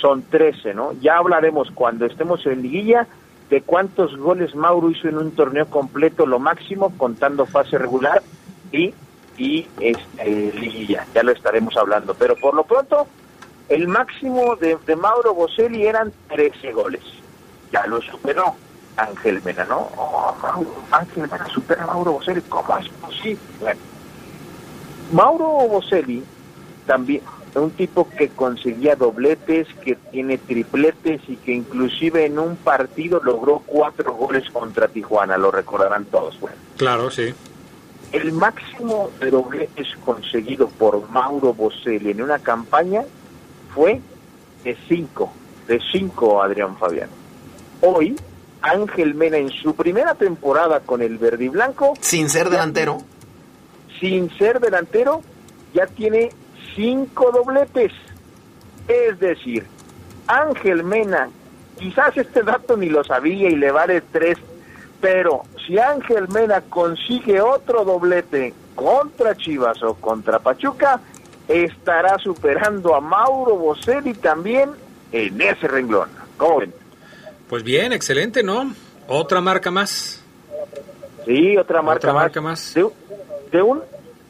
son 0.00 0.22
13, 0.22 0.74
¿no? 0.74 0.92
Ya 1.00 1.16
hablaremos 1.16 1.70
cuando 1.70 2.06
estemos 2.06 2.44
en 2.46 2.62
liguilla 2.62 3.06
de 3.50 3.62
cuántos 3.62 4.16
goles 4.16 4.54
Mauro 4.54 4.90
hizo 4.90 5.08
en 5.08 5.18
un 5.18 5.30
torneo 5.30 5.66
completo, 5.66 6.26
lo 6.26 6.38
máximo, 6.38 6.92
contando 6.96 7.46
fase 7.46 7.78
regular 7.78 8.20
y, 8.72 8.92
y 9.38 9.66
este, 9.80 10.52
liguilla. 10.58 11.06
Ya 11.14 11.22
lo 11.22 11.32
estaremos 11.32 11.76
hablando. 11.76 12.14
Pero 12.14 12.34
por 12.36 12.54
lo 12.54 12.64
pronto, 12.64 13.06
el 13.68 13.88
máximo 13.88 14.56
de, 14.56 14.76
de 14.86 14.96
Mauro 14.96 15.34
Boselli 15.34 15.86
eran 15.86 16.12
13 16.28 16.72
goles. 16.72 17.02
Ya 17.72 17.86
lo 17.86 18.00
superó 18.02 18.54
Ángel 18.96 19.40
Mena, 19.44 19.64
¿no? 19.64 19.88
Oh, 19.96 20.34
Mauro, 20.42 20.70
Ángel 20.90 21.22
Mena 21.30 21.46
supera 21.48 21.84
a 21.84 21.86
Mauro 21.88 22.12
Boselli. 22.12 22.40
¿Cómo 22.42 22.76
es 22.78 22.88
posible? 22.88 23.38
Bueno, 23.60 23.80
Mauro 25.12 25.46
Boselli 25.68 26.22
también 26.86 27.22
un 27.54 27.70
tipo 27.70 28.08
que 28.18 28.30
conseguía 28.30 28.96
dobletes, 28.96 29.68
que 29.84 29.94
tiene 30.10 30.38
tripletes 30.38 31.20
y 31.28 31.36
que 31.36 31.52
inclusive 31.52 32.26
en 32.26 32.40
un 32.40 32.56
partido 32.56 33.20
logró 33.22 33.60
cuatro 33.64 34.12
goles 34.14 34.50
contra 34.50 34.88
Tijuana, 34.88 35.38
lo 35.38 35.52
recordarán 35.52 36.04
todos. 36.06 36.38
Bueno, 36.40 36.56
Claro, 36.76 37.10
sí. 37.12 37.32
el 38.10 38.32
máximo 38.32 39.10
de 39.20 39.30
dobletes 39.30 39.86
conseguido 40.04 40.66
por 40.68 41.08
Mauro 41.10 41.54
Boselli 41.54 42.10
en 42.10 42.22
una 42.22 42.40
campaña 42.40 43.04
fue 43.74 44.00
de 44.62 44.76
cinco, 44.88 45.32
de 45.66 45.80
cinco 45.92 46.42
Adrián 46.42 46.76
Fabián. 46.78 47.08
Hoy, 47.80 48.16
Ángel 48.62 49.14
Mena 49.14 49.36
en 49.36 49.50
su 49.50 49.74
primera 49.74 50.14
temporada 50.14 50.80
con 50.80 51.02
el 51.02 51.18
verde 51.18 51.44
y 51.44 51.48
blanco, 51.48 51.94
Sin 52.00 52.28
ser 52.30 52.48
delantero. 52.50 52.98
sin 54.00 54.30
ser 54.38 54.60
delantero, 54.60 55.22
ya 55.74 55.86
tiene 55.86 56.30
cinco 56.74 57.30
dobletes. 57.32 57.92
Es 58.88 59.18
decir, 59.18 59.66
Ángel 60.26 60.84
Mena, 60.84 61.28
quizás 61.78 62.16
este 62.16 62.42
dato 62.42 62.76
ni 62.76 62.88
lo 62.88 63.04
sabía 63.04 63.48
y 63.50 63.56
le 63.56 63.70
vale 63.70 64.00
tres, 64.00 64.38
pero 65.00 65.42
si 65.66 65.78
Ángel 65.78 66.28
Mena 66.28 66.62
consigue 66.62 67.40
otro 67.40 67.84
doblete 67.84 68.54
contra 68.74 69.36
Chivas 69.36 69.82
o 69.82 69.94
contra 69.94 70.38
Pachuca, 70.38 71.00
estará 71.48 72.18
superando 72.18 72.94
a 72.94 73.00
Mauro 73.00 73.56
Boselli 73.56 74.14
también 74.14 74.70
en 75.12 75.40
ese 75.40 75.68
renglón. 75.68 76.08
¿Cómo 76.36 76.58
ven? 76.60 76.72
Pues 77.48 77.62
bien, 77.62 77.92
excelente, 77.92 78.42
¿no? 78.42 78.72
Otra 79.06 79.40
marca 79.40 79.70
más. 79.70 80.22
Sí, 81.26 81.56
otra 81.56 81.82
marca 81.82 81.98
Otra 82.08 82.12
más. 82.12 82.22
marca 82.24 82.40
más. 82.40 82.74
De, 82.74 82.82
un- 82.84 82.92
de 83.52 83.62
un 83.62 83.82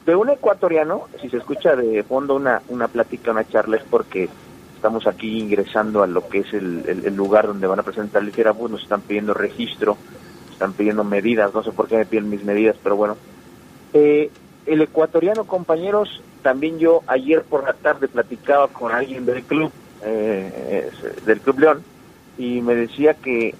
de 0.07 0.15
un 0.15 0.29
ecuatoriano, 0.29 1.09
si 1.23 1.31
se 1.31 1.39
escucha 1.39 1.75
de 1.75 2.03
fondo 2.03 2.35
una, 2.35 2.61
una 2.69 2.89
plática, 2.89 3.31
una 3.31 3.49
charla, 3.49 3.79
es 3.79 3.85
porque 3.89 4.29
estamos 4.75 5.07
aquí 5.07 5.39
ingresando 5.39 6.03
a 6.03 6.07
lo 6.07 6.29
que 6.29 6.41
es 6.41 6.53
el, 6.53 6.85
el- 6.87 7.07
el 7.07 7.15
lugar 7.17 7.47
donde 7.47 7.67
van 7.67 7.79
a 7.81 7.83
presentar 7.85 8.21
el 8.23 8.31
Fierabull, 8.33 8.73
nos 8.73 8.83
están 8.83 9.01
pidiendo 9.01 9.33
registro, 9.33 9.97
están 10.53 10.75
pidiendo 10.75 11.05
medidas, 11.05 11.55
no 11.55 11.62
sé 11.65 11.73
por 11.73 11.89
qué 11.89 11.97
me 11.97 12.05
piden 12.05 12.29
mis 12.29 12.45
medidas, 12.45 12.77
pero 12.83 12.97
bueno. 12.97 13.17
Eh, 13.95 14.31
el 14.67 14.83
ecuatoriano, 14.83 15.45
compañeros, 15.45 16.23
también 16.43 16.79
yo 16.79 17.03
ayer 17.07 17.43
por 17.43 17.65
la 17.65 17.73
tarde 17.73 18.09
platicaba 18.09 18.69
con 18.69 18.93
alguien 18.93 19.27
del 19.27 19.43
club, 19.43 19.73
eh, 20.05 20.91
del 21.25 21.41
Club 21.41 21.59
León, 21.59 21.85
y 22.39 22.61
me 22.61 22.75
decía 22.75 23.15
que 23.15 23.55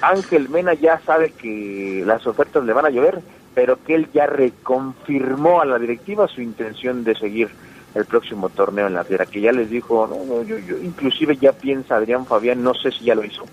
Ángel 0.00 0.48
Mena 0.48 0.74
ya 0.74 1.00
sabe 1.00 1.30
que 1.30 2.02
las 2.06 2.26
ofertas 2.26 2.64
le 2.64 2.72
van 2.72 2.86
a 2.86 2.90
llover, 2.90 3.20
pero 3.54 3.82
que 3.82 3.94
él 3.94 4.08
ya 4.12 4.26
reconfirmó 4.26 5.60
a 5.60 5.64
la 5.64 5.78
directiva 5.78 6.28
su 6.28 6.40
intención 6.40 7.04
de 7.04 7.14
seguir 7.14 7.48
el 7.94 8.04
próximo 8.04 8.48
torneo 8.48 8.86
en 8.86 8.94
la 8.94 9.04
Fiera, 9.04 9.26
que 9.26 9.40
ya 9.40 9.52
les 9.52 9.70
dijo, 9.70 10.06
no, 10.06 10.24
no, 10.24 10.42
yo, 10.42 10.58
yo 10.58 10.78
inclusive 10.78 11.36
ya 11.36 11.52
piensa 11.52 11.96
Adrián 11.96 12.26
Fabián, 12.26 12.62
no 12.62 12.74
sé 12.74 12.92
si 12.92 13.04
ya 13.04 13.14
lo 13.14 13.24
hizo, 13.24 13.44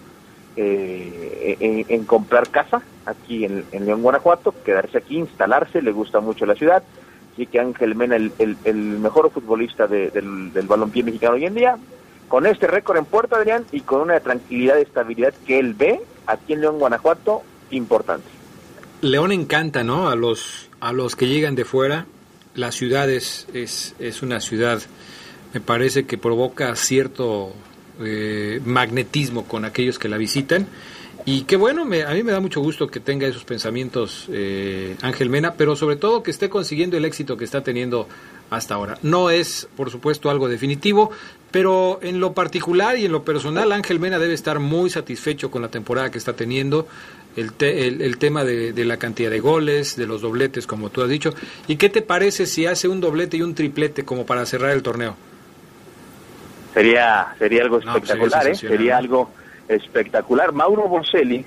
eh, 0.56 1.86
en, 1.90 2.06
comprar 2.06 2.50
casa 2.50 2.82
aquí 3.06 3.46
en, 3.46 3.66
León, 3.86 4.02
Guanajuato, 4.02 4.54
quedarse 4.64 4.98
aquí, 4.98 5.18
instalarse, 5.18 5.82
le 5.82 5.92
gusta 5.92 6.20
mucho 6.20 6.46
la 6.46 6.56
ciudad, 6.56 6.84
así 7.34 7.46
que 7.48 7.60
Ángel 7.60 7.96
Mena, 7.96 8.16
el, 8.16 8.32
mejor 9.00 9.32
futbolista 9.32 9.88
de- 9.88 10.10
del, 10.12 10.52
del 10.54 10.68
balompié 10.68 11.04
mexicano 11.04 11.36
hoy 11.36 11.46
en 11.46 11.56
día, 11.56 11.78
con 12.28 12.46
este 12.46 12.68
récord 12.68 12.98
en 12.98 13.06
puerta, 13.06 13.36
Adrián, 13.38 13.66
y 13.72 13.82
con 13.82 14.02
una 14.02 14.20
tranquilidad 14.20 14.78
y 14.78 14.82
estabilidad 14.82 15.34
que 15.46 15.60
él 15.60 15.74
ve 15.74 16.02
aquí 16.26 16.54
en 16.54 16.62
León, 16.62 16.80
Guanajuato, 16.80 17.44
importante. 17.72 18.28
León 19.02 19.32
encanta, 19.32 19.84
¿no? 19.84 20.10
A 20.10 20.16
los, 20.16 20.70
a 20.80 20.92
los 20.94 21.16
que 21.16 21.28
llegan 21.28 21.54
de 21.56 21.66
fuera. 21.66 22.06
La 22.56 22.72
ciudad 22.72 23.10
es, 23.10 23.48
es, 23.54 23.94
es 24.00 24.24
una 24.24 24.40
ciudad, 24.40 24.82
me 25.54 25.60
parece 25.60 26.06
que 26.08 26.18
provoca 26.18 26.74
cierto 26.76 27.52
eh, 28.04 28.62
magnetismo 28.66 29.46
con 29.46 29.66
aquellos 29.66 30.00
que 30.00 30.10
la 30.10 30.18
visitan. 30.18 30.68
Y 31.28 31.42
qué 31.44 31.56
bueno, 31.56 31.86
me- 31.86 32.04
a 32.04 32.12
mí 32.12 32.22
me 32.22 32.32
da 32.32 32.40
mucho 32.40 32.62
gusto 32.62 32.88
que 32.88 33.00
tenga 33.00 33.26
esos 33.28 33.46
pensamientos 33.46 34.28
eh, 34.32 34.96
Ángel 35.02 35.30
Mena, 35.32 35.56
pero 35.56 35.76
sobre 35.76 35.96
todo 35.96 36.22
que 36.22 36.30
esté 36.30 36.50
consiguiendo 36.50 36.98
el 36.98 37.06
éxito 37.06 37.36
que 37.36 37.46
está 37.46 37.64
teniendo 37.64 38.08
hasta 38.52 38.76
ahora. 38.76 39.00
No 39.02 39.32
es, 39.32 39.68
por 39.76 39.90
supuesto, 39.90 40.30
algo 40.30 40.48
definitivo, 40.48 41.10
pero 41.50 41.98
en 42.04 42.20
lo 42.20 42.34
particular 42.34 42.98
y 43.00 43.06
en 43.06 43.12
lo 43.12 43.24
personal, 43.24 43.72
Ángel 43.72 44.00
Mena 44.00 44.20
debe 44.20 44.36
estar 44.36 44.60
muy 44.60 44.92
satisfecho 44.92 45.50
con 45.50 45.64
la 45.64 45.70
temporada 45.70 46.12
que 46.12 46.20
está 46.20 46.34
teniendo, 46.34 46.88
el, 47.36 47.54
te- 47.54 47.88
el, 47.88 48.18
tema 48.20 48.44
de, 48.44 48.72
de 48.72 48.86
la 48.86 48.98
cantidad 48.98 49.32
de 49.32 49.40
goles, 49.40 49.96
de 49.96 50.06
los 50.06 50.22
dobletes, 50.22 50.68
como 50.68 50.92
tú 50.92 51.02
has 51.02 51.10
dicho. 51.10 51.34
¿Y 51.68 51.78
qué 51.78 51.90
te 51.90 52.04
parece 52.04 52.46
si 52.46 52.68
hace 52.68 52.88
un 52.88 53.02
doblete 53.02 53.38
y 53.38 53.42
un 53.42 53.56
triplete 53.56 54.06
como 54.06 54.28
para 54.28 54.46
cerrar 54.46 54.72
el 54.72 54.84
torneo? 54.84 55.16
Sería, 56.76 57.34
sería 57.40 57.64
algo 57.64 57.80
No, 57.80 57.94
pues 57.94 58.10
sería 58.10 58.26
espectacular, 58.26 58.48
¿eh? 58.48 58.56
Sería 58.56 58.98
algo 58.98 59.30
espectacular. 59.70 60.52
Mauro 60.52 60.90
Boselli, 60.90 61.46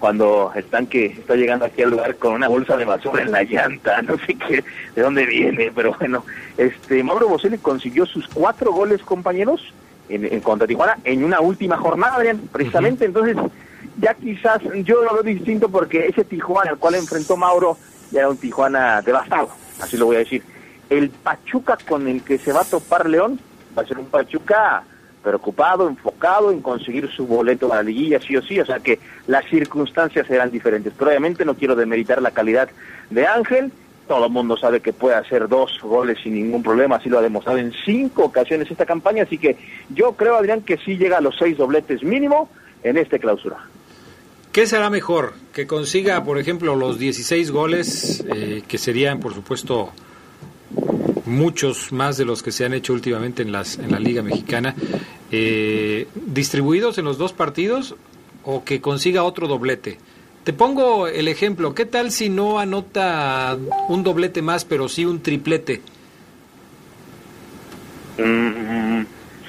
cuando 0.00 0.50
el 0.56 0.64
tanque 0.64 1.06
está 1.06 1.36
llegando 1.36 1.66
aquí 1.66 1.82
al 1.82 1.90
lugar 1.90 2.16
con 2.16 2.32
una 2.32 2.48
bolsa 2.48 2.76
de 2.76 2.84
basura 2.84 3.22
en 3.22 3.30
la 3.30 3.44
llanta, 3.44 4.02
no 4.08 4.18
sé 4.18 4.34
qué, 4.34 4.64
de 4.96 5.02
dónde 5.02 5.24
viene, 5.24 5.70
pero 5.72 5.94
bueno, 6.00 6.24
este 6.58 7.04
Mauro 7.04 7.28
Boselli 7.28 7.58
consiguió 7.58 8.04
sus 8.04 8.26
cuatro 8.26 8.72
goles, 8.72 9.00
compañeros, 9.02 9.72
en, 10.08 10.24
en 10.24 10.40
contra 10.40 10.66
Tijuana, 10.66 10.98
en 11.04 11.22
una 11.22 11.40
última 11.40 11.76
jornada, 11.76 12.16
Adrián, 12.16 12.40
precisamente, 12.50 13.04
entonces 13.04 13.36
ya 13.98 14.14
quizás 14.14 14.60
yo 14.82 15.04
lo 15.04 15.14
veo 15.14 15.22
distinto 15.22 15.68
porque 15.68 16.08
ese 16.08 16.24
Tijuana 16.24 16.72
al 16.72 16.78
cual 16.78 16.96
enfrentó 16.96 17.36
Mauro 17.36 17.78
ya 18.10 18.20
era 18.20 18.30
un 18.30 18.36
Tijuana 18.36 19.00
devastado, 19.00 19.50
así 19.80 19.96
lo 19.96 20.06
voy 20.06 20.16
a 20.16 20.20
decir. 20.20 20.42
El 20.90 21.08
Pachuca 21.10 21.78
con 21.88 22.08
el 22.08 22.22
que 22.22 22.38
se 22.38 22.52
va 22.52 22.62
a 22.62 22.64
topar 22.64 23.08
León 23.08 23.38
va 23.76 23.82
a 23.82 23.86
ser 23.86 23.98
un 23.98 24.06
Pachuca 24.06 24.84
preocupado, 25.22 25.88
enfocado 25.88 26.50
en 26.50 26.60
conseguir 26.60 27.08
su 27.10 27.26
boleto 27.26 27.72
a 27.72 27.76
la 27.76 27.82
liguilla, 27.82 28.20
sí 28.20 28.36
o 28.36 28.42
sí, 28.42 28.58
o 28.58 28.66
sea 28.66 28.80
que 28.80 28.98
las 29.26 29.44
circunstancias 29.46 30.26
serán 30.26 30.50
diferentes. 30.50 30.92
Pero 30.98 31.10
obviamente 31.10 31.44
no 31.44 31.54
quiero 31.54 31.76
demeritar 31.76 32.20
la 32.20 32.32
calidad 32.32 32.68
de 33.10 33.26
Ángel, 33.26 33.72
todo 34.08 34.26
el 34.26 34.32
mundo 34.32 34.56
sabe 34.56 34.80
que 34.80 34.92
puede 34.92 35.16
hacer 35.16 35.48
dos 35.48 35.78
goles 35.80 36.18
sin 36.22 36.34
ningún 36.34 36.62
problema, 36.62 36.96
así 36.96 37.08
lo 37.08 37.18
ha 37.18 37.22
demostrado 37.22 37.58
en 37.58 37.72
cinco 37.84 38.24
ocasiones 38.24 38.70
esta 38.70 38.84
campaña, 38.84 39.22
así 39.22 39.38
que 39.38 39.56
yo 39.90 40.12
creo, 40.12 40.36
Adrián, 40.36 40.62
que 40.62 40.76
sí 40.78 40.96
llega 40.96 41.18
a 41.18 41.20
los 41.20 41.36
seis 41.38 41.56
dobletes 41.56 42.02
mínimo 42.02 42.50
en 42.82 42.96
este 42.96 43.18
clausura. 43.18 43.58
¿Qué 44.50 44.66
será 44.66 44.90
mejor? 44.90 45.32
¿Que 45.54 45.66
consiga, 45.66 46.22
por 46.24 46.38
ejemplo, 46.38 46.76
los 46.76 46.98
16 46.98 47.50
goles, 47.52 48.22
eh, 48.34 48.62
que 48.68 48.76
serían, 48.76 49.18
por 49.18 49.32
supuesto, 49.32 49.92
muchos 51.26 51.92
más 51.92 52.16
de 52.16 52.24
los 52.24 52.42
que 52.42 52.52
se 52.52 52.64
han 52.64 52.74
hecho 52.74 52.92
últimamente 52.92 53.42
en, 53.42 53.52
las, 53.52 53.78
en 53.78 53.92
la 53.92 53.98
Liga 53.98 54.22
Mexicana, 54.22 54.74
eh, 55.30 56.06
distribuidos 56.14 56.98
en 56.98 57.04
los 57.04 57.18
dos 57.18 57.32
partidos, 57.32 57.96
o 58.44 58.64
que 58.64 58.80
consiga 58.80 59.22
otro 59.22 59.48
doblete? 59.48 59.98
Te 60.44 60.52
pongo 60.52 61.06
el 61.06 61.28
ejemplo, 61.28 61.74
¿qué 61.74 61.86
tal 61.86 62.10
si 62.10 62.28
no 62.28 62.58
anota 62.58 63.56
un 63.88 64.02
doblete 64.02 64.42
más, 64.42 64.64
pero 64.64 64.88
sí 64.88 65.04
un 65.04 65.22
triplete? 65.22 65.80
Mm, 68.18 69.04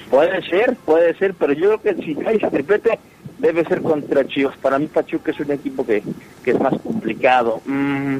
puede 0.09 0.41
ser, 0.47 0.76
puede 0.86 1.17
ser, 1.17 1.34
pero 1.34 1.53
yo 1.53 1.80
creo 1.80 1.95
que 1.95 2.03
si 2.03 2.17
hay 2.26 2.38
ese 2.38 2.47
triplete 2.47 2.99
debe 3.39 3.65
ser 3.65 3.82
contra 3.82 4.26
Chivas. 4.28 4.55
Para 4.57 4.78
mí 4.78 4.86
Pachuca 4.86 5.32
es 5.32 5.39
un 5.39 5.51
equipo 5.51 5.86
que, 5.86 6.03
que 6.43 6.51
es 6.51 6.59
más 6.59 6.80
complicado. 6.82 7.61
Mm, 7.65 8.17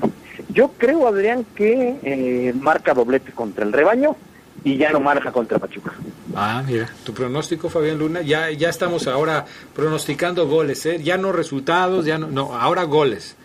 yo 0.50 0.72
creo, 0.78 1.08
Adrián, 1.08 1.46
que 1.56 1.96
eh, 2.04 2.54
marca 2.60 2.94
doblete 2.94 3.32
contra 3.32 3.64
el 3.66 3.74
rebaño 3.74 4.16
y 4.64 4.78
ya 4.78 4.92
no 4.92 5.00
marca 5.00 5.32
contra 5.32 5.60
Pachuca. 5.60 5.94
Ah, 6.36 6.64
mira, 6.66 6.90
tu 7.04 7.14
pronóstico, 7.14 7.70
Fabián 7.70 8.00
Luna, 8.00 8.22
ya, 8.22 8.50
ya 8.52 8.70
estamos 8.70 9.08
ahora 9.08 9.46
pronosticando 9.76 10.48
goles, 10.48 10.86
¿eh? 10.86 11.02
ya 11.04 11.18
no 11.18 11.32
resultados, 11.32 12.06
ya 12.06 12.18
no, 12.18 12.28
no, 12.28 12.56
ahora 12.56 12.84
goles. 12.84 13.36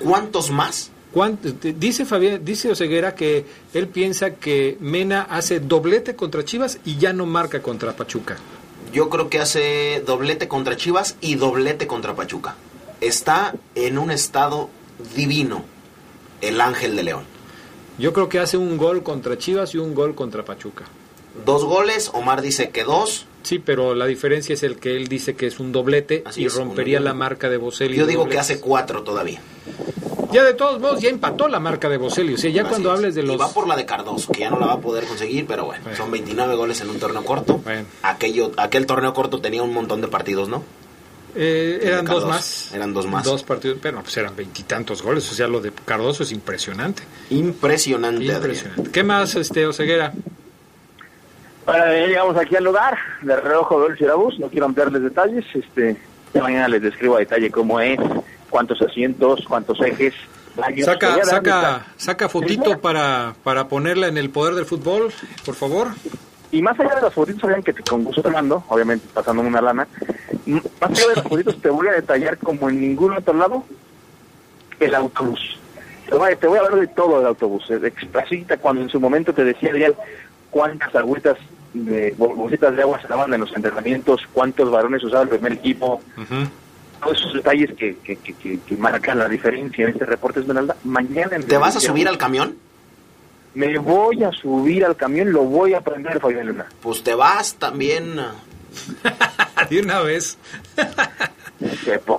¿Cuántos 0.00 0.50
más? 0.50 0.90
¿Cuánto- 1.12 1.54
te- 1.54 1.72
dice 1.74 2.04
Fabián, 2.06 2.44
dice 2.44 2.70
Oseguera 2.70 3.14
que 3.14 3.44
él 3.74 3.86
piensa 3.88 4.34
que 4.34 4.76
Mena 4.80 5.22
hace 5.22 5.60
doblete 5.60 6.16
contra 6.16 6.44
Chivas 6.44 6.78
y 6.84 6.96
ya 6.96 7.12
no 7.12 7.26
marca 7.26 7.60
contra 7.62 7.92
Pachuca. 7.94 8.36
Yo 8.92 9.08
creo 9.10 9.28
que 9.30 9.38
hace 9.38 10.02
doblete 10.06 10.48
contra 10.48 10.76
Chivas 10.76 11.16
y 11.20 11.34
doblete 11.36 11.86
contra 11.86 12.14
Pachuca. 12.14 12.56
Está 13.00 13.54
en 13.74 13.98
un 13.98 14.10
estado 14.10 14.70
divino 15.14 15.64
el 16.42 16.60
Ángel 16.60 16.94
de 16.96 17.02
León. 17.04 17.24
Yo 17.98 18.12
creo 18.12 18.28
que 18.28 18.38
hace 18.38 18.56
un 18.56 18.76
gol 18.76 19.02
contra 19.02 19.38
Chivas 19.38 19.74
y 19.74 19.78
un 19.78 19.94
gol 19.94 20.14
contra 20.14 20.44
Pachuca. 20.44 20.84
Dos 21.46 21.64
goles, 21.64 22.10
Omar 22.12 22.42
dice 22.42 22.70
que 22.70 22.84
dos. 22.84 23.26
Sí, 23.42 23.58
pero 23.58 23.94
la 23.94 24.06
diferencia 24.06 24.52
es 24.54 24.62
el 24.62 24.76
que 24.76 24.96
él 24.96 25.08
dice 25.08 25.34
que 25.34 25.46
es 25.46 25.58
un 25.58 25.72
doblete 25.72 26.22
Así 26.26 26.42
y 26.42 26.46
es, 26.46 26.54
rompería 26.54 27.00
la 27.00 27.14
marca 27.14 27.48
de 27.48 27.56
Boselli. 27.56 27.96
Yo 27.96 28.04
de 28.04 28.10
digo 28.10 28.28
que 28.28 28.38
hace 28.38 28.60
cuatro 28.60 29.02
todavía. 29.02 29.40
Ya 30.30 30.44
de 30.44 30.54
todos 30.54 30.80
modos, 30.80 31.00
ya 31.00 31.10
empató 31.10 31.48
la 31.48 31.60
marca 31.60 31.88
de 31.90 31.98
Boselli. 31.98 32.34
O 32.34 32.38
sea, 32.38 32.50
ya 32.50 32.62
Así 32.62 32.70
cuando 32.70 32.90
es. 32.92 32.96
hables 32.98 33.14
de 33.14 33.22
Y 33.22 33.26
los... 33.26 33.40
va 33.40 33.48
por 33.52 33.66
la 33.68 33.76
de 33.76 33.84
Cardoso, 33.84 34.32
que 34.32 34.40
ya 34.40 34.50
no 34.50 34.58
la 34.58 34.66
va 34.66 34.72
a 34.74 34.80
poder 34.80 35.04
conseguir, 35.04 35.46
pero 35.46 35.66
bueno, 35.66 35.84
son 35.96 36.10
29 36.10 36.54
goles 36.54 36.80
en 36.80 36.88
un 36.90 36.98
torneo 36.98 37.24
corto. 37.24 37.60
Aquello, 38.02 38.52
aquel 38.56 38.86
torneo 38.86 39.12
corto 39.12 39.40
tenía 39.40 39.62
un 39.62 39.72
montón 39.74 40.00
de 40.00 40.08
partidos, 40.08 40.48
¿no? 40.48 40.62
Eh, 41.34 41.80
eran 41.82 42.04
dos 42.04 42.26
más. 42.26 42.72
Eran 42.74 42.92
dos 42.92 43.06
más. 43.06 43.24
Dos 43.24 43.42
partidos, 43.42 43.78
pero 43.80 43.96
no, 43.96 44.02
pues 44.02 44.16
eran 44.16 44.36
veintitantos 44.36 45.02
goles. 45.02 45.30
O 45.30 45.34
sea, 45.34 45.48
lo 45.48 45.60
de 45.60 45.72
Cardoso 45.72 46.22
es 46.22 46.32
impresionante. 46.32 47.02
Impresionante, 47.30 48.24
Impresionante. 48.24 48.90
¿Qué 48.90 49.02
más, 49.02 49.34
este, 49.36 49.66
Oseguera? 49.66 50.12
Bueno, 51.64 51.84
ya 51.86 52.06
llegamos 52.06 52.36
aquí 52.36 52.56
al 52.56 52.64
lugar 52.64 52.98
de 53.22 53.36
reojo 53.36 53.78
de 53.80 53.86
Olcirabús, 53.86 54.38
no 54.40 54.48
quiero 54.48 54.66
ampliarles 54.66 55.02
detalles, 55.02 55.44
este, 55.54 55.96
ya 56.34 56.42
mañana 56.42 56.66
les 56.66 56.82
describo 56.82 57.16
a 57.16 57.20
detalle 57.20 57.52
cómo 57.52 57.78
es, 57.80 58.00
cuántos 58.50 58.82
asientos, 58.82 59.44
cuántos 59.48 59.80
ejes. 59.80 60.12
Saca, 60.84 61.24
saca, 61.24 61.86
saca 61.96 62.28
fotito 62.28 62.80
para, 62.80 63.34
para 63.42 63.68
ponerla 63.68 64.08
en 64.08 64.18
el 64.18 64.28
poder 64.30 64.54
del 64.54 64.66
fútbol, 64.66 65.12
por 65.46 65.54
favor. 65.54 65.92
Y 66.52 66.62
más 66.62 66.78
allá 66.78 66.94
de 66.96 67.02
las 67.02 67.14
fotitos, 67.14 67.40
sabían 67.40 67.62
que 67.62 67.72
te, 67.72 67.82
con 67.82 68.04
gusto 68.04 68.22
te 68.22 68.30
mando, 68.30 68.62
obviamente 68.68 69.06
pasándome 69.12 69.48
una 69.48 69.60
lana, 69.62 69.88
más 70.46 70.90
allá 70.90 71.08
de 71.08 71.14
las 71.16 71.24
fotitos 71.26 71.60
te 71.60 71.70
voy 71.70 71.88
a 71.88 71.92
detallar 71.92 72.36
como 72.38 72.68
en 72.68 72.80
ningún 72.80 73.12
otro 73.14 73.34
lado 73.34 73.64
el 74.78 74.94
autobús. 74.94 75.58
Te 76.08 76.14
voy, 76.14 76.32
a- 76.32 76.36
te 76.36 76.46
voy 76.46 76.58
a 76.58 76.62
hablar 76.62 76.80
de 76.80 76.86
todo 76.88 77.20
el 77.20 77.26
autobús. 77.26 77.64
eh, 77.70 77.92
Así 78.22 78.44
cuando 78.60 78.82
en 78.82 78.88
su 78.90 79.00
momento 79.00 79.32
te 79.32 79.44
decía, 79.44 79.70
Adrián, 79.70 79.94
cuántas 80.50 80.94
agüitas 80.94 81.38
de 81.72 82.14
bol- 82.18 82.34
bolsitas 82.36 82.76
de 82.76 82.82
agua 82.82 83.00
se 83.00 83.08
daban 83.08 83.32
en 83.32 83.40
los 83.40 83.54
entrenamientos, 83.56 84.20
cuántos 84.34 84.70
varones 84.70 85.02
usaba 85.02 85.22
el 85.22 85.30
primer 85.30 85.52
equipo, 85.52 86.02
todos 87.02 87.18
esos 87.18 87.32
detalles 87.34 87.70
que, 87.78 87.96
que, 88.04 88.16
que, 88.16 88.34
que- 88.34 88.60
que 88.60 88.76
marcan 88.76 89.18
la 89.18 89.28
diferencia 89.28 89.84
en 89.86 89.92
este 89.92 90.04
reporte 90.04 90.40
Esmeralda. 90.40 90.76
Mañana 90.84 91.36
en 91.36 91.44
¿Te 91.46 91.56
vas 91.56 91.76
a 91.76 91.80
subir 91.80 92.06
al 92.08 92.18
camión? 92.18 92.56
Me 93.54 93.78
voy 93.78 94.24
a 94.24 94.30
subir 94.32 94.84
al 94.84 94.96
camión, 94.96 95.32
lo 95.32 95.42
voy 95.42 95.74
a 95.74 95.78
aprender, 95.78 96.18
Fabián 96.20 96.46
Luna. 96.46 96.66
Pues 96.80 97.02
te 97.02 97.14
vas 97.14 97.54
también. 97.54 98.16
De 99.70 99.80
una 99.80 100.00
vez. 100.00 100.38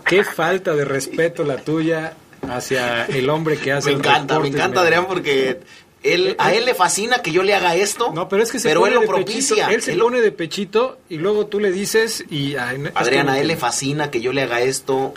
Qué 0.06 0.24
falta 0.24 0.74
de 0.76 0.86
respeto 0.86 1.44
la 1.44 1.58
tuya 1.58 2.14
hacia 2.48 3.06
el 3.06 3.30
hombre 3.30 3.58
que 3.58 3.72
hace 3.72 3.88
Me 3.90 3.94
el 3.94 4.00
encanta, 4.00 4.40
me 4.40 4.48
encanta 4.48 4.80
me- 4.82 4.86
Adrián 4.88 5.06
porque 5.08 5.60
Él, 6.04 6.36
a 6.38 6.54
él 6.54 6.66
le 6.66 6.74
fascina 6.76 7.20
que 7.20 7.32
yo 7.32 7.44
le 7.44 7.54
haga 7.56 7.76
esto. 7.76 8.12
No, 8.14 8.28
pero 8.30 8.44
es 8.44 8.52
que 8.52 8.60
se 8.60 8.68
pero 8.70 8.82
pone 8.82 8.90
él 8.92 8.96
lo 8.96 9.02
de 9.02 9.08
propicia. 9.08 9.56
pechito, 9.68 9.70
él 9.76 9.82
se 9.82 9.96
pone 9.96 10.22
de 10.22 10.32
pechito 10.32 10.98
y 11.10 11.18
luego 11.18 11.48
tú 11.48 11.60
le 11.60 11.72
dices 11.72 12.24
y... 12.30 12.56
ay, 12.56 12.84
Adrián, 12.96 13.30
a 13.30 13.40
él 13.40 13.48
le 13.48 13.58
fascina 13.58 14.12
que 14.12 14.22
yo 14.22 14.34
le 14.34 14.44
haga 14.44 14.62
esto 14.62 15.14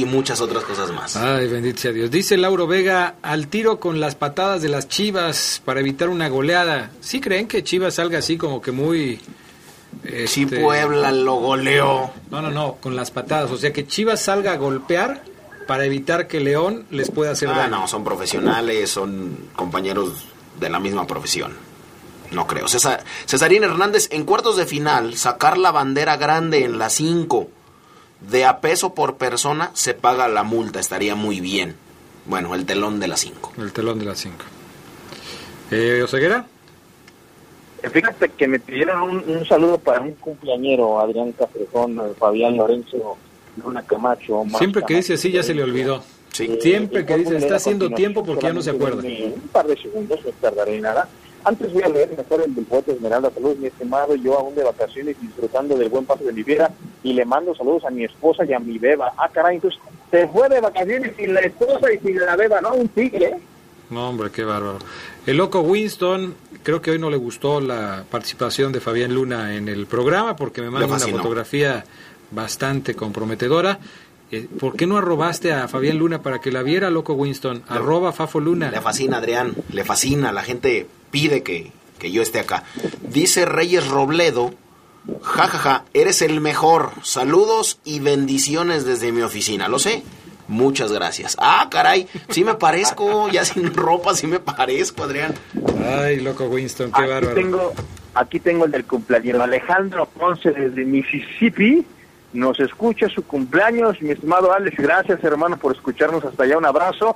y 0.00 0.04
muchas 0.04 0.40
otras 0.40 0.64
cosas 0.64 0.90
más. 0.92 1.16
Ay, 1.16 1.48
bendito 1.48 1.80
sea 1.80 1.92
Dios. 1.92 2.10
Dice 2.10 2.36
Lauro 2.36 2.66
Vega, 2.66 3.16
al 3.22 3.48
tiro 3.48 3.80
con 3.80 4.00
las 4.00 4.14
patadas 4.14 4.62
de 4.62 4.68
las 4.68 4.88
Chivas 4.88 5.60
para 5.64 5.80
evitar 5.80 6.08
una 6.08 6.28
goleada. 6.28 6.90
¿Sí 7.00 7.20
creen 7.20 7.46
que 7.48 7.62
Chivas 7.64 7.94
salga 7.94 8.18
así 8.18 8.36
como 8.36 8.60
que 8.60 8.72
muy... 8.72 9.20
Este, 10.04 10.46
Puebla 10.60 11.10
lo 11.12 11.36
goleó. 11.36 12.10
No, 12.30 12.42
no, 12.42 12.50
no, 12.50 12.74
con 12.76 12.94
las 12.94 13.10
patadas. 13.10 13.50
O 13.50 13.56
sea, 13.56 13.72
que 13.72 13.86
Chivas 13.86 14.20
salga 14.22 14.52
a 14.52 14.56
golpear 14.56 15.22
para 15.66 15.84
evitar 15.84 16.28
que 16.28 16.40
León 16.40 16.86
les 16.90 17.10
pueda 17.10 17.32
hacer 17.32 17.48
Ah, 17.48 17.56
daño. 17.58 17.70
no, 17.80 17.88
son 17.88 18.04
profesionales, 18.04 18.90
son 18.90 19.36
compañeros 19.56 20.24
de 20.60 20.70
la 20.70 20.78
misma 20.78 21.06
profesión. 21.06 21.52
No 22.30 22.46
creo. 22.46 22.68
César, 22.68 23.02
Cesarín 23.26 23.64
Hernández, 23.64 24.08
en 24.10 24.24
cuartos 24.24 24.56
de 24.56 24.66
final, 24.66 25.16
sacar 25.16 25.56
la 25.58 25.70
bandera 25.70 26.16
grande 26.18 26.64
en 26.64 26.78
la 26.78 26.90
5 26.90 27.48
de 28.20 28.44
a 28.44 28.60
peso 28.60 28.94
por 28.94 29.16
persona 29.16 29.70
se 29.74 29.94
paga 29.94 30.28
la 30.28 30.42
multa, 30.42 30.80
estaría 30.80 31.14
muy 31.14 31.40
bien. 31.40 31.76
Bueno, 32.26 32.54
el 32.54 32.66
telón 32.66 33.00
de 33.00 33.08
la 33.08 33.16
5. 33.16 33.54
El 33.58 33.72
telón 33.72 33.98
de 33.98 34.04
las 34.04 34.18
5. 34.18 34.36
Eh, 35.70 36.02
¿Oseguera? 36.02 36.46
Fíjate 37.92 38.28
que 38.30 38.48
me 38.48 38.58
pidieron 38.58 39.02
un, 39.02 39.24
un 39.28 39.46
saludo 39.46 39.78
para 39.78 40.00
un 40.00 40.12
cumpleañero, 40.12 41.00
Adrián 41.00 41.32
Castrejón, 41.32 41.98
eh, 41.98 42.12
Fabián 42.18 42.56
Lorenzo, 42.56 43.16
Luna 43.62 43.82
Camacho. 43.82 44.38
Omar 44.38 44.58
Siempre 44.58 44.82
que 44.86 44.94
dice 44.96 45.14
así 45.14 45.30
ya 45.30 45.42
se 45.42 45.54
le 45.54 45.62
olvidó. 45.62 46.02
Eh, 46.40 46.58
Siempre 46.60 47.06
que 47.06 47.14
y 47.14 47.18
dice 47.20 47.36
está 47.36 47.56
haciendo 47.56 47.90
tiempo 47.90 48.24
porque 48.24 48.46
ya 48.46 48.52
no 48.52 48.62
se 48.62 48.70
acuerda. 48.70 49.02
Un 49.02 49.48
par 49.52 49.66
de 49.66 49.76
segundos, 49.76 50.20
no 50.24 50.30
tardaré 50.40 50.80
nada. 50.80 51.08
Antes 51.44 51.72
voy 51.72 51.82
a 51.82 51.88
leer 51.88 52.16
mejor 52.16 52.42
el 52.42 52.54
del 52.54 52.64
poeta 52.64 52.92
Esmeralda. 52.92 53.30
Saludos, 53.30 53.58
mi 53.58 53.68
estimado. 53.68 54.14
Yo 54.16 54.38
aún 54.38 54.54
de 54.54 54.64
vacaciones 54.64 55.20
disfrutando 55.20 55.76
del 55.76 55.88
buen 55.88 56.04
paso 56.04 56.24
de 56.24 56.32
mi 56.32 56.42
vida 56.42 56.70
y 57.02 57.12
le 57.12 57.24
mando 57.24 57.54
saludos 57.54 57.84
a 57.84 57.90
mi 57.90 58.04
esposa 58.04 58.44
y 58.44 58.52
a 58.52 58.58
mi 58.58 58.78
beba. 58.78 59.12
Ah, 59.16 59.28
caray, 59.32 59.56
entonces 59.56 59.80
se 60.10 60.26
fue 60.28 60.48
de 60.48 60.60
vacaciones 60.60 61.12
sin 61.16 61.34
la 61.34 61.40
esposa 61.40 61.92
y 61.92 61.98
sin 61.98 62.18
la 62.18 62.36
beba, 62.36 62.60
¿no? 62.60 62.74
Un 62.74 62.88
tigre. 62.88 63.36
No, 63.90 64.08
hombre, 64.08 64.30
qué 64.30 64.44
bárbaro. 64.44 64.78
El 65.26 65.36
loco 65.36 65.60
Winston, 65.60 66.34
creo 66.62 66.82
que 66.82 66.90
hoy 66.90 66.98
no 66.98 67.10
le 67.10 67.16
gustó 67.16 67.60
la 67.60 68.04
participación 68.10 68.72
de 68.72 68.80
Fabián 68.80 69.14
Luna 69.14 69.54
en 69.56 69.68
el 69.68 69.86
programa 69.86 70.36
porque 70.36 70.60
me 70.60 70.70
manda 70.70 70.86
una 70.86 70.98
fotografía 70.98 71.84
bastante 72.30 72.94
comprometedora. 72.94 73.78
Eh, 74.30 74.46
¿Por 74.60 74.76
qué 74.76 74.86
no 74.86 74.98
arrobaste 74.98 75.52
a 75.52 75.68
Fabián 75.68 75.96
Luna 75.98 76.20
para 76.20 76.38
que 76.40 76.52
la 76.52 76.62
viera, 76.62 76.90
loco 76.90 77.14
Winston? 77.14 77.62
Arroba 77.68 78.12
Fafo 78.12 78.40
Luna. 78.40 78.70
Le 78.70 78.82
fascina, 78.82 79.16
Adrián, 79.16 79.54
le 79.72 79.84
fascina. 79.84 80.32
La 80.32 80.42
gente 80.42 80.86
pide 81.10 81.42
que, 81.42 81.72
que 81.98 82.10
yo 82.10 82.22
esté 82.22 82.40
acá. 82.40 82.64
Dice 83.02 83.44
Reyes 83.44 83.88
Robledo, 83.88 84.52
jajaja, 85.22 85.84
eres 85.94 86.22
el 86.22 86.40
mejor. 86.40 86.90
Saludos 87.02 87.78
y 87.84 88.00
bendiciones 88.00 88.84
desde 88.84 89.12
mi 89.12 89.22
oficina. 89.22 89.68
Lo 89.68 89.78
sé. 89.78 90.02
Muchas 90.48 90.90
gracias. 90.90 91.36
Ah, 91.38 91.68
caray, 91.70 92.08
sí 92.30 92.42
me 92.42 92.54
parezco, 92.54 93.28
ya 93.28 93.44
sin 93.44 93.74
ropa 93.74 94.14
sí 94.14 94.26
me 94.26 94.40
parezco, 94.40 95.02
Adrián. 95.02 95.34
Ay, 95.86 96.20
loco 96.20 96.46
Winston, 96.46 96.90
qué 96.90 97.02
Aquí 97.02 97.10
bárbaro. 97.10 97.34
tengo, 97.34 97.72
aquí 98.14 98.40
tengo 98.40 98.64
el 98.64 98.70
del 98.70 98.86
cumpleañero. 98.86 99.42
Alejandro 99.42 100.06
Ponce 100.06 100.50
desde 100.52 100.86
Mississippi. 100.86 101.84
Nos 102.32 102.58
escucha 102.60 103.10
su 103.10 103.24
cumpleaños. 103.24 104.00
Mi 104.00 104.12
estimado 104.12 104.50
Alex, 104.50 104.78
gracias 104.78 105.22
hermano 105.22 105.58
por 105.58 105.74
escucharnos 105.74 106.24
hasta 106.24 106.44
allá. 106.44 106.56
Un 106.56 106.64
abrazo. 106.64 107.14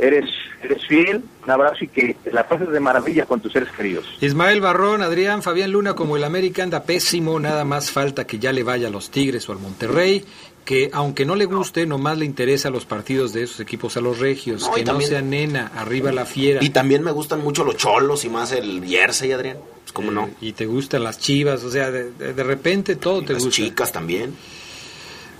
Eres, 0.00 0.24
eres 0.62 0.86
fiel. 0.86 1.22
Un 1.44 1.50
abrazo 1.50 1.84
y 1.84 1.88
que 1.88 2.14
te 2.24 2.32
la 2.32 2.48
pases 2.48 2.70
de 2.70 2.80
maravilla 2.80 3.26
con 3.26 3.40
tus 3.40 3.52
seres 3.52 3.68
queridos. 3.76 4.04
Ismael 4.20 4.60
Barrón, 4.60 5.02
Adrián, 5.02 5.42
Fabián 5.42 5.70
Luna, 5.72 5.94
como 5.94 6.16
el 6.16 6.24
América 6.24 6.62
anda 6.62 6.82
pésimo, 6.84 7.38
nada 7.38 7.64
más 7.64 7.90
falta 7.90 8.26
que 8.26 8.38
ya 8.38 8.52
le 8.52 8.62
vaya 8.62 8.88
a 8.88 8.90
los 8.90 9.10
Tigres 9.10 9.48
o 9.48 9.52
al 9.52 9.58
Monterrey, 9.58 10.24
que 10.64 10.90
aunque 10.92 11.24
no 11.24 11.34
le 11.36 11.46
guste, 11.46 11.86
nomás 11.86 12.16
le 12.18 12.24
interesa 12.24 12.70
los 12.70 12.84
partidos 12.86 13.32
de 13.32 13.42
esos 13.42 13.60
equipos 13.60 13.96
a 13.96 14.00
los 14.00 14.18
regios, 14.20 14.62
No, 14.62 14.78
y 14.78 14.84
que 14.84 14.92
no 14.92 15.00
sea 15.00 15.20
nena, 15.22 15.72
arriba 15.76 16.12
la 16.12 16.24
fiera. 16.24 16.62
Y 16.62 16.70
también 16.70 17.02
me 17.02 17.10
gustan 17.12 17.40
mucho 17.42 17.64
los 17.64 17.76
cholos 17.76 18.24
y 18.24 18.28
más 18.28 18.52
el 18.52 18.84
Jersey, 18.86 19.32
Adrián. 19.32 19.58
Pues 19.82 19.92
cómo 19.92 20.10
no. 20.10 20.30
Y 20.40 20.52
te 20.52 20.66
gustan 20.66 21.02
las 21.04 21.18
chivas, 21.18 21.64
o 21.64 21.70
sea, 21.70 21.90
de, 21.90 22.12
de- 22.12 22.32
de 22.34 22.42
repente 22.44 22.96
todo 22.96 23.22
te 23.22 23.32
Las 23.32 23.44
gusta. 23.44 23.56
chicas 23.56 23.90
también. 23.92 24.34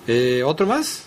Eh, 0.07 0.43
¿Otro 0.45 0.67
más? 0.67 1.05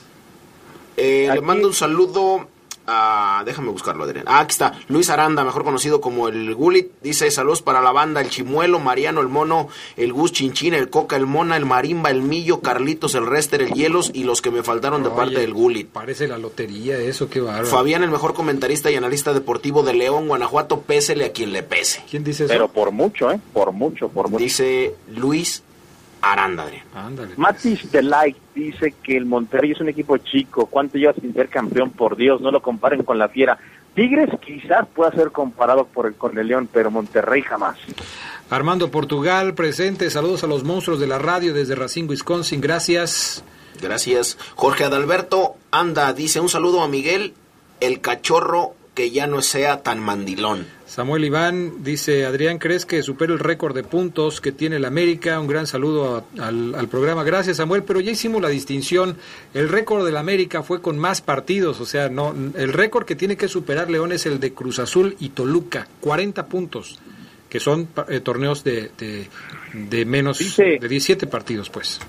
Eh, 0.96 1.28
le 1.34 1.42
mando 1.42 1.68
un 1.68 1.74
saludo 1.74 2.48
a... 2.88 3.44
Déjame 3.46 3.70
buscarlo, 3.70 4.04
Adrián. 4.04 4.26
Ah, 4.28 4.40
aquí 4.40 4.52
está. 4.52 4.74
Luis 4.88 5.10
Aranda, 5.10 5.44
mejor 5.44 5.64
conocido 5.64 6.02
como 6.02 6.28
el 6.28 6.54
Gulit. 6.56 6.92
Dice 7.02 7.30
saludos 7.32 7.62
para 7.62 7.82
la 7.82 7.92
banda, 7.92 8.22
el 8.22 8.30
Chimuelo, 8.30 8.80
Mariano, 8.80 9.22
el 9.22 9.28
Mono, 9.28 9.68
el 9.98 10.14
Gus 10.14 10.32
Chinchín, 10.32 10.74
el 10.74 10.90
Coca, 10.90 11.16
el 11.16 11.26
Mona, 11.26 11.58
el 11.58 11.66
Marimba, 11.66 12.10
el 12.10 12.22
Millo, 12.22 12.62
Carlitos, 12.62 13.16
el 13.16 13.26
Rester, 13.26 13.62
el 13.62 13.72
Hielos 13.72 14.12
y 14.14 14.24
los 14.24 14.42
que 14.42 14.52
me 14.52 14.64
faltaron 14.64 15.04
de 15.04 15.10
parte 15.10 15.40
del 15.40 15.54
Gulit. 15.54 15.90
Parece 15.90 16.28
la 16.28 16.38
lotería 16.38 16.98
eso, 16.98 17.30
qué 17.30 17.42
bárbaro. 17.42 17.68
Fabián, 17.68 18.04
el 18.04 18.12
mejor 18.12 18.34
comentarista 18.34 18.92
y 18.92 18.96
analista 18.96 19.34
deportivo 19.34 19.84
de 19.84 19.94
León, 19.94 20.28
Guanajuato, 20.28 20.82
pésele 20.82 21.26
a 21.26 21.32
quien 21.32 21.52
le 21.52 21.64
pese. 21.64 22.04
¿Quién 22.10 22.24
dice 22.24 22.46
Pero 22.48 22.68
por 22.68 22.92
mucho, 22.92 23.32
¿eh? 23.32 23.40
Por 23.54 23.72
mucho, 23.72 24.10
por 24.10 24.30
mucho. 24.30 24.44
Dice 24.44 24.96
Luis 25.10 25.64
Aranda, 26.24 26.64
Adrián. 26.64 26.86
Ándale. 26.96 27.34
Matis 27.36 27.92
Delight 27.92 28.38
dice 28.56 28.96
que 29.04 29.18
el 29.18 29.26
Monterrey 29.26 29.72
es 29.72 29.82
un 29.82 29.90
equipo 29.90 30.18
chico. 30.18 30.68
¿Cuánto 30.68 30.98
lleva 30.98 31.14
sin 31.14 31.34
ser 31.34 31.50
campeón? 31.50 31.92
Por 31.92 32.16
Dios, 32.16 32.40
no 32.40 32.50
lo 32.50 32.62
comparen 32.62 33.04
con 33.04 33.20
la 33.20 33.28
Fiera. 33.28 33.60
Tigres 33.94 34.30
quizás 34.44 34.88
pueda 34.88 35.12
ser 35.12 35.32
comparado 35.32 35.86
por 35.86 36.08
el, 36.08 36.16
con 36.16 36.38
el 36.38 36.48
León, 36.48 36.70
pero 36.72 36.90
Monterrey 36.90 37.42
jamás. 37.42 37.78
Armando 38.50 38.90
Portugal, 38.90 39.54
presente. 39.54 40.10
Saludos 40.10 40.46
a 40.46 40.48
los 40.48 40.64
monstruos 40.64 41.00
de 41.02 41.08
la 41.08 41.20
radio 41.20 41.54
desde 41.54 41.76
Racine, 41.76 42.08
Wisconsin. 42.08 42.62
Gracias. 42.62 43.44
Gracias. 43.82 44.38
Jorge 44.56 44.86
Adalberto 44.86 45.56
anda, 45.72 46.14
dice 46.14 46.40
un 46.40 46.48
saludo 46.48 46.82
a 46.82 46.88
Miguel, 46.88 47.34
el 47.82 48.00
cachorro 48.00 48.76
que 48.94 49.12
ya 49.12 49.28
no 49.28 49.42
sea 49.42 49.84
tan 49.84 50.00
mandilón. 50.00 50.68
Samuel 50.94 51.26
Iván 51.26 51.84
dice, 51.84 52.24
Adrián, 52.24 52.60
¿crees 52.60 52.86
que 52.86 53.02
supera 53.02 53.34
el 53.34 53.40
récord 53.40 53.74
de 53.74 53.84
puntos 53.84 54.40
que 54.40 54.52
tiene 54.52 54.76
el 54.76 54.86
América? 54.86 55.40
Un 55.40 55.48
gran 55.48 55.66
saludo 55.66 56.24
a- 56.38 56.46
al, 56.48 56.76
al 56.76 56.88
programa. 56.88 57.24
Gracias, 57.24 57.58
Samuel, 57.58 57.82
pero 57.82 58.00
ya 58.00 58.12
hicimos 58.12 58.44
la 58.44 58.50
distinción. 58.50 59.18
El 59.56 59.70
récord 59.70 60.06
del 60.06 60.18
América 60.18 60.62
fue 60.62 60.84
con 60.84 61.00
más 61.00 61.20
partidos, 61.22 61.82
o 61.82 61.88
sea, 61.88 62.10
no 62.10 62.36
el 62.56 62.72
récord 62.74 63.06
que 63.06 63.16
tiene 63.16 63.38
que 63.38 63.48
superar 63.48 63.90
León 63.90 64.12
es 64.12 64.28
el 64.28 64.40
de 64.40 64.54
Cruz 64.54 64.78
Azul 64.78 65.16
y 65.20 65.30
Toluca, 65.30 65.88
40 66.02 66.46
puntos, 66.46 67.00
que 67.50 67.60
son 67.60 67.88
eh, 68.10 68.20
torneos 68.20 68.64
de, 68.64 68.92
de, 69.00 69.28
de 69.74 70.06
menos 70.06 70.38
Dice- 70.38 70.78
de 70.80 70.88
17 70.88 71.26
partidos, 71.26 71.72
pues. 71.72 72.00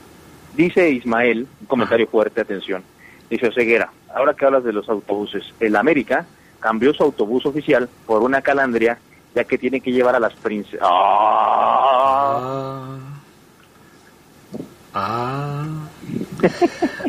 Dice 0.54 0.90
Ismael, 0.90 1.46
un 1.62 1.66
comentario 1.68 2.06
fuerte, 2.06 2.42
atención. 2.42 2.82
Dice 3.30 3.50
Ceguera, 3.54 3.90
ahora 4.14 4.34
que 4.34 4.44
hablas 4.44 4.62
de 4.62 4.74
los 4.74 4.86
autobuses, 4.90 5.42
el 5.58 5.74
América 5.74 6.26
cambió 6.64 6.94
su 6.94 7.02
autobús 7.02 7.44
oficial 7.44 7.90
por 8.06 8.22
una 8.22 8.40
calandria, 8.40 8.98
ya 9.34 9.44
que 9.44 9.58
tiene 9.58 9.82
que 9.82 9.92
llevar 9.92 10.16
a 10.16 10.18
las 10.18 10.32
princesas. 10.32 10.80
Ah. 10.82 12.96
Ah. 14.94 15.66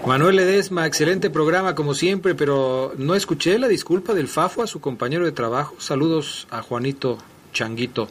Manuel 0.05 0.35
Ledesma, 0.35 0.85
excelente 0.87 1.29
programa 1.29 1.73
como 1.73 1.93
siempre, 1.93 2.35
pero 2.35 2.91
no 2.97 3.15
escuché 3.15 3.57
la 3.57 3.69
disculpa 3.69 4.13
del 4.13 4.27
Fafo 4.27 4.61
a 4.61 4.67
su 4.67 4.81
compañero 4.81 5.23
de 5.23 5.31
trabajo. 5.31 5.75
Saludos 5.79 6.47
a 6.51 6.61
Juanito 6.61 7.17
Changuito. 7.53 8.09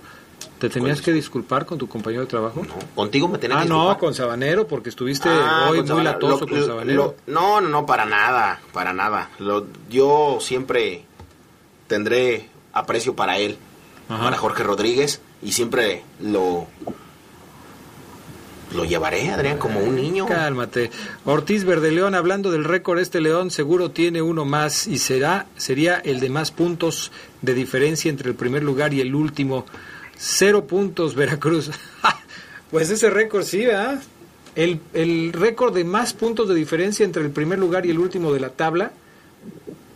¿Te 0.59 0.71
tenías 0.71 1.03
que 1.03 1.13
disculpar 1.13 1.67
con 1.67 1.77
tu 1.77 1.89
compañero 1.89 2.23
de 2.23 2.29
trabajo? 2.29 2.63
Contigo 2.95 3.29
me 3.29 3.37
tenía 3.37 3.59
Ah, 3.59 3.63
que 3.65 3.69
no, 3.69 3.75
disculpar. 3.77 3.99
con 3.99 4.15
Sabanero, 4.15 4.67
porque 4.67 4.89
estuviste 4.89 5.29
Ah, 5.31 5.69
hoy 5.71 5.83
muy 5.83 6.03
latoso 6.03 6.41
Lo- 6.41 6.47
con 6.49 6.61
lo- 6.61 6.67
Sabanero. 6.67 7.15
lo- 7.27 7.35
no, 7.35 7.61
no, 7.61 7.69
no, 7.69 7.85
para 7.87 8.07
nada, 8.07 8.61
para 8.73 8.95
nada. 8.95 9.29
Lo- 9.41 9.67
yo 9.91 10.39
siempre 10.41 11.05
tendré 11.87 12.49
aprecio 12.73 13.15
para 13.15 13.39
él, 13.39 13.57
Ajá. 14.09 14.25
para 14.25 14.37
Jorge 14.37 14.63
Rodríguez, 14.63 15.21
y 15.43 15.53
siempre 15.53 16.03
lo 16.21 16.67
lo 18.75 18.85
llevaré, 18.85 19.31
Adrián, 19.31 19.59
como 19.59 19.81
un 19.81 19.95
niño. 19.95 20.27
Cálmate. 20.27 20.91
Ortiz 21.25 21.65
Verdeleón, 21.65 22.15
hablando 22.15 22.51
del 22.51 22.65
récord, 22.65 22.99
este 22.99 23.21
León 23.21 23.51
seguro 23.51 23.93
tiene 23.93 24.21
uno 24.21 24.45
más 24.45 24.89
y 24.89 24.99
será 24.99 25.47
sería 25.57 25.97
el 25.99 26.21
de 26.21 26.29
más 26.29 26.51
puntos 26.51 27.13
de 27.41 27.55
diferencia 27.55 28.11
entre 28.11 28.31
el 28.31 28.35
primer 28.35 28.65
lugar 28.65 28.93
y 28.93 29.01
el 29.01 29.15
último. 29.15 29.65
Cero 30.17 30.67
puntos, 30.67 31.15
Veracruz. 31.15 31.71
pues 32.71 32.91
ese 32.91 33.11
récord 33.11 33.45
sí, 33.45 33.65
¿verdad? 33.65 34.03
El, 34.55 34.81
el 34.93 35.33
récord 35.33 35.75
de 35.75 35.85
más 35.85 36.13
puntos 36.13 36.49
de 36.49 36.55
diferencia 36.55 37.05
entre 37.05 37.23
el 37.23 37.31
primer 37.31 37.59
lugar 37.59 37.87
y 37.87 37.91
el 37.91 37.99
último 37.99 38.33
de 38.33 38.41
la 38.41 38.51
tabla, 38.51 38.93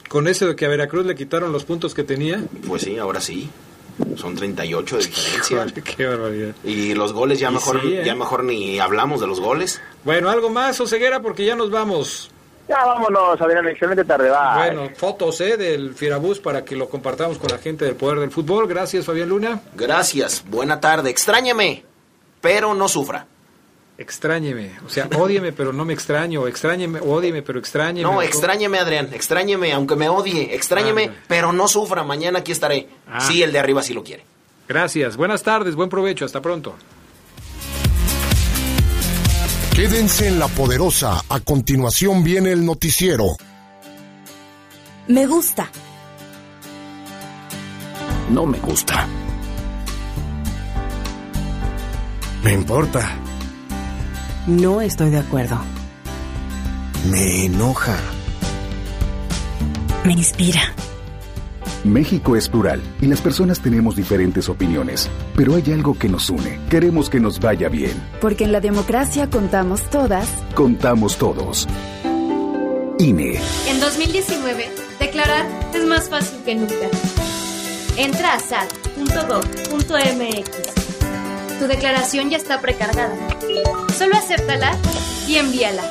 con 0.09 0.27
eso 0.29 0.47
de 0.47 0.57
que 0.57 0.67
a 0.67 0.69
Veracruz 0.69 1.07
le 1.07 1.15
quitaron 1.15 1.53
los 1.53 1.65
puntos 1.65 1.95
que 1.95 2.05
tenía. 2.05 2.43
Pues 2.67 2.83
sí, 2.83 2.99
ahora 2.99 3.21
sí. 3.21 3.49
Son 4.17 4.35
38 4.35 4.97
de 4.97 5.07
diferencia. 5.07 5.57
Híjole, 5.57 5.83
Qué 5.83 6.07
barbaridad. 6.07 6.55
Y 6.65 6.95
los 6.95 7.13
goles 7.13 7.41
ya 7.41 7.51
Y 7.51 7.55
mejor 7.55 7.81
sí, 7.81 7.95
¿eh? 7.95 8.03
ya 8.05 8.15
mejor 8.15 8.45
ni 8.45 8.79
hablamos 8.79 9.21
de 9.21 9.27
los 9.27 9.41
goles. 9.41 9.81
Bueno, 10.05 10.31
algo 10.31 10.51
más, 10.51 10.81
Oseguera, 10.81 11.21
porque 11.21 11.45
ya 11.45 11.57
nos 11.57 11.71
vamos. 11.71 12.31
Ya 12.69 12.85
vámonos, 12.85 13.41
Adrián, 13.41 13.67
excelente 13.67 14.05
tarde, 14.05 14.29
va. 14.29 14.57
Bueno, 14.57 14.91
fotos 14.95 15.41
¿eh? 15.41 15.57
del 15.57 15.95
Fierabús 15.95 16.39
para 16.39 16.65
que 16.65 16.77
lo 16.77 16.89
compartamos 16.89 17.39
con 17.39 17.51
la 17.51 17.59
gente 17.59 17.87
del 17.87 17.97
Poder 17.97 18.21
del 18.21 18.31
Fútbol. 18.31 18.69
Gracias, 18.69 19.07
Fabián 19.07 19.31
Luna. 19.31 19.63
Gracias, 19.75 20.45
buena 20.47 20.79
tarde. 20.79 21.11
Extrañeme, 21.11 21.83
pero 22.41 22.75
no 22.75 22.89
sufra. 22.89 23.27
Extrañeme, 24.01 24.71
o 24.87 24.89
sea, 24.89 25.09
ódieme, 25.19 25.51
pero 25.51 25.73
no 25.73 25.85
me 25.85 25.93
extraño. 25.93 26.47
Extrañeme, 26.47 27.01
ódieme, 27.01 27.43
pero 27.43 27.59
extrañeme. 27.59 28.09
No, 28.09 28.23
extrañeme, 28.23 28.79
Adrián, 28.79 29.09
extrañeme, 29.13 29.73
aunque 29.73 29.97
me 29.97 30.09
odie. 30.09 30.55
Extrañeme, 30.55 31.07
Anda. 31.07 31.17
pero 31.27 31.53
no 31.53 31.67
sufra. 31.67 32.05
Mañana 32.05 32.39
aquí 32.39 32.53
estaré. 32.53 32.89
Ah. 33.09 33.21
Sí, 33.21 33.43
el 33.43 33.51
de 33.51 33.59
arriba 33.59 33.83
sí 33.83 33.95
lo 33.95 34.05
quiere. 34.05 34.25
Gracias, 34.69 35.17
buenas 35.17 35.43
tardes, 35.43 35.75
buen 35.75 35.89
provecho, 35.89 36.25
hasta 36.25 36.41
pronto. 36.41 36.77
Quédense 39.75 40.29
en 40.29 40.39
La 40.39 40.47
Poderosa. 40.47 41.25
A 41.29 41.41
continuación 41.41 42.23
viene 42.23 42.53
el 42.53 42.65
noticiero. 42.65 43.37
Me 45.09 45.27
gusta. 45.27 45.69
No 48.31 48.47
me 48.47 48.59
gusta. 48.59 49.09
Me 52.45 52.53
importa. 52.53 53.19
No 54.49 54.81
estoy 54.81 55.11
de 55.11 55.19
acuerdo. 55.19 55.61
Me 57.11 57.45
enoja. 57.45 57.99
Me 60.07 60.15
inspira. 60.15 60.73
México 61.85 62.35
es 62.35 62.49
plural 62.49 62.81
y 63.03 63.09
las 63.09 63.21
personas 63.21 63.61
tenemos 63.61 63.95
diferentes 63.95 64.49
opiniones, 64.49 65.11
pero 65.37 65.55
hay 65.55 65.71
algo 65.71 65.99
que 65.99 66.09
nos 66.09 66.31
une. 66.31 66.59
Queremos 66.71 67.11
que 67.11 67.21
nos 67.21 67.39
vaya 67.41 67.69
bien. 67.69 67.93
Porque 68.23 68.45
en 68.45 68.53
la 68.53 68.61
democracia 68.61 69.29
contamos 69.29 69.83
todas. 69.91 70.27
Contamos 70.55 71.19
todos. 71.19 71.69
INE. 72.99 73.39
En 73.69 73.81
2019, 73.81 74.71
declarar 74.99 75.47
es 75.75 75.85
más 75.85 76.09
fácil 76.09 76.39
que 76.47 76.55
nunca. 76.55 76.89
Entra 77.99 78.33
a 78.33 78.41
sal.gov.mx. 78.41 79.59
Tu 81.59 81.67
declaración 81.67 82.31
ya 82.31 82.39
está 82.39 82.63
precargada. 82.63 83.15
Solo 83.99 84.17
acéptala 84.17 84.77
y 85.27 85.39
envíala. 85.39 85.83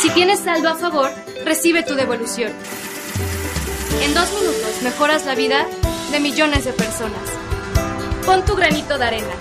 Si 0.00 0.08
tienes 0.08 0.40
saldo 0.40 0.70
a 0.70 0.76
favor, 0.76 1.10
recibe 1.44 1.82
tu 1.82 1.94
devolución. 1.94 2.50
En 4.00 4.14
dos 4.14 4.32
minutos 4.32 4.82
mejoras 4.82 5.26
la 5.26 5.34
vida 5.34 5.66
de 6.10 6.20
millones 6.20 6.64
de 6.64 6.72
personas. 6.72 7.20
Pon 8.24 8.46
tu 8.46 8.56
granito 8.56 8.96
de 8.96 9.04
arena. 9.04 9.34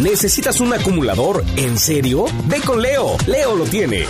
¿Necesitas 0.00 0.58
un 0.60 0.72
acumulador? 0.72 1.44
¿En 1.56 1.76
serio? 1.78 2.24
Ve 2.46 2.62
con 2.62 2.80
Leo. 2.80 3.18
Leo 3.26 3.54
lo 3.54 3.64
tiene. 3.64 4.06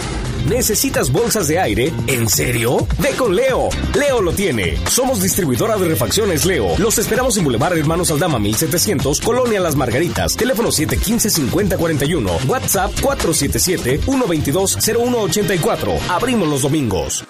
¿Necesitas 0.49 1.11
bolsas 1.11 1.49
de 1.49 1.59
aire? 1.59 1.92
¿En 2.07 2.28
serio? 2.28 2.86
Ve 2.99 3.11
con 3.16 3.34
Leo. 3.34 3.70
Leo 3.95 4.20
lo 4.20 4.32
tiene. 4.32 4.76
Somos 4.88 5.22
distribuidora 5.22 5.78
de 5.78 5.88
refacciones 5.88 6.45
Leo. 6.45 6.76
Los 6.78 6.99
esperamos 6.99 7.38
en 7.38 7.45
Boulevard 7.45 7.78
Hermanos 7.78 8.11
Aldama 8.11 8.38
1700, 8.38 9.20
Colonia 9.20 9.59
Las 9.61 9.74
Margaritas. 9.74 10.36
Teléfono 10.36 10.68
715-5041. 10.68 12.47
WhatsApp 12.47 12.92
477-122-0184. 13.01 15.99
Abrimos 16.11 16.49
los 16.49 16.61
domingos. 16.62 17.24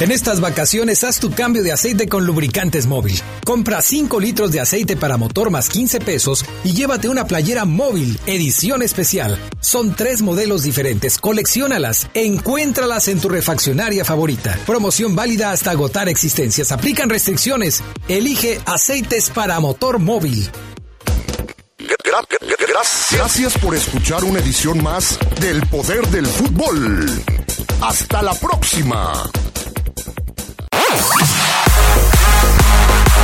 En 0.00 0.10
estas 0.10 0.40
vacaciones 0.40 1.02
haz 1.04 1.18
tu 1.20 1.30
cambio 1.30 1.62
de 1.62 1.72
aceite 1.72 2.08
con 2.08 2.26
lubricantes 2.26 2.86
móvil. 2.86 3.18
Compra 3.46 3.80
5 3.80 4.18
litros 4.20 4.50
de 4.50 4.60
aceite 4.60 4.96
para 4.96 5.16
motor 5.16 5.50
más 5.50 5.68
15 5.68 6.00
pesos 6.00 6.44
y 6.64 6.72
llévate 6.74 7.08
una 7.08 7.26
playera 7.26 7.64
móvil, 7.64 8.18
edición 8.26 8.82
especial. 8.82 9.38
Son 9.60 9.94
tres 9.94 10.20
modelos 10.20 10.62
diferentes, 10.62 11.16
colecciónalas, 11.18 12.08
encuéntralas 12.12 13.08
en 13.08 13.20
tu 13.20 13.28
refaccionaria 13.28 14.04
favorita. 14.04 14.58
Promoción 14.66 15.14
válida 15.14 15.52
hasta 15.52 15.70
agotar 15.70 16.08
existencias. 16.08 16.72
Aplican 16.72 17.08
restricciones. 17.08 17.82
Elige 18.08 18.60
aceites 18.66 19.30
para 19.30 19.58
motor 19.60 20.00
móvil. 20.00 20.50
Gra- 21.78 21.96
gra- 22.04 22.26
gra- 22.28 22.54
Gracias 23.12 23.56
por 23.58 23.74
escuchar 23.74 24.24
una 24.24 24.40
edición 24.40 24.82
más 24.82 25.18
del 25.40 25.64
Poder 25.68 26.06
del 26.08 26.26
Fútbol. 26.26 27.08
Hasta 27.80 28.22
la 28.22 28.34
próxima. 28.34 29.12